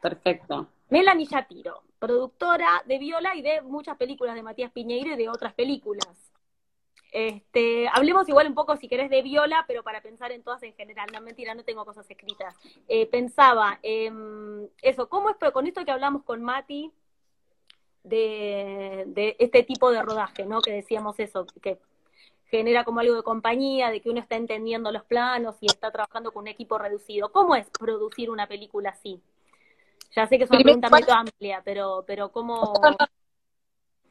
Perfecto. 0.00 0.68
Melanie 0.90 1.26
Yatiro, 1.26 1.82
productora 1.98 2.82
de 2.86 2.98
Viola 2.98 3.34
y 3.34 3.42
de 3.42 3.60
muchas 3.62 3.96
películas 3.96 4.36
de 4.36 4.42
Matías 4.44 4.70
Piñeiro 4.70 5.14
y 5.14 5.16
de 5.16 5.28
otras 5.28 5.52
películas. 5.54 6.23
Este, 7.14 7.86
hablemos 7.92 8.28
igual 8.28 8.48
un 8.48 8.54
poco, 8.54 8.76
si 8.76 8.88
querés, 8.88 9.08
de 9.08 9.22
Viola, 9.22 9.64
pero 9.68 9.84
para 9.84 10.02
pensar 10.02 10.32
en 10.32 10.42
todas 10.42 10.60
en 10.64 10.74
general. 10.74 11.06
No, 11.12 11.20
mentira, 11.20 11.54
no 11.54 11.62
tengo 11.62 11.84
cosas 11.84 12.10
escritas. 12.10 12.56
Eh, 12.88 13.06
pensaba, 13.06 13.78
em, 13.82 14.66
eso, 14.82 15.08
¿cómo 15.08 15.30
es, 15.30 15.36
pero 15.38 15.52
con 15.52 15.64
esto 15.68 15.84
que 15.84 15.92
hablamos 15.92 16.24
con 16.24 16.42
Mati, 16.42 16.90
de, 18.02 19.04
de 19.06 19.36
este 19.38 19.62
tipo 19.62 19.92
de 19.92 20.02
rodaje, 20.02 20.44
¿no? 20.44 20.60
Que 20.60 20.72
decíamos 20.72 21.20
eso, 21.20 21.46
que 21.62 21.78
genera 22.46 22.82
como 22.82 22.98
algo 22.98 23.14
de 23.14 23.22
compañía, 23.22 23.90
de 23.90 24.00
que 24.00 24.10
uno 24.10 24.18
está 24.18 24.34
entendiendo 24.34 24.90
los 24.90 25.04
planos 25.04 25.54
y 25.60 25.66
está 25.66 25.92
trabajando 25.92 26.32
con 26.32 26.42
un 26.42 26.48
equipo 26.48 26.78
reducido. 26.78 27.30
¿Cómo 27.30 27.54
es 27.54 27.70
producir 27.70 28.28
una 28.28 28.48
película 28.48 28.90
así? 28.90 29.22
Ya 30.16 30.26
sé 30.26 30.36
que 30.36 30.44
es 30.44 30.50
una 30.50 30.58
pregunta 30.58 30.90
muy 30.90 31.04
amplia, 31.08 31.62
pero, 31.64 32.02
pero 32.08 32.32
¿cómo...? 32.32 32.72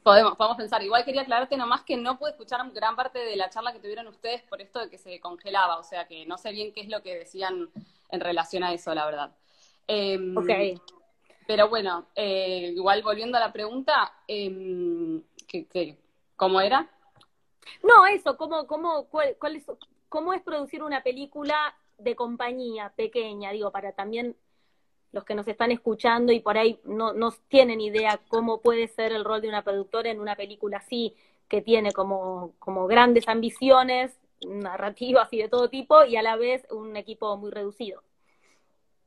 Podemos, 0.04 0.36
podemos 0.36 0.58
pensar. 0.58 0.84
Igual 0.84 1.06
quería 1.06 1.22
aclararte 1.22 1.56
nomás 1.56 1.84
que 1.84 1.96
no 1.96 2.18
pude 2.20 2.32
escuchar 2.32 2.60
gran 2.72 2.96
parte 2.96 3.20
de 3.20 3.36
la 3.36 3.50
charla 3.50 3.72
que 3.72 3.80
tuvieron 3.80 4.08
ustedes 4.08 4.42
por 4.44 4.62
esto 4.62 4.80
de 4.80 4.90
que 4.90 4.98
se 4.98 5.20
congelaba. 5.20 5.78
O 5.78 5.84
sea 5.84 6.06
que 6.08 6.26
no 6.26 6.38
sé 6.38 6.52
bien 6.52 6.74
qué 6.74 6.82
es 6.82 6.90
lo 6.90 7.02
que 7.02 7.16
decían 7.18 7.70
en 8.10 8.20
relación 8.20 8.64
a 8.64 8.74
eso, 8.74 8.94
la 8.94 9.06
verdad. 9.06 9.32
Em, 9.88 10.38
Ok. 10.38 10.80
Pero 11.46 11.68
bueno, 11.68 12.08
eh, 12.16 12.72
igual 12.74 13.04
volviendo 13.04 13.38
a 13.38 13.42
la 13.42 13.52
pregunta, 13.52 14.14
em, 14.28 15.22
¿qué- 15.48 15.68
qué- 15.68 15.98
¿cómo 16.38 16.62
era? 16.62 16.90
No, 17.82 18.06
eso, 18.06 18.38
¿cómo, 18.38 18.66
cómo, 18.66 19.06
cuál, 19.10 19.36
cuál 19.40 19.58
es, 19.58 19.66
¿cómo 20.08 20.34
es 20.34 20.42
producir 20.42 20.84
una 20.84 21.04
película 21.04 21.76
de 21.98 22.16
compañía 22.16 22.94
pequeña? 22.96 23.52
Digo, 23.52 23.72
para 23.72 23.92
también 23.92 24.38
los 25.14 25.24
que 25.24 25.36
nos 25.36 25.48
están 25.48 25.72
escuchando 25.72 26.34
y 26.34 26.42
por 26.42 26.58
ahí 26.58 26.80
no, 26.84 27.14
no 27.14 27.32
tienen 27.48 27.80
idea 27.80 28.20
cómo 28.28 28.60
puede 28.60 28.88
ser 28.88 29.14
el 29.14 29.24
rol 29.24 29.42
de 29.42 29.48
una 29.48 29.64
productora 29.64 30.10
en 30.10 30.20
una 30.20 30.36
película 30.36 30.78
así, 30.78 31.16
que 31.48 31.62
tiene 31.62 31.94
como, 31.94 32.56
como 32.60 32.88
grandes 32.88 33.28
ambiciones, 33.28 34.20
narrativas 34.46 35.32
y 35.32 35.38
de 35.38 35.50
todo 35.50 35.70
tipo, 35.70 36.04
y 36.04 36.18
a 36.18 36.24
la 36.24 36.36
vez 36.36 36.66
un 36.72 36.98
equipo 36.98 37.38
muy 37.38 37.52
reducido. 37.52 38.04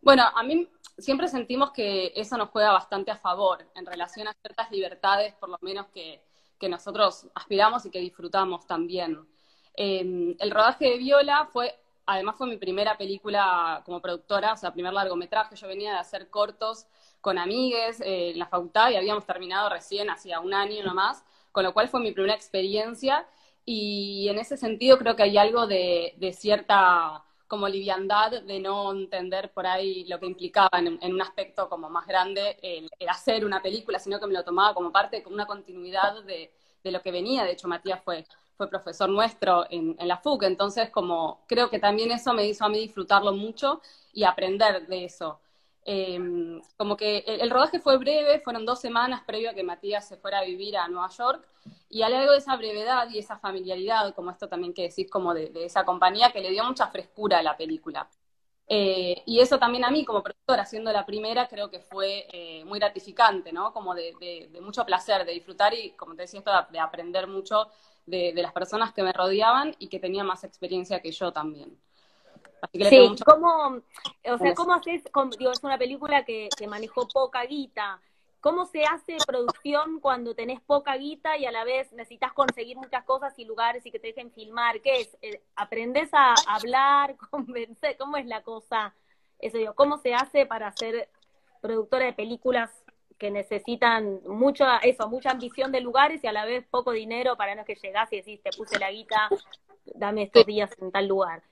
Bueno, 0.00 0.22
a 0.32 0.42
mí 0.44 0.68
siempre 0.96 1.26
sentimos 1.26 1.72
que 1.72 2.12
eso 2.14 2.38
nos 2.38 2.50
juega 2.50 2.72
bastante 2.72 3.10
a 3.10 3.16
favor 3.16 3.66
en 3.74 3.84
relación 3.84 4.28
a 4.28 4.34
ciertas 4.34 4.70
libertades, 4.70 5.34
por 5.34 5.48
lo 5.48 5.58
menos 5.60 5.88
que, 5.88 6.22
que 6.58 6.68
nosotros 6.68 7.26
aspiramos 7.34 7.84
y 7.84 7.90
que 7.90 7.98
disfrutamos 7.98 8.64
también. 8.66 9.26
Eh, 9.74 10.36
el 10.38 10.50
rodaje 10.52 10.90
de 10.90 10.98
Viola 10.98 11.48
fue, 11.52 11.74
además 12.06 12.36
fue 12.36 12.46
mi 12.46 12.56
primera 12.56 12.96
película 12.96 13.82
como 13.84 14.00
productora, 14.00 14.52
o 14.52 14.56
sea, 14.56 14.72
primer 14.72 14.92
largometraje. 14.92 15.56
Yo 15.56 15.68
venía 15.68 15.92
de 15.92 15.98
hacer 15.98 16.30
cortos 16.30 16.86
con 17.20 17.38
amigues 17.38 18.00
eh, 18.00 18.30
en 18.30 18.38
la 18.38 18.46
facultad 18.46 18.90
y 18.90 18.96
habíamos 18.96 19.26
terminado 19.26 19.68
recién, 19.68 20.10
hacía 20.10 20.40
un 20.40 20.54
año 20.54 20.84
nomás, 20.84 21.24
con 21.52 21.64
lo 21.64 21.72
cual 21.74 21.88
fue 21.88 22.00
mi 22.00 22.12
primera 22.12 22.34
experiencia 22.34 23.26
y 23.64 24.28
en 24.28 24.38
ese 24.38 24.56
sentido 24.56 24.98
creo 24.98 25.16
que 25.16 25.24
hay 25.24 25.36
algo 25.38 25.66
de, 25.66 26.14
de 26.18 26.32
cierta 26.32 27.22
como 27.48 27.68
liviandad 27.68 28.42
de 28.42 28.58
no 28.60 28.92
entender 28.92 29.52
por 29.52 29.66
ahí 29.66 30.04
lo 30.06 30.18
que 30.18 30.26
implicaba 30.26 30.68
en, 30.78 30.98
en 31.00 31.12
un 31.14 31.22
aspecto 31.22 31.68
como 31.68 31.88
más 31.88 32.06
grande 32.06 32.58
el, 32.62 32.88
el, 32.98 33.08
hacer 33.08 33.44
una 33.44 33.62
película, 33.62 33.98
sino 34.00 34.18
que 34.18 34.26
me 34.26 34.34
lo 34.34 34.44
tomaba 34.44 34.74
como 34.74 34.90
parte, 34.92 35.22
como 35.22 35.34
una 35.34 35.46
continuidad 35.46 36.24
de, 36.24 36.52
de 36.82 36.90
lo 36.90 37.02
que 37.02 37.12
venía. 37.12 37.44
De 37.44 37.52
hecho, 37.52 37.68
Matías 37.68 38.02
fue, 38.02 38.26
fue 38.56 38.68
profesor 38.68 39.08
nuestro 39.08 39.66
en, 39.70 39.96
la 39.98 40.16
FUC, 40.18 40.44
entonces 40.44 40.90
como 40.90 41.44
creo 41.46 41.70
que 41.70 41.78
también 41.78 42.10
eso 42.10 42.32
me 42.34 42.46
hizo 42.46 42.64
a 42.64 42.68
mí 42.68 42.78
disfrutarlo 42.78 43.32
mucho 43.32 43.80
y 44.12 44.24
aprender 44.24 44.86
de 44.86 45.04
eso. 45.04 45.40
Eh, 45.84 46.18
como 46.76 46.96
que 46.96 47.18
el, 47.26 47.50
rodaje 47.50 47.78
fue 47.78 47.96
breve, 47.98 48.40
fueron 48.40 48.66
dos 48.66 48.80
semanas 48.80 49.22
previo 49.24 49.50
a 49.50 49.54
que 49.54 49.62
Matías 49.62 50.08
se 50.08 50.16
fuera 50.16 50.40
a 50.40 50.44
vivir 50.44 50.76
a 50.76 50.88
Nueva 50.88 51.08
York, 51.10 51.46
y 51.88 52.02
hay 52.02 52.12
algo 52.12 52.32
de 52.32 52.38
esa 52.38 52.56
brevedad 52.56 53.08
y 53.10 53.18
esa 53.18 53.38
familiaridad, 53.38 54.14
como 54.14 54.30
esto 54.30 54.48
también 54.48 54.74
que 54.74 54.82
decís, 54.82 55.10
como 55.10 55.34
de, 55.34 55.52
esa 55.64 55.84
compañía, 55.84 56.32
que 56.32 56.40
le 56.40 56.50
dio 56.50 56.64
mucha 56.64 56.88
frescura 56.88 57.38
a 57.38 57.42
la 57.42 57.56
película. 57.56 58.08
Eh, 58.68 59.22
y 59.26 59.40
eso 59.40 59.58
también 59.58 59.84
a 59.84 59.90
mí, 59.90 60.04
como 60.04 60.22
productora, 60.22 60.64
siendo 60.66 60.92
la 60.92 61.06
primera, 61.06 61.48
creo 61.48 61.70
que 61.70 61.80
fue 61.80 62.26
eh, 62.32 62.64
muy 62.64 62.78
gratificante, 62.80 63.52
¿no? 63.52 63.72
Como 63.72 63.94
de, 63.94 64.50
mucho 64.60 64.84
placer, 64.84 65.24
de 65.24 65.32
disfrutar 65.32 65.74
y, 65.74 65.92
como 65.92 66.16
te 66.16 66.22
decía, 66.22 66.40
esto 66.40 66.50
de, 66.70 66.78
aprender 66.80 67.26
mucho 67.28 67.68
de, 68.06 68.32
las 68.34 68.52
personas 68.52 68.92
que 68.92 69.02
me 69.02 69.12
rodeaban 69.12 69.74
y 69.78 69.88
que 69.88 69.98
tenían 69.98 70.26
más 70.26 70.44
experiencia 70.44 71.00
que 71.00 71.12
yo 71.12 71.32
también. 71.32 71.76
Así 72.62 72.78
que 72.78 72.88
sí, 72.88 72.98
mucho... 73.00 73.24
¿cómo, 73.24 73.80
o 74.24 74.38
sea, 74.38 74.54
¿cómo 74.54 74.74
haces? 74.74 75.02
Digo, 75.38 75.50
es 75.50 75.62
una 75.62 75.76
película 75.76 76.24
que, 76.24 76.48
que 76.56 76.66
manejó 76.66 77.06
poca 77.08 77.44
guita. 77.44 78.00
¿Cómo 78.40 78.64
se 78.64 78.84
hace 78.84 79.16
producción 79.26 79.98
cuando 79.98 80.34
tenés 80.34 80.60
poca 80.60 80.96
guita 80.96 81.36
y 81.36 81.46
a 81.46 81.50
la 81.50 81.64
vez 81.64 81.92
necesitas 81.92 82.32
conseguir 82.32 82.76
muchas 82.76 83.04
cosas 83.04 83.36
y 83.38 83.44
lugares 83.44 83.84
y 83.84 83.90
que 83.90 83.98
te 83.98 84.08
dejen 84.08 84.30
filmar? 84.30 84.80
¿Qué 84.80 85.00
es? 85.00 85.16
Eh, 85.20 85.42
¿Aprendes 85.56 86.10
a 86.12 86.34
hablar, 86.46 87.16
convencer? 87.30 87.96
¿Cómo 87.96 88.16
es 88.16 88.26
la 88.26 88.42
cosa? 88.42 88.94
Eso 89.38 89.58
digo, 89.58 89.74
¿cómo 89.74 89.98
se 89.98 90.14
hace 90.14 90.46
para 90.46 90.70
ser 90.72 91.08
productora 91.60 92.06
de 92.06 92.12
películas 92.12 92.70
que 93.18 93.30
necesitan 93.30 94.20
mucha, 94.26 94.78
eso, 94.78 95.08
mucha 95.08 95.30
ambición 95.30 95.72
de 95.72 95.80
lugares 95.80 96.22
y 96.22 96.26
a 96.26 96.32
la 96.32 96.44
vez 96.44 96.66
poco 96.70 96.92
dinero 96.92 97.36
para 97.36 97.54
no 97.54 97.64
que 97.64 97.74
llegás 97.74 98.12
y 98.12 98.16
decís, 98.16 98.42
te 98.42 98.50
puse 98.50 98.78
la 98.78 98.90
guita, 98.90 99.28
dame 99.94 100.24
estos 100.24 100.44
días 100.44 100.70
en 100.80 100.92
tal 100.92 101.06
lugar? 101.08 101.42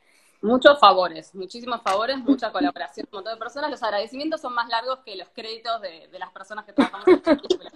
Muchos 0.43 0.79
favores, 0.79 1.35
muchísimos 1.35 1.81
favores, 1.81 2.19
mucha 2.19 2.53
colaboración, 2.53 3.07
un 3.11 3.17
montón 3.17 3.33
de 3.35 3.39
personas. 3.39 3.71
Los 3.71 3.83
agradecimientos 3.83 4.43
son 4.43 4.53
más 4.53 4.69
largos 4.69 4.99
que 4.99 5.17
los 5.17 5.31
créditos 5.31 5.81
de, 5.81 6.09
de 6.09 6.19
las 6.19 6.31
personas 6.33 6.67
que 6.67 6.75
trabajamos 6.75 7.09
en 7.09 7.23
siempre. 7.23 7.71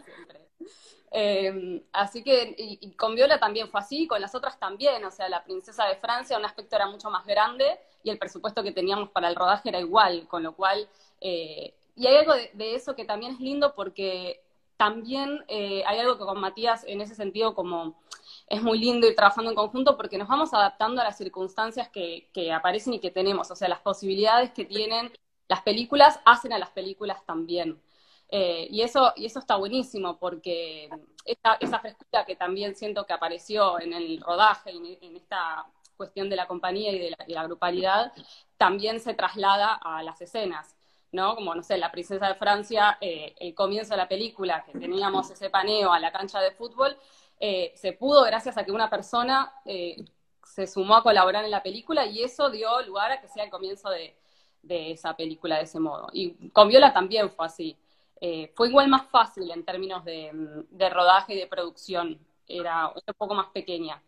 Eh, 1.10 1.82
así 1.92 2.22
que, 2.22 2.54
y, 2.58 2.78
y, 2.82 2.92
con 2.92 3.14
Viola 3.14 3.40
también 3.40 3.70
fue 3.70 3.80
así, 3.80 4.06
con 4.06 4.20
las 4.20 4.34
otras 4.34 4.58
también. 4.58 5.02
O 5.06 5.10
sea, 5.10 5.30
la 5.30 5.42
princesa 5.42 5.86
de 5.86 5.96
Francia, 5.96 6.36
un 6.36 6.44
aspecto 6.44 6.76
era 6.76 6.86
mucho 6.86 7.08
más 7.08 7.24
grande 7.24 7.80
y 8.02 8.10
el 8.10 8.18
presupuesto 8.18 8.62
que 8.62 8.72
teníamos 8.72 9.08
para 9.08 9.28
el 9.28 9.34
rodaje 9.34 9.70
era 9.70 9.80
igual, 9.80 10.28
con 10.28 10.42
lo 10.42 10.52
cual. 10.52 10.86
Eh, 11.22 11.74
y 11.98 12.06
hay 12.06 12.16
algo 12.16 12.32
de, 12.32 12.74
eso 12.74 12.94
que 12.94 13.04
también 13.04 13.32
es 13.32 13.40
lindo 13.40 13.74
porque 13.74 14.42
también 14.76 15.44
eh, 15.48 15.82
hay 15.86 15.98
algo 15.98 16.16
que 16.16 16.24
con 16.24 16.40
Matías 16.40 16.84
en 16.86 17.00
ese 17.00 17.16
sentido 17.16 17.54
como 17.54 18.00
es 18.46 18.62
muy 18.62 18.78
lindo 18.78 19.08
ir 19.08 19.16
trabajando 19.16 19.50
en 19.50 19.56
conjunto 19.56 19.96
porque 19.96 20.16
nos 20.16 20.28
vamos 20.28 20.54
adaptando 20.54 21.00
a 21.00 21.04
las 21.04 21.18
circunstancias 21.18 21.88
que, 21.88 22.52
aparecen 22.52 22.94
y 22.94 23.00
que 23.00 23.10
tenemos, 23.10 23.50
o 23.50 23.56
sea, 23.56 23.68
las 23.68 23.80
posibilidades 23.80 24.52
que 24.52 24.64
tienen 24.64 25.12
las 25.48 25.62
películas 25.62 26.20
hacen 26.24 26.52
a 26.52 26.58
las 26.58 26.70
películas 26.70 27.24
también. 27.26 27.80
Eh, 28.30 28.68
y, 28.70 28.82
eso, 28.82 29.12
y 29.16 29.24
eso 29.24 29.38
está 29.38 29.56
buenísimo 29.56 30.18
porque 30.18 30.90
esa, 31.24 31.80
frescura 31.80 32.24
que 32.26 32.36
también 32.36 32.76
siento 32.76 33.06
que 33.06 33.14
apareció 33.14 33.80
en 33.80 33.94
el 33.94 34.20
rodaje, 34.20 34.70
en, 34.70 34.84
en 35.00 35.16
esta 35.16 35.66
cuestión 35.96 36.30
de 36.30 36.36
la 36.36 36.46
compañía 36.46 36.92
y 36.92 36.98
de 36.98 37.10
la, 37.10 37.24
de 37.26 37.34
la 37.34 37.44
grupalidad, 37.44 38.12
también 38.56 39.00
se 39.00 39.14
traslada 39.14 39.74
a 39.74 40.02
las 40.02 40.20
escenas. 40.20 40.77
¿No? 41.12 41.34
Como, 41.34 41.54
no 41.54 41.62
sé, 41.62 41.78
la 41.78 41.90
princesa 41.90 42.28
de 42.28 42.34
Francia, 42.34 42.98
eh, 43.00 43.34
el 43.38 43.54
comienzo 43.54 43.94
de 43.94 43.98
la 43.98 44.08
película, 44.08 44.64
que 44.64 44.78
teníamos 44.78 45.30
ese 45.30 45.50
paneo 45.50 45.92
a 45.92 46.00
la 46.00 46.12
cancha 46.12 46.40
de 46.40 46.50
fútbol, 46.50 46.96
eh, 47.40 47.72
se 47.76 47.92
pudo 47.92 48.24
gracias 48.24 48.58
a 48.58 48.64
que 48.64 48.72
una 48.72 48.90
persona 48.90 49.52
eh, 49.64 49.96
se 50.44 50.66
sumó 50.66 50.96
a 50.96 51.02
colaborar 51.02 51.44
en 51.44 51.50
la 51.50 51.62
película 51.62 52.04
y 52.06 52.22
eso 52.22 52.50
dio 52.50 52.82
lugar 52.82 53.12
a 53.12 53.20
que 53.20 53.28
sea 53.28 53.44
el 53.44 53.50
comienzo 53.50 53.90
de, 53.90 54.16
de 54.62 54.92
esa 54.92 55.16
película 55.16 55.56
de 55.56 55.64
ese 55.64 55.80
modo. 55.80 56.08
Y 56.12 56.50
con 56.50 56.68
Viola 56.68 56.92
también 56.92 57.30
fue 57.30 57.46
así. 57.46 57.76
Fue 58.56 58.68
igual 58.68 58.88
más 58.88 59.06
fácil 59.06 59.48
en 59.52 59.64
términos 59.64 60.04
de, 60.04 60.32
de, 60.70 60.90
rodaje 60.90 61.34
y 61.34 61.38
de 61.38 61.46
producción. 61.46 62.18
Era 62.48 62.88
un 62.88 63.14
poco 63.16 63.34
más 63.34 63.46
pequeña. 63.50 64.02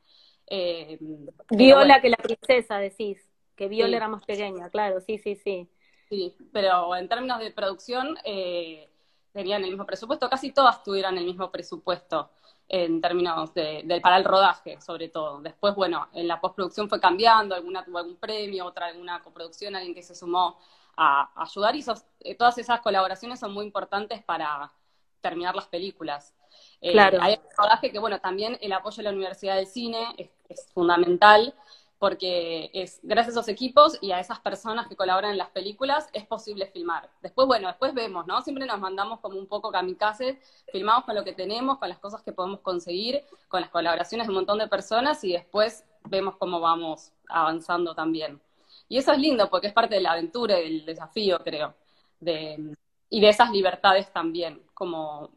Viola 1.51 1.85
bueno. 1.85 2.03
que 2.03 2.09
la 2.09 2.17
princesa, 2.17 2.79
decís. 2.79 3.31
que 3.55 3.69
Viola 3.69 3.97
era 3.97 4.09
más 4.09 4.25
pequeña, 4.25 4.69
claro, 4.69 5.01
sí, 5.01 5.19
sí, 5.19 5.37
sí. 5.37 5.71
Sí, 6.11 6.35
pero 6.53 6.97
en 6.97 7.09
términos 7.09 7.39
de 7.39 7.53
producción 7.53 8.19
eh, 8.25 8.91
tenían 9.33 9.63
el 9.63 9.71
mismo 9.71 9.87
presupuesto, 9.87 10.29
casi 10.29 10.51
todas 10.51 10.83
tuvieran 10.83 11.17
el 11.17 11.25
mismo 11.25 11.53
presupuesto 11.53 12.31
en 12.69 13.01
términos 13.01 13.55
de, 13.55 14.01
para 14.03 14.17
el 14.17 14.25
rodaje, 14.25 14.81
sobre 14.81 15.09
todo. 15.09 15.41
Después, 15.41 15.77
bueno, 15.77 16.09
en 16.13 16.27
la 16.27 16.41
postproducción 16.41 16.89
fue 16.89 17.01
cambiando, 17.01 17.55
alguna 17.55 17.85
tuvo 17.85 17.99
algún 17.99 18.17
premio, 18.17 18.67
otra 18.67 18.87
alguna 18.87 19.23
coproducción, 19.23 19.77
alguien 19.77 19.95
que 19.95 20.03
se 20.03 20.17
sumó 20.17 20.59
a, 20.97 21.31
ayudar 21.43 21.77
y 21.77 21.85
eh, 22.21 22.35
todas 22.35 22.59
esas 22.59 22.81
colaboraciones 22.81 23.39
son 23.39 23.53
muy 23.53 23.65
importantes 23.65 24.21
para 24.25 24.73
terminar 25.21 25.55
las 25.55 25.67
películas. 25.67 26.35
Eh, 26.81 26.91
claro. 26.91 27.19
hay 27.23 27.35
un 27.35 27.57
rodaje 27.57 27.93
que, 27.93 28.01
bueno, 28.01 28.19
también 28.19 28.59
el 28.61 28.73
apoyo 28.73 28.97
de 28.97 29.05
la 29.05 29.11
Universidad 29.11 29.55
del 29.55 29.69
Cine 29.69 30.33
es 30.49 30.73
fundamental 30.73 31.55
porque 32.01 32.71
es 32.73 32.99
gracias 33.03 33.37
a 33.37 33.41
esos 33.41 33.49
equipos 33.49 33.99
y 34.01 34.13
a 34.13 34.21
esas 34.21 34.41
personas 34.41 34.89
que 34.89 34.97
colaboran 34.97 35.33
en 35.33 35.37
las 35.37 35.51
películas 35.51 36.09
es 36.15 36.25
posible 36.25 36.65
filmar. 36.65 37.11
Después, 37.21 37.47
bueno, 37.47 37.69
después 37.69 37.93
vemos, 37.93 38.27
¿no? 38.27 38.41
Siempre 38.41 38.65
nos 38.65 38.81
mandamos 38.81 39.21
como 39.21 39.39
un 39.39 39.47
poco 39.47 39.71
kamikazes, 39.71 40.39
filmamos 40.73 41.05
con 41.05 41.15
lo 41.15 41.25
que 41.25 41.35
tenemos, 41.35 41.77
con 41.77 41.91
las 41.91 41.99
cosas 41.99 42.23
que 42.23 42.33
podemos 42.33 42.61
conseguir, 42.61 43.23
con 43.49 43.61
las 43.61 43.69
colaboraciones 43.69 44.27
de 44.27 44.31
un 44.31 44.37
montón 44.37 44.59
de 44.59 44.67
personas 44.67 45.23
y 45.25 45.35
después 45.35 45.85
vemos 46.09 46.37
cómo 46.39 46.59
vamos 46.59 47.13
avanzando 47.29 47.95
también. 47.95 48.41
Y 48.89 48.97
eso 48.97 49.13
es 49.13 49.19
lindo 49.19 49.51
porque 49.51 49.67
es 49.67 49.75
parte 49.75 49.97
de 49.97 50.01
la 50.01 50.13
aventura 50.13 50.59
y 50.59 50.79
del 50.79 50.87
desafío, 50.87 51.39
creo, 51.45 51.75
de, 52.19 52.75
y 53.11 53.21
de 53.21 53.29
esas 53.29 53.51
libertades 53.51 54.11
también, 54.11 54.63
como 54.73 55.29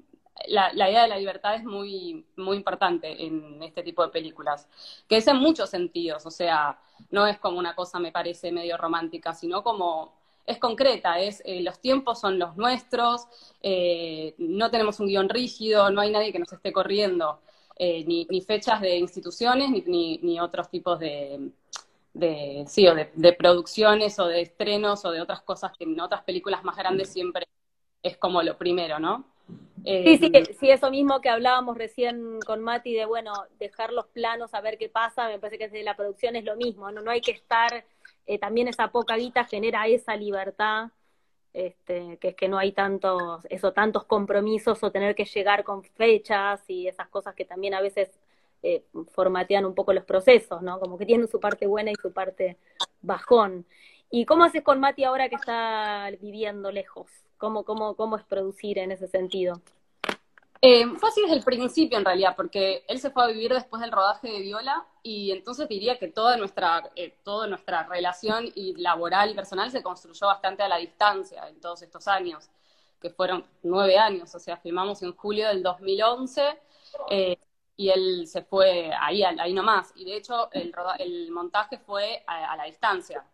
la, 0.47 0.89
idea 0.89 1.03
de 1.03 1.07
la 1.07 1.17
libertad 1.17 1.55
es 1.55 1.63
muy, 1.63 2.25
muy 2.36 2.57
importante 2.57 3.25
en 3.25 3.61
este 3.63 3.84
tipo 3.84 4.03
de 4.03 4.09
películas, 4.09 4.67
que 5.07 5.17
es 5.17 5.27
en 5.27 5.38
muchos 5.38 5.69
sentidos, 5.69 6.25
o 6.25 6.31
sea, 6.31 6.79
no 7.11 7.27
es 7.27 7.38
como 7.39 7.59
una 7.59 7.75
cosa, 7.75 7.99
me 7.99 8.11
parece, 8.11 8.51
medio 8.51 8.77
romántica, 8.77 9.34
sino 9.34 9.63
como 9.63 10.13
es 10.45 10.57
concreta, 10.57 11.19
es 11.19 11.41
eh, 11.45 11.61
los 11.61 11.79
tiempos 11.79 12.19
son 12.19 12.39
los 12.39 12.57
nuestros, 12.57 13.27
eh, 13.61 14.36
no 14.38 14.69
tenemos 14.71 14.99
un 14.99 15.07
guion 15.07 15.29
rígido, 15.29 15.89
no 15.89 16.01
hay 16.01 16.11
nadie 16.11 16.31
que 16.34 16.39
nos 16.39 16.51
esté 16.51 16.73
corriendo, 16.73 17.39
eh, 17.77 18.03
ni, 18.05 18.25
ni, 18.29 18.41
fechas 18.41 18.81
de 18.81 18.97
instituciones, 18.97 19.69
ni, 19.69 20.19
ni, 20.21 20.39
otros 20.39 20.69
tipos 20.69 20.99
de, 20.99 21.51
de 22.13 22.65
sí, 22.67 22.88
o 22.88 22.95
de, 22.95 23.11
de, 23.15 23.34
producciones 23.34 24.19
o 24.19 24.27
de 24.27 24.41
estrenos 24.41 25.05
o 25.05 25.11
de 25.11 25.21
otras 25.21 25.41
cosas 25.41 25.71
que 25.77 25.86
en 25.86 25.99
otras 25.99 26.23
películas 26.23 26.63
más 26.63 26.75
grandes 26.77 27.09
siempre 27.11 27.47
es 28.03 28.17
como 28.17 28.43
lo 28.43 28.57
primero, 28.57 28.99
¿no? 28.99 29.32
Sí, 29.84 30.17
sí, 30.17 30.31
eh, 30.34 30.55
sí, 30.59 30.69
eso 30.69 30.89
mismo 30.89 31.21
que 31.21 31.29
hablábamos 31.29 31.77
recién 31.77 32.39
con 32.45 32.61
Mati 32.61 32.93
de, 32.93 33.05
bueno, 33.05 33.34
dejar 33.59 33.91
los 33.91 34.07
planos 34.07 34.53
a 34.53 34.61
ver 34.61 34.77
qué 34.77 34.89
pasa, 34.89 35.27
me 35.27 35.39
parece 35.39 35.57
que 35.57 35.67
desde 35.67 35.84
la 35.84 35.95
producción 35.95 36.36
es 36.36 36.45
lo 36.45 36.55
mismo, 36.55 36.91
no, 36.91 37.01
no 37.01 37.11
hay 37.11 37.21
que 37.21 37.31
estar, 37.31 37.86
eh, 38.25 38.39
también 38.39 38.67
esa 38.67 38.91
poca 38.91 39.15
guita 39.15 39.43
genera 39.45 39.88
esa 39.88 40.15
libertad, 40.15 40.91
este, 41.53 42.17
que 42.17 42.29
es 42.29 42.36
que 42.36 42.47
no 42.47 42.57
hay 42.57 42.71
tantos, 42.71 43.45
eso, 43.49 43.73
tantos 43.73 44.05
compromisos 44.05 44.84
o 44.84 44.91
tener 44.91 45.15
que 45.15 45.25
llegar 45.25 45.63
con 45.63 45.84
fechas 45.84 46.63
y 46.67 46.88
esas 46.88 47.07
cosas 47.09 47.36
que 47.36 47.45
también 47.45 47.73
a 47.75 47.81
veces 47.81 48.09
eh, 48.63 48.84
formatean 49.11 49.65
un 49.65 49.75
poco 49.75 49.93
los 49.93 50.05
procesos, 50.05 50.61
¿no? 50.61 50.79
Como 50.79 50.97
que 50.97 51.05
tienen 51.05 51.27
su 51.27 51.39
parte 51.39 51.67
buena 51.67 51.91
y 51.91 51.95
su 51.95 52.11
parte 52.11 52.57
bajón. 53.01 53.65
¿Y 54.09 54.25
cómo 54.25 54.43
haces 54.45 54.63
con 54.63 54.79
Mati 54.79 55.03
ahora 55.03 55.29
que 55.29 55.36
está 55.36 56.09
viviendo 56.21 56.71
lejos? 56.71 57.22
¿Cómo, 57.38 57.63
cómo, 57.63 57.95
cómo 57.95 58.17
es 58.17 58.23
producir 58.23 58.77
en 58.79 58.91
ese 58.91 59.07
sentido? 59.07 59.61
Eh, 60.65 60.86
fue 60.97 61.09
así 61.09 61.19
desde 61.19 61.36
el 61.36 61.43
principio 61.43 61.97
en 61.97 62.05
realidad, 62.05 62.38
porque 62.38 62.86
él 62.88 62.97
se 62.97 63.09
fue 63.09 63.25
a 63.25 63.27
vivir 63.27 63.53
después 63.53 63.81
del 63.81 63.91
rodaje 63.91 64.29
de 64.29 64.39
Viola 64.39 64.88
y 65.01 65.31
entonces 65.31 65.67
diría 65.67 65.99
que 65.99 66.07
toda 66.07 66.38
nuestra, 66.38 66.89
eh, 66.95 67.17
toda 67.21 67.47
nuestra 67.47 67.84
relación 67.84 68.45
y 68.55 68.73
laboral 68.81 69.31
y 69.31 69.34
personal 69.34 69.71
se 69.71 69.84
construyó 69.84 70.27
bastante 70.27 70.63
a 70.63 70.69
la 70.69 70.77
distancia 70.77 71.49
en 71.49 71.59
todos 71.59 71.81
estos 71.81 72.07
años, 72.07 72.49
que 73.01 73.09
fueron 73.09 73.45
nueve 73.61 73.97
años, 73.97 74.34
o 74.36 74.39
sea, 74.39 74.55
filmamos 74.55 75.01
en 75.01 75.13
julio 75.17 75.49
del 75.49 75.61
2011 75.63 76.57
eh, 77.09 77.38
y 77.75 77.89
él 77.89 78.25
se 78.25 78.43
fue 78.43 78.89
ahí, 78.97 79.21
ahí 79.21 79.53
nomás, 79.53 79.91
y 79.95 80.05
de 80.05 80.15
hecho 80.15 80.49
el, 80.53 80.73
el 80.99 81.29
montaje 81.31 81.77
fue 81.77 82.23
a 82.25 82.55
la 82.55 82.63
distancia, 82.63 83.25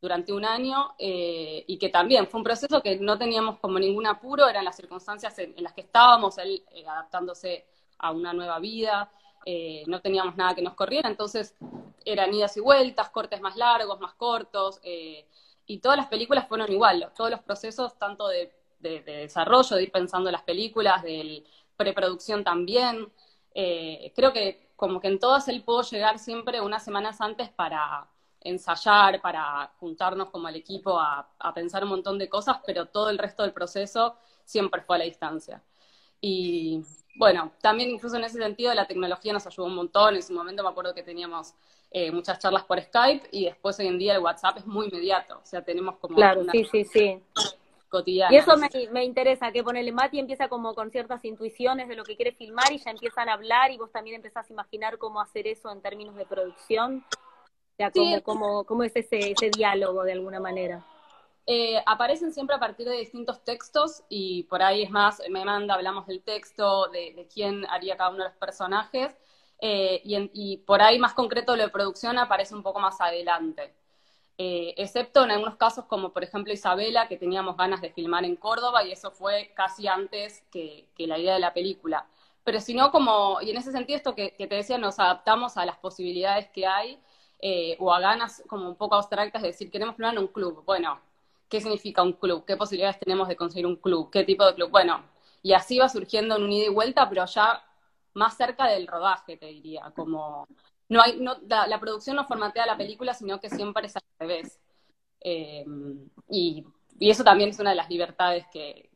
durante 0.00 0.32
un 0.32 0.44
año 0.44 0.94
eh, 0.98 1.64
y 1.66 1.76
que 1.78 1.88
también 1.88 2.28
fue 2.28 2.38
un 2.38 2.44
proceso 2.44 2.80
que 2.82 2.98
no 2.98 3.18
teníamos 3.18 3.58
como 3.58 3.78
ningún 3.78 4.06
apuro, 4.06 4.48
eran 4.48 4.64
las 4.64 4.76
circunstancias 4.76 5.38
en, 5.38 5.54
las 5.58 5.72
que 5.72 5.80
estábamos, 5.80 6.38
él 6.38 6.62
eh, 6.72 6.86
adaptándose 6.86 7.66
a 7.98 8.12
una 8.12 8.32
nueva 8.32 8.60
vida, 8.60 9.10
eh, 9.44 9.82
no 9.86 10.00
teníamos 10.00 10.36
nada 10.36 10.54
que 10.54 10.62
nos 10.62 10.74
corriera, 10.74 11.08
entonces 11.08 11.56
eran 12.04 12.32
idas 12.32 12.56
y 12.56 12.60
vueltas, 12.60 13.10
cortes 13.10 13.40
más 13.40 13.56
largos, 13.56 13.98
más 14.00 14.14
cortos, 14.14 14.80
y 15.70 15.78
todas 15.80 15.98
las 15.98 16.06
películas 16.06 16.48
fueron 16.48 16.70
igual, 16.72 17.12
todos 17.14 17.30
los 17.30 17.40
procesos, 17.40 17.98
tanto 17.98 18.28
de, 18.28 18.52
de, 18.78 19.00
de 19.02 19.12
desarrollo, 19.18 19.76
de 19.76 19.82
ir 19.82 19.92
pensando 19.92 20.30
las 20.30 20.42
películas, 20.42 21.02
de 21.02 21.44
preproducción 21.76 22.44
también, 22.44 23.12
creo 23.52 24.32
que 24.32 24.70
como 24.76 25.00
que 25.00 25.08
en 25.08 25.18
todas 25.18 25.48
él 25.48 25.62
pudo 25.62 25.82
llegar 25.82 26.18
siempre 26.18 26.60
unas 26.60 26.84
semanas 26.84 27.20
antes 27.20 27.50
para 27.50 28.08
ensayar, 28.48 29.20
para 29.20 29.72
juntarnos 29.78 30.30
como 30.30 30.48
el 30.48 30.56
equipo 30.56 30.98
a, 30.98 31.28
pensar 31.54 31.84
un 31.84 31.90
montón 31.90 32.18
de 32.18 32.28
cosas, 32.28 32.58
pero 32.66 32.86
todo 32.86 33.10
el 33.10 33.18
resto 33.18 33.42
del 33.42 33.52
proceso 33.52 34.16
siempre 34.44 34.82
fue 34.82 34.96
a 34.96 34.98
la 35.00 35.04
distancia. 35.04 35.62
Y 36.20 36.82
bueno, 37.16 37.52
también 37.60 37.90
incluso 37.90 38.16
en 38.16 38.24
ese 38.24 38.38
sentido 38.38 38.72
la 38.74 38.86
tecnología 38.86 39.32
nos 39.32 39.46
ayudó 39.46 39.66
un 39.66 39.74
montón. 39.74 40.16
En 40.16 40.22
su 40.22 40.32
momento 40.32 40.62
me 40.62 40.68
acuerdo 40.68 40.94
que 40.94 41.02
teníamos 41.02 41.54
eh, 41.90 42.10
muchas 42.10 42.38
charlas 42.38 42.64
por 42.64 42.80
Skype 42.80 43.28
y 43.32 43.46
después 43.46 43.78
hoy 43.78 43.86
en 43.86 43.98
día 43.98 44.14
el 44.14 44.20
WhatsApp 44.20 44.58
es 44.58 44.66
muy 44.66 44.86
inmediato. 44.86 45.38
O 45.42 45.46
sea, 45.46 45.62
tenemos 45.62 45.96
como 45.96 46.16
claro, 46.16 46.44
sí, 46.52 46.64
sí, 46.70 46.84
sí. 46.84 47.22
cotidiana. 47.88 48.34
Y 48.34 48.38
eso 48.38 48.56
me, 48.56 48.68
me 48.90 49.04
interesa, 49.04 49.50
que 49.52 49.62
ponerle 49.62 49.92
Mati 49.92 50.18
empieza 50.18 50.48
como 50.48 50.74
con 50.74 50.90
ciertas 50.90 51.24
intuiciones 51.24 51.88
de 51.88 51.96
lo 51.96 52.04
que 52.04 52.16
quiere 52.16 52.32
filmar 52.32 52.72
y 52.72 52.78
ya 52.78 52.90
empiezan 52.90 53.28
a 53.28 53.34
hablar 53.34 53.70
y 53.70 53.78
vos 53.78 53.90
también 53.90 54.16
empezás 54.16 54.48
a 54.48 54.52
imaginar 54.52 54.98
cómo 54.98 55.20
hacer 55.20 55.46
eso 55.46 55.70
en 55.70 55.80
términos 55.80 56.14
de 56.14 56.26
producción 56.26 57.04
sea, 57.78 58.22
¿cómo, 58.22 58.64
cómo, 58.64 58.82
es 58.82 58.94
ese, 58.96 59.32
ese 59.32 59.50
diálogo 59.50 60.02
de 60.02 60.12
alguna 60.12 60.40
manera? 60.40 60.84
Eh, 61.46 61.82
aparecen 61.86 62.32
siempre 62.32 62.56
a 62.56 62.58
partir 62.58 62.86
de 62.86 62.96
distintos 62.96 63.42
textos 63.42 64.02
y 64.10 64.42
por 64.44 64.62
ahí 64.62 64.82
es 64.82 64.90
más, 64.90 65.22
me 65.30 65.44
manda, 65.46 65.74
hablamos 65.74 66.06
del 66.06 66.22
texto, 66.22 66.88
de, 66.88 67.26
quién 67.32 67.64
haría 67.70 67.96
cada 67.96 68.10
uno 68.10 68.24
de 68.24 68.28
los 68.28 68.38
personajes 68.38 69.16
eh, 69.60 70.02
y, 70.04 70.58
por 70.58 70.82
ahí 70.82 70.98
más 70.98 71.14
concreto 71.14 71.56
lo 71.56 71.62
de 71.62 71.70
producción 71.70 72.18
aparece 72.18 72.54
un 72.54 72.62
poco 72.62 72.80
más 72.80 73.00
adelante. 73.00 73.74
Eh, 74.36 74.74
excepto 74.76 75.24
en 75.24 75.32
algunos 75.32 75.56
casos 75.56 75.86
como 75.86 76.12
por 76.12 76.22
ejemplo 76.22 76.52
Isabela, 76.52 77.08
que 77.08 77.16
teníamos 77.16 77.56
ganas 77.56 77.80
de 77.80 77.90
filmar 77.90 78.24
en 78.24 78.36
Córdoba 78.36 78.84
y 78.84 78.92
eso 78.92 79.10
fue 79.10 79.52
casi 79.54 79.88
antes 79.88 80.42
que, 80.50 80.88
que 80.94 81.06
la 81.06 81.18
idea 81.18 81.34
de 81.34 81.40
la 81.40 81.54
película. 81.54 82.06
Pero 82.44 82.60
si 82.60 82.74
no, 82.74 82.90
como, 82.92 83.40
y 83.40 83.50
en 83.50 83.56
ese 83.56 83.72
sentido 83.72 83.96
esto 83.96 84.14
que, 84.14 84.34
que 84.36 84.46
te 84.46 84.56
decía, 84.56 84.78
nos 84.78 84.98
adaptamos 84.98 85.56
a 85.56 85.64
las 85.64 85.78
posibilidades 85.78 86.48
que 86.50 86.66
hay 86.66 87.00
eh, 87.40 87.76
o 87.78 87.92
a 87.92 88.00
ganas 88.00 88.42
como 88.48 88.68
un 88.68 88.76
poco 88.76 88.96
abstractas 88.96 89.42
de 89.42 89.48
decir, 89.48 89.70
queremos 89.70 89.96
filmar 89.96 90.14
en 90.14 90.20
un 90.20 90.28
club. 90.28 90.64
Bueno, 90.64 91.00
¿qué 91.48 91.60
significa 91.60 92.02
un 92.02 92.14
club? 92.14 92.44
¿Qué 92.44 92.56
posibilidades 92.56 92.98
tenemos 92.98 93.28
de 93.28 93.36
conseguir 93.36 93.66
un 93.66 93.76
club? 93.76 94.10
¿Qué 94.10 94.24
tipo 94.24 94.44
de 94.44 94.54
club? 94.54 94.70
Bueno, 94.70 95.04
y 95.42 95.52
así 95.52 95.78
va 95.78 95.88
surgiendo 95.88 96.36
en 96.36 96.42
un 96.42 96.52
ida 96.52 96.66
y 96.66 96.70
vuelta, 96.70 97.08
pero 97.08 97.24
ya 97.26 97.64
más 98.14 98.36
cerca 98.36 98.66
del 98.66 98.86
rodaje, 98.86 99.36
te 99.36 99.46
diría, 99.46 99.92
como 99.94 100.48
no 100.88 101.02
hay, 101.02 101.20
no, 101.20 101.36
la, 101.48 101.80
producción 101.80 102.16
no 102.16 102.26
formatea 102.26 102.66
la 102.66 102.76
película, 102.76 103.14
sino 103.14 103.40
que 103.40 103.50
siempre 103.50 103.86
es 103.86 103.96
al 103.96 104.02
revés. 104.18 104.60
Eh, 105.20 105.64
y, 106.30 106.64
y, 106.98 107.10
eso 107.10 107.24
también 107.24 107.50
es 107.50 107.58
una 107.60 107.70
de 107.70 107.76
las 107.76 107.90
libertades 107.90 108.46
que, 108.52 108.90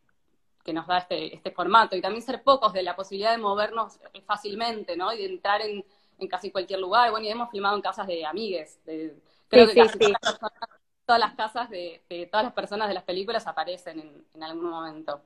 que 0.65 0.73
nos 0.73 0.87
da 0.87 0.99
este, 0.99 1.35
este 1.35 1.51
formato. 1.51 1.97
Y 1.97 2.01
también 2.01 2.23
ser 2.23 2.43
pocos 2.43 2.73
de 2.73 2.83
la 2.83 2.97
posibilidad 2.97 3.33
de 3.33 3.39
movernos 3.39 3.99
fácilmente, 4.27 4.97
¿no? 4.97 5.13
Y 5.13 5.19
de 5.19 5.27
entrar 5.27 5.61
en, 5.61 5.85
en 6.19 6.29
casi 6.29 6.51
cualquier 6.51 6.81
lugar. 6.81 7.11
Bueno, 7.11 7.27
y 7.27 7.31
hemos 7.31 7.51
filmado 7.51 7.77
en 7.77 7.83
casas 7.83 8.07
de 8.07 8.25
amigues. 8.25 8.79
creo 8.85 9.69
que 9.69 9.89
Todas, 11.05 11.21
las 11.21 11.35
casas 11.35 11.69
de, 11.69 12.01
todas 12.31 12.45
las 12.45 12.55
personas 12.55 12.87
de 12.87 12.95
las 12.95 13.03
películas 13.03 13.47
aparecen 13.49 14.25
en, 14.35 14.43
algún 14.43 14.71
momento. 14.71 15.21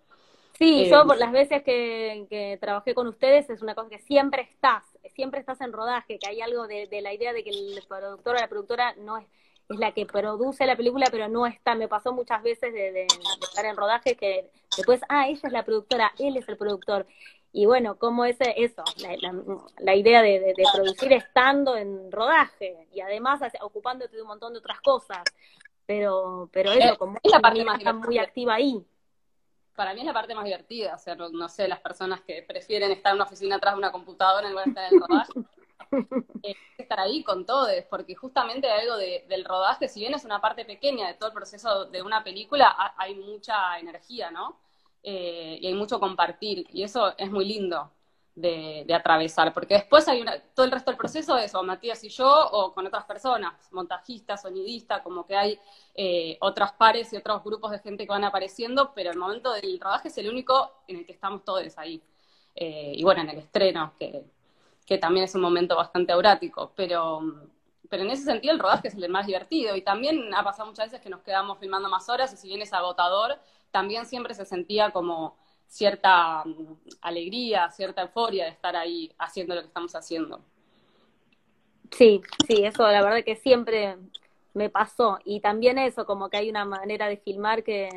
Sí, 0.58 0.84
eh, 0.84 0.90
yo 0.90 1.06
por 1.06 1.18
las 1.18 1.30
veces 1.30 1.62
que, 1.62 2.56
trabajé 2.60 2.94
con 2.94 3.06
ustedes 3.06 3.50
es 3.50 3.60
una 3.60 3.74
cosa 3.74 3.90
que 3.90 3.98
siempre 3.98 4.42
estás, 4.42 4.82
siempre 5.14 5.38
estás 5.38 5.60
en 5.60 5.74
rodaje, 5.74 6.18
que 6.18 6.28
hay 6.28 6.40
algo 6.40 6.66
de, 6.66 6.88
la 7.02 7.12
idea 7.12 7.34
de 7.34 7.44
que 7.44 7.50
el 7.50 7.82
productor 7.86 8.36
o 8.36 8.40
la 8.40 8.48
productora 8.48 8.94
no 8.96 9.18
es, 9.18 9.26
es 9.68 9.78
la 9.78 9.92
que 9.92 10.06
produce 10.06 10.66
la 10.66 10.76
película, 10.76 11.08
pero 11.10 11.28
no 11.28 11.46
está. 11.46 11.74
Me 11.74 11.88
pasó 11.88 12.12
muchas 12.12 12.42
veces 12.42 12.72
de, 12.72 13.06
estar 13.42 13.64
en 13.64 13.76
rodaje 13.76 14.16
que 14.16 14.50
después, 14.76 15.00
ah, 15.08 15.28
ella 15.28 15.40
es 15.42 15.52
la 15.52 15.64
productora, 15.64 16.12
él 16.18 16.36
es 16.36 16.48
el 16.48 16.56
productor. 16.56 17.06
Y 17.56 17.64
bueno, 17.64 17.98
como 17.98 18.26
es 18.26 18.36
eso, 18.38 18.84
la, 19.78 19.94
idea 19.94 20.20
de, 20.20 20.52
producir 20.74 21.14
estando 21.14 21.74
en 21.74 22.12
rodaje 22.12 22.86
y 22.92 23.00
además 23.00 23.40
ocupándote 23.62 24.14
de 24.14 24.20
un 24.20 24.28
montón 24.28 24.52
de 24.52 24.58
otras 24.58 24.78
cosas. 24.82 25.24
Pero, 25.86 26.50
pero 26.52 26.72
eso, 26.72 26.98
como 26.98 27.16
es 27.22 27.32
la 27.32 27.40
parte 27.40 27.64
más 27.64 27.82
muy 27.94 28.18
activa 28.18 28.56
ahí. 28.56 28.86
Para 29.74 29.94
mí 29.94 30.00
es 30.00 30.06
la 30.06 30.12
parte 30.12 30.34
más 30.34 30.44
divertida, 30.44 30.96
o 30.96 30.98
sea, 30.98 31.14
no, 31.14 31.48
sé, 31.48 31.66
las 31.66 31.80
personas 31.80 32.20
que 32.20 32.42
prefieren 32.42 32.92
estar 32.92 33.12
en 33.12 33.16
una 33.16 33.24
oficina 33.24 33.56
atrás 33.56 33.72
de 33.72 33.78
una 33.78 33.92
computadora 33.92 34.48
en 34.48 34.52
lugar 34.52 34.66
de 34.66 34.70
estar 34.72 34.92
en 34.92 34.94
el 34.94 35.00
rodaje. 35.00 35.32
Eh, 36.42 36.56
estar 36.78 36.98
ahí 36.98 37.22
con 37.22 37.46
todos, 37.46 37.70
porque 37.88 38.16
justamente 38.16 38.68
algo 38.68 38.96
del 38.96 39.44
rodaje, 39.44 39.88
si 39.88 40.00
bien 40.00 40.14
es 40.14 40.24
una 40.24 40.40
parte 40.40 40.64
pequeña 40.64 41.06
de 41.06 41.14
todo 41.14 41.28
el 41.28 41.34
proceso 41.34 41.86
de 41.86 42.02
una 42.02 42.24
película, 42.24 42.92
hay 42.98 43.14
mucha 43.14 43.78
energía, 43.78 44.32
¿no? 44.32 44.58
Eh, 45.08 45.58
y 45.60 45.68
hay 45.68 45.74
mucho 45.74 46.00
compartir, 46.00 46.66
y 46.72 46.82
eso 46.82 47.16
es 47.16 47.30
muy 47.30 47.44
lindo 47.44 47.92
de, 48.34 48.84
atravesar, 48.92 49.54
porque 49.54 49.74
después 49.74 50.08
hay 50.08 50.20
una, 50.20 50.36
todo 50.52 50.66
el 50.66 50.72
resto 50.72 50.90
del 50.90 50.98
proceso 50.98 51.38
es 51.38 51.54
o 51.54 51.62
Matías 51.62 52.02
y 52.02 52.08
yo 52.08 52.28
o 52.28 52.74
con 52.74 52.84
otras 52.88 53.04
personas, 53.04 53.54
montajistas, 53.70 54.42
sonidistas, 54.42 55.02
como 55.02 55.24
que 55.24 55.36
hay 55.36 55.60
eh, 55.94 56.36
otros 56.40 56.72
pares 56.72 57.12
y 57.12 57.16
otros 57.16 57.44
grupos 57.44 57.70
de 57.70 57.78
gente 57.78 58.04
que 58.04 58.10
van 58.10 58.24
apareciendo, 58.24 58.92
pero 58.96 59.12
el 59.12 59.16
momento 59.16 59.52
del 59.52 59.78
rodaje 59.78 60.08
es 60.08 60.18
el 60.18 60.28
único 60.28 60.72
en 60.88 60.96
el 60.96 61.06
que 61.06 61.12
estamos 61.12 61.44
todos 61.44 61.78
ahí. 61.78 62.02
Eh, 62.56 62.94
y 62.96 63.04
bueno, 63.04 63.22
en 63.22 63.30
el 63.30 63.38
estreno, 63.38 63.92
que, 64.00 64.24
que 64.84 64.98
también 64.98 65.22
es 65.22 65.36
un 65.36 65.40
momento 65.42 65.76
bastante 65.76 66.12
aurático, 66.12 66.72
pero, 66.74 67.20
pero 67.88 68.02
en 68.02 68.10
ese 68.10 68.24
sentido 68.24 68.54
el 68.54 68.60
rodaje 68.60 68.88
es 68.88 68.94
el 68.94 69.08
más 69.08 69.26
divertido 69.26 69.76
y 69.76 69.82
también 69.82 70.34
ha 70.34 70.42
pasado 70.42 70.68
muchas 70.68 70.86
veces 70.86 71.00
que 71.00 71.10
nos 71.10 71.22
quedamos 71.22 71.58
filmando 71.58 71.88
más 71.88 72.08
horas 72.08 72.32
y 72.32 72.36
si 72.36 72.48
bien 72.48 72.62
es 72.62 72.72
agotador, 72.72 73.38
también 73.70 74.06
siempre 74.06 74.34
se 74.34 74.44
sentía 74.44 74.90
como 74.90 75.36
cierta 75.68 76.44
mm, 76.44 76.74
alegría, 77.02 77.70
cierta 77.70 78.02
euforia 78.02 78.44
de 78.44 78.50
estar 78.50 78.76
ahí 78.76 79.12
haciendo 79.18 79.54
lo 79.54 79.62
que 79.62 79.68
estamos 79.68 79.94
haciendo. 79.94 80.40
Sí, 81.90 82.20
sí, 82.46 82.64
eso 82.64 82.82
la 82.90 83.02
verdad 83.02 83.24
que 83.24 83.36
siempre 83.36 83.96
me 84.54 84.70
pasó. 84.70 85.18
Y 85.24 85.40
también 85.40 85.78
eso, 85.78 86.06
como 86.06 86.28
que 86.28 86.38
hay 86.38 86.50
una 86.50 86.64
manera 86.64 87.08
de 87.08 87.16
filmar 87.16 87.62
que, 87.62 87.88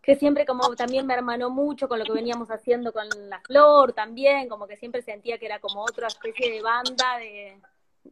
que 0.00 0.16
siempre 0.16 0.44
como 0.46 0.74
también 0.76 1.06
me 1.06 1.14
hermanó 1.14 1.50
mucho 1.50 1.88
con 1.88 1.98
lo 1.98 2.04
que 2.04 2.12
veníamos 2.12 2.50
haciendo 2.50 2.92
con 2.92 3.06
La 3.28 3.40
Flor 3.40 3.92
también, 3.92 4.48
como 4.48 4.66
que 4.66 4.76
siempre 4.76 5.02
sentía 5.02 5.38
que 5.38 5.46
era 5.46 5.58
como 5.60 5.82
otra 5.82 6.08
especie 6.08 6.50
de 6.50 6.62
banda 6.62 7.18
de, 7.18 7.56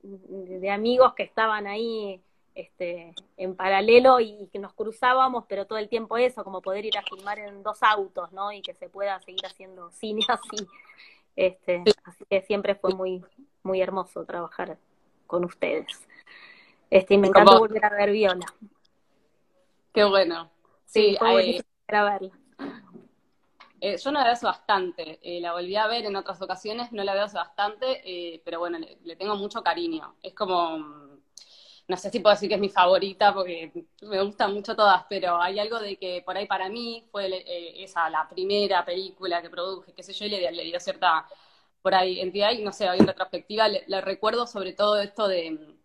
de 0.03 0.71
amigos 0.71 1.15
que 1.15 1.23
estaban 1.23 1.67
ahí 1.67 2.21
este, 2.55 3.15
en 3.37 3.57
paralelo 3.57 4.21
y 4.21 4.49
que 4.53 4.59
nos 4.59 4.73
cruzábamos, 4.75 5.45
pero 5.49 5.67
todo 5.67 5.79
el 5.79 5.89
tiempo 5.89 6.17
eso, 6.17 6.45
como 6.45 6.61
poder 6.61 6.85
ir 6.85 6.99
a 6.99 7.03
filmar 7.03 7.39
en 7.39 7.63
dos 7.63 7.83
autos, 7.83 8.33
¿no? 8.33 8.53
Y 8.53 8.63
que 8.63 8.75
se 8.75 8.89
pueda 8.89 9.19
seguir 9.21 9.45
haciendo 9.47 9.91
cine 9.93 10.25
así. 10.29 10.67
Este, 11.37 11.83
así 12.05 12.25
que 12.29 12.43
siempre 12.43 12.75
fue 12.75 12.93
muy, 12.93 13.25
muy 13.63 13.81
hermoso 13.81 14.25
trabajar 14.25 14.77
con 15.27 15.45
ustedes. 15.45 15.87
Este, 16.91 17.15
y 17.15 17.19
me 17.19 17.29
encantó 17.29 17.59
volver 17.59 17.85
a 17.85 17.91
ver 17.91 18.11
Viola. 18.11 18.47
Qué 19.93 20.05
bueno. 20.05 20.51
Sí, 20.87 21.17
sí 21.19 21.63
a 21.89 22.05
verla. 22.05 22.40
Eh, 23.81 23.97
yo 23.97 24.13
no 24.13 24.21
la 24.21 24.27
veo 24.27 24.37
bastante, 24.43 25.19
eh, 25.23 25.41
la 25.41 25.53
volví 25.53 25.75
a 25.77 25.87
ver 25.87 26.05
en 26.05 26.15
otras 26.17 26.41
ocasiones, 26.43 26.93
no 26.93 27.03
la 27.03 27.15
veo 27.15 27.25
hace 27.25 27.39
bastante, 27.39 28.03
eh, 28.05 28.43
pero 28.45 28.59
bueno, 28.61 28.79
le, 28.79 29.17
tengo 29.17 29.37
mucho 29.37 29.63
cariño. 29.63 30.17
Es 30.23 30.35
como, 30.35 30.77
no 31.89 31.97
sé 31.97 32.11
si 32.11 32.21
puedo 32.21 32.35
decir 32.35 32.49
que 32.49 32.55
es 32.57 32.61
mi 32.61 32.69
favorita 32.69 33.35
porque 33.35 33.73
me 34.03 34.23
gustan 34.23 34.55
mucho 34.55 34.77
todas, 34.77 35.05
pero 35.09 35.41
hay 35.41 35.59
algo 35.59 35.81
de 35.81 35.97
que 35.97 36.23
por 36.25 36.37
ahí 36.37 36.47
para 36.47 36.69
mí 36.69 37.07
fue 37.11 37.27
eh, 37.27 37.83
esa 37.83 38.09
la 38.11 38.29
primera 38.29 38.85
película 38.85 39.43
que 39.43 39.51
produje, 39.51 39.93
qué 39.95 40.03
sé 40.03 40.13
yo, 40.13 40.27
y 40.27 40.31
le, 40.31 40.65
dio 40.65 40.79
cierta, 40.81 41.27
por 41.83 41.95
ahí, 41.95 42.21
entidad, 42.21 42.53
y 42.53 42.63
no 42.63 42.73
sé, 42.73 42.89
hoy 42.89 42.99
en 42.99 43.07
retrospectiva 43.07 43.69
le, 43.69 44.01
recuerdo 44.03 44.47
sobre 44.47 44.73
todo 44.75 45.01
esto 45.01 45.27
de, 45.29 45.79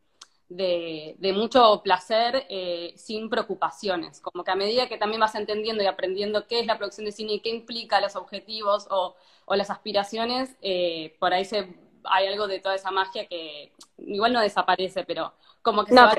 de, 0.50 1.34
mucho 1.34 1.82
placer 1.84 2.46
eh, 2.50 2.94
sin 2.98 3.30
preocupaciones, 3.30 4.22
como 4.22 4.44
que 4.44 4.52
a 4.52 4.56
medida 4.56 4.88
que 4.88 4.98
también 4.98 5.20
vas 5.20 5.36
entendiendo 5.36 5.84
y 5.84 5.88
aprendiendo 5.88 6.48
qué 6.48 6.60
es 6.60 6.66
la 6.66 6.78
producción 6.78 7.06
de 7.06 7.12
cine 7.12 7.34
y 7.34 7.40
qué 7.40 7.50
implica 7.50 8.00
los 8.02 8.16
objetivos 8.16 8.88
o, 8.90 9.16
o 9.46 9.56
las 9.56 9.70
aspiraciones, 9.70 10.56
eh, 10.62 11.16
por 11.20 11.34
ahí 11.34 11.46
se, 11.46 11.76
hay 12.04 12.28
algo 12.28 12.48
de 12.48 12.60
toda 12.60 12.76
esa 12.76 12.92
magia 12.92 13.26
que 13.28 13.72
igual 13.98 14.34
no 14.34 14.42
desaparece, 14.42 15.04
pero 15.04 15.34
como 15.62 15.84
que 15.84 15.94
se 15.94 16.00
va 16.00 16.14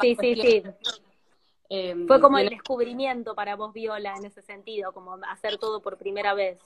Sí, 0.00 0.16
sí, 0.20 0.34
sí. 0.36 0.62
Em, 1.68 2.06
Fue 2.06 2.20
como 2.20 2.38
el 2.38 2.48
descubrimiento 2.48 3.34
para 3.34 3.56
vos, 3.56 3.72
Viola, 3.72 4.14
en 4.16 4.26
ese 4.26 4.42
sentido, 4.42 4.92
como 4.92 5.18
hacer 5.28 5.58
todo 5.58 5.80
por 5.80 5.98
primera 5.98 6.34
vez. 6.34 6.60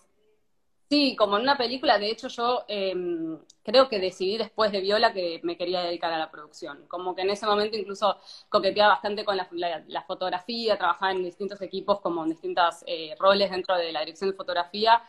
Sí, 0.91 1.15
como 1.17 1.37
en 1.37 1.45
una 1.45 1.57
película, 1.57 1.99
de 1.99 2.11
hecho 2.11 2.27
yo 2.29 2.65
em, 2.67 3.39
creo 3.63 3.89
que 3.89 4.01
decidí 4.01 4.37
después 4.37 4.73
de 4.73 4.81
Viola 4.81 5.13
que 5.13 5.41
me 5.45 5.57
quería 5.57 5.83
dedicar 5.83 6.13
a 6.13 6.19
la 6.19 6.31
producción. 6.33 6.85
Como 6.89 7.15
que 7.15 7.23
en 7.23 7.31
ese 7.31 7.47
momento 7.47 7.77
incluso 7.77 8.19
coqueteaba 8.49 8.95
bastante 8.95 9.25
con 9.25 9.37
la, 9.37 10.05
fotografía, 10.07 10.77
trabajaba 10.77 11.13
en 11.13 11.23
distintos 11.23 11.63
equipos 11.63 12.01
como 12.01 12.25
en 12.25 12.31
distintos 12.31 12.83
eh, 12.87 13.15
roles 13.21 13.51
dentro 13.53 13.77
de 13.77 13.93
la 13.93 14.01
dirección 14.01 14.31
de 14.31 14.37
fotografía, 14.37 15.01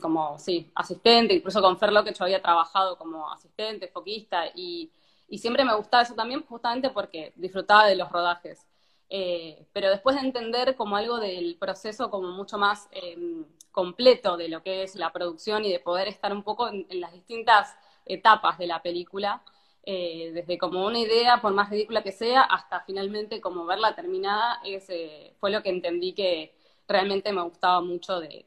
como, 0.00 0.38
sí, 0.38 0.70
asistente, 0.74 1.34
incluso 1.34 1.60
con 1.60 1.78
Ferlo 1.78 2.02
que 2.04 2.14
yo 2.14 2.24
había 2.24 2.40
trabajado 2.42 2.96
como 2.96 3.30
asistente, 3.30 3.88
foquista 3.88 4.46
y 4.54 4.90
y 5.30 5.38
siempre 5.38 5.64
me 5.64 5.74
gustaba 5.76 6.02
eso 6.02 6.14
también 6.14 6.44
justamente 6.44 6.90
porque 6.90 7.32
disfrutaba 7.36 7.86
de 7.86 7.94
los 7.96 8.10
rodajes. 8.10 8.66
Eh, 9.08 9.66
pero 9.72 9.90
después 9.90 10.16
de 10.16 10.22
entender 10.22 10.76
como 10.76 10.96
algo 10.96 11.18
del 11.18 11.56
proceso 11.58 12.10
como 12.10 12.28
mucho 12.32 12.58
más 12.58 12.88
em, 12.92 13.44
completo 13.72 14.36
de 14.36 14.48
lo 14.48 14.62
que 14.62 14.82
es 14.82 14.94
la 14.96 15.12
producción 15.12 15.64
y 15.64 15.72
de 15.72 15.80
poder 15.80 16.08
estar 16.08 16.32
un 16.32 16.42
poco 16.42 16.68
en, 16.68 16.86
las 17.00 17.12
distintas 17.12 17.76
etapas 18.06 18.58
de 18.58 18.66
la 18.66 18.82
película, 18.82 19.42
eh, 19.84 20.30
desde 20.34 20.58
como 20.58 20.86
una 20.86 20.98
idea, 20.98 21.40
por 21.40 21.52
más 21.54 21.70
ridícula 21.70 22.02
que 22.02 22.12
sea, 22.12 22.42
hasta 22.42 22.80
finalmente 22.82 23.40
como 23.40 23.66
verla 23.66 23.94
terminada, 23.94 24.60
ese 24.64 25.34
fue 25.40 25.50
lo 25.50 25.62
que 25.62 25.70
entendí 25.70 26.12
que 26.14 26.54
realmente 26.88 27.32
me 27.32 27.42
gustaba 27.42 27.80
mucho 27.80 28.20
de, 28.20 28.46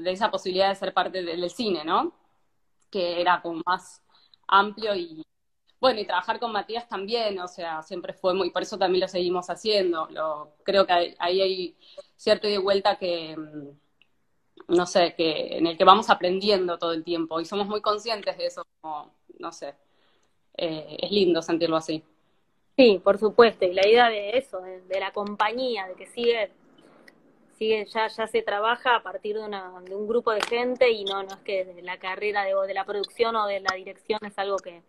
de 0.00 0.10
esa 0.10 0.30
posibilidad 0.30 0.68
de 0.70 0.74
ser 0.76 0.94
parte 0.94 1.22
del 1.22 1.50
cine, 1.50 1.84
¿no? 1.84 2.12
Que 2.90 3.20
era 3.20 3.42
como 3.42 3.62
más 3.66 4.02
amplio 4.48 4.94
y, 4.94 5.24
bueno, 5.80 6.00
y 6.00 6.06
trabajar 6.06 6.40
con 6.40 6.52
Matías 6.52 6.88
también, 6.88 7.38
o 7.40 7.48
sea, 7.48 7.82
siempre 7.82 8.14
fue 8.14 8.34
muy, 8.34 8.50
por 8.50 8.62
eso 8.62 8.78
también 8.78 9.02
lo 9.02 9.08
seguimos 9.08 9.50
haciendo. 9.50 10.08
Lo, 10.10 10.56
creo 10.64 10.86
que 10.86 11.14
ahí 11.18 11.40
hay 11.42 11.76
cierto 12.16 12.48
de 12.48 12.58
vuelta 12.58 12.96
que, 12.98 13.36
mm, 13.36 13.83
no 14.68 14.86
sé, 14.86 15.14
que 15.16 15.58
en 15.58 15.66
el 15.66 15.76
que 15.76 15.84
vamos 15.84 16.10
aprendiendo 16.10 16.78
todo 16.78 16.92
el 16.92 17.04
tiempo 17.04 17.40
y 17.40 17.44
somos 17.44 17.66
muy 17.66 17.80
conscientes 17.80 18.36
de 18.38 18.46
eso, 18.46 18.66
como, 18.80 19.14
no 19.38 19.52
sé, 19.52 19.74
eh, 20.56 20.96
es 21.00 21.10
lindo 21.10 21.42
sentirlo 21.42 21.76
así. 21.76 22.02
Sí, 22.76 23.00
por 23.02 23.18
supuesto, 23.18 23.64
y 23.64 23.72
la 23.72 23.86
idea 23.86 24.08
de 24.08 24.36
eso, 24.36 24.60
de, 24.60 25.00
la 25.00 25.12
compañía, 25.12 25.86
de 25.86 25.94
que 25.94 26.06
sigue, 26.06 26.50
sigue 27.56 27.86
ya, 27.86 28.08
ya 28.08 28.26
se 28.26 28.42
trabaja 28.42 28.96
a 28.96 29.02
partir 29.02 29.36
de, 29.36 29.44
una, 29.44 29.80
de 29.82 29.94
un 29.94 30.08
grupo 30.08 30.32
de 30.32 30.40
gente 30.42 30.90
y 30.90 31.04
no, 31.04 31.22
no 31.22 31.34
es 31.34 31.40
que 31.42 31.80
la 31.82 31.98
carrera 31.98 32.44
de, 32.44 32.54
de 32.66 32.74
la 32.74 32.84
producción 32.84 33.36
o 33.36 33.46
de 33.46 33.60
la 33.60 33.76
dirección 33.76 34.18
es 34.24 34.36
algo 34.38 34.56
que, 34.56 34.82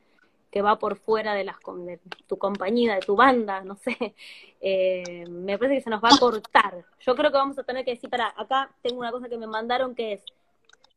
que 0.56 0.62
va 0.62 0.80
por 0.80 0.95
fuera 0.95 1.34
de, 1.34 1.43
las, 1.43 1.58
de 1.86 1.99
tu 2.28 2.38
compañía, 2.38 2.95
de 2.95 3.01
tu 3.01 3.18
banda, 3.18 3.60
no 3.60 3.76
sé, 3.76 4.16
eh, 4.62 5.26
me 5.28 5.58
parece 5.58 5.76
que 5.76 5.82
se 5.82 5.89
nos 5.89 6.01
va 6.01 6.08
a 6.16 6.18
cortar. 6.18 6.86
Yo 7.01 7.14
creo 7.14 7.30
que 7.30 7.38
vamos 7.38 7.60
a 7.60 7.64
tener 7.64 7.84
que 7.84 7.91
decir, 7.91 8.10
para, 8.10 8.34
acá 8.38 8.72
tengo 8.82 9.01
una 9.01 9.12
cosa 9.12 9.28
que 9.28 9.38
me 9.38 9.47
mandaron 9.47 9.93
que 9.95 10.14
es 10.14 10.24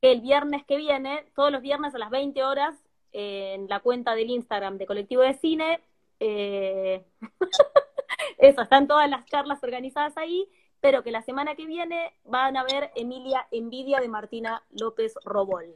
que 0.00 0.12
el 0.12 0.20
viernes 0.20 0.64
que 0.64 0.76
viene, 0.76 1.24
todos 1.34 1.50
los 1.50 1.60
viernes 1.60 1.92
a 1.92 1.98
las 1.98 2.10
20 2.10 2.40
horas, 2.44 2.76
en 3.10 3.66
la 3.66 3.80
cuenta 3.80 4.14
del 4.14 4.30
Instagram 4.30 4.78
de 4.78 4.86
Colectivo 4.86 5.22
de 5.22 5.34
Cine, 5.34 5.80
eh, 6.20 7.04
eso, 8.38 8.62
están 8.62 8.86
todas 8.86 9.10
las 9.10 9.26
charlas 9.26 9.58
organizadas 9.64 10.16
ahí, 10.18 10.48
pero 10.80 11.02
que 11.02 11.10
la 11.10 11.22
semana 11.22 11.56
que 11.56 11.66
viene 11.66 12.12
van 12.24 12.56
a 12.56 12.62
ver 12.62 12.92
Emilia 12.94 13.48
Envidia 13.50 13.98
de 13.98 14.06
Martina 14.06 14.62
López 14.70 15.14
Robol. 15.24 15.74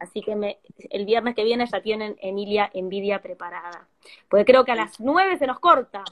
Así 0.00 0.20
que 0.22 0.36
me, 0.36 0.58
el 0.90 1.04
viernes 1.04 1.34
que 1.34 1.44
viene 1.44 1.66
ya 1.66 1.80
tienen 1.80 2.16
Emilia 2.20 2.70
Envidia 2.72 3.20
preparada. 3.20 3.88
Porque 4.28 4.44
creo 4.44 4.64
que 4.64 4.72
a 4.72 4.76
las 4.76 5.00
nueve 5.00 5.38
se 5.38 5.46
nos 5.46 5.58
corta. 5.58 6.04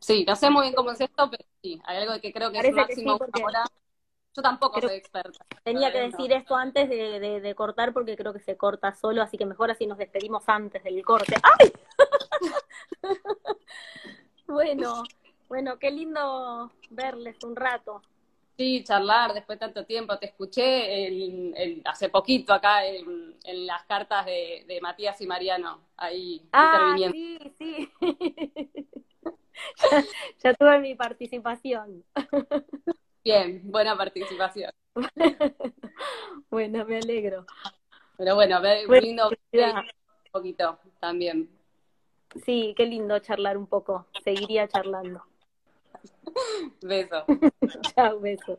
Sí, 0.00 0.24
no 0.26 0.36
sé 0.36 0.50
muy 0.50 0.62
bien 0.62 0.74
cómo 0.74 0.92
es 0.92 1.00
esto, 1.00 1.30
pero 1.30 1.44
sí, 1.62 1.80
hay 1.84 1.98
algo 1.98 2.20
que 2.20 2.32
creo 2.32 2.52
que 2.52 2.58
es 2.58 2.72
máximo 2.72 3.18
ahora. 3.32 3.64
Yo 4.36 4.42
tampoco 4.42 4.80
soy 4.82 4.96
experta. 4.96 5.46
Tenía 5.64 5.90
que 5.90 6.00
decir 6.00 6.30
esto 6.30 6.54
antes 6.54 6.90
de, 6.90 7.54
cortar 7.56 7.94
porque 7.94 8.16
creo 8.16 8.34
que 8.34 8.40
se 8.40 8.56
corta 8.56 8.94
solo, 8.94 9.22
así 9.22 9.38
que 9.38 9.46
mejor 9.46 9.70
así 9.70 9.86
nos 9.86 9.96
despedimos 9.96 10.46
antes 10.46 10.84
del 10.84 11.02
corte. 11.02 11.36
¡Ay! 11.42 11.72
bueno, 14.46 15.04
bueno, 15.48 15.78
qué 15.78 15.90
lindo 15.90 16.70
verles 16.90 17.42
un 17.44 17.56
rato. 17.56 18.02
Sí, 18.56 18.82
charlar 18.84 19.34
después 19.34 19.58
de 19.58 19.66
tanto 19.66 19.84
tiempo. 19.84 20.18
Te 20.18 20.26
escuché 20.26 21.82
hace 21.84 22.08
poquito 22.08 22.54
acá 22.54 22.86
en, 22.86 23.36
las 23.66 23.84
cartas 23.84 24.24
de, 24.24 24.78
Matías 24.80 25.20
y 25.20 25.26
Mariano, 25.26 25.80
ahí 25.96 26.42
ah, 26.52 26.96
Sí, 27.12 27.38
sí. 27.58 27.92
ya, 30.42 30.54
tuve 30.54 30.80
mi 30.80 30.94
participación. 30.94 32.02
Bien, 33.22 33.60
buena 33.64 33.96
participación. 33.96 34.70
bueno, 36.50 36.84
me 36.86 36.98
alegro. 36.98 37.44
Pero 38.16 38.34
bueno, 38.36 38.60
ver, 38.62 38.88
lindo 38.88 39.28
un 39.28 40.30
poquito 40.32 40.78
también. 40.98 41.50
Sí, 42.44 42.74
qué 42.76 42.86
lindo 42.86 43.18
charlar 43.18 43.58
un 43.58 43.66
poco. 43.66 44.06
Seguiría 44.24 44.66
charlando. 44.66 45.22
Beso. 46.82 47.24
Chao, 47.94 48.20
beso. 48.20 48.58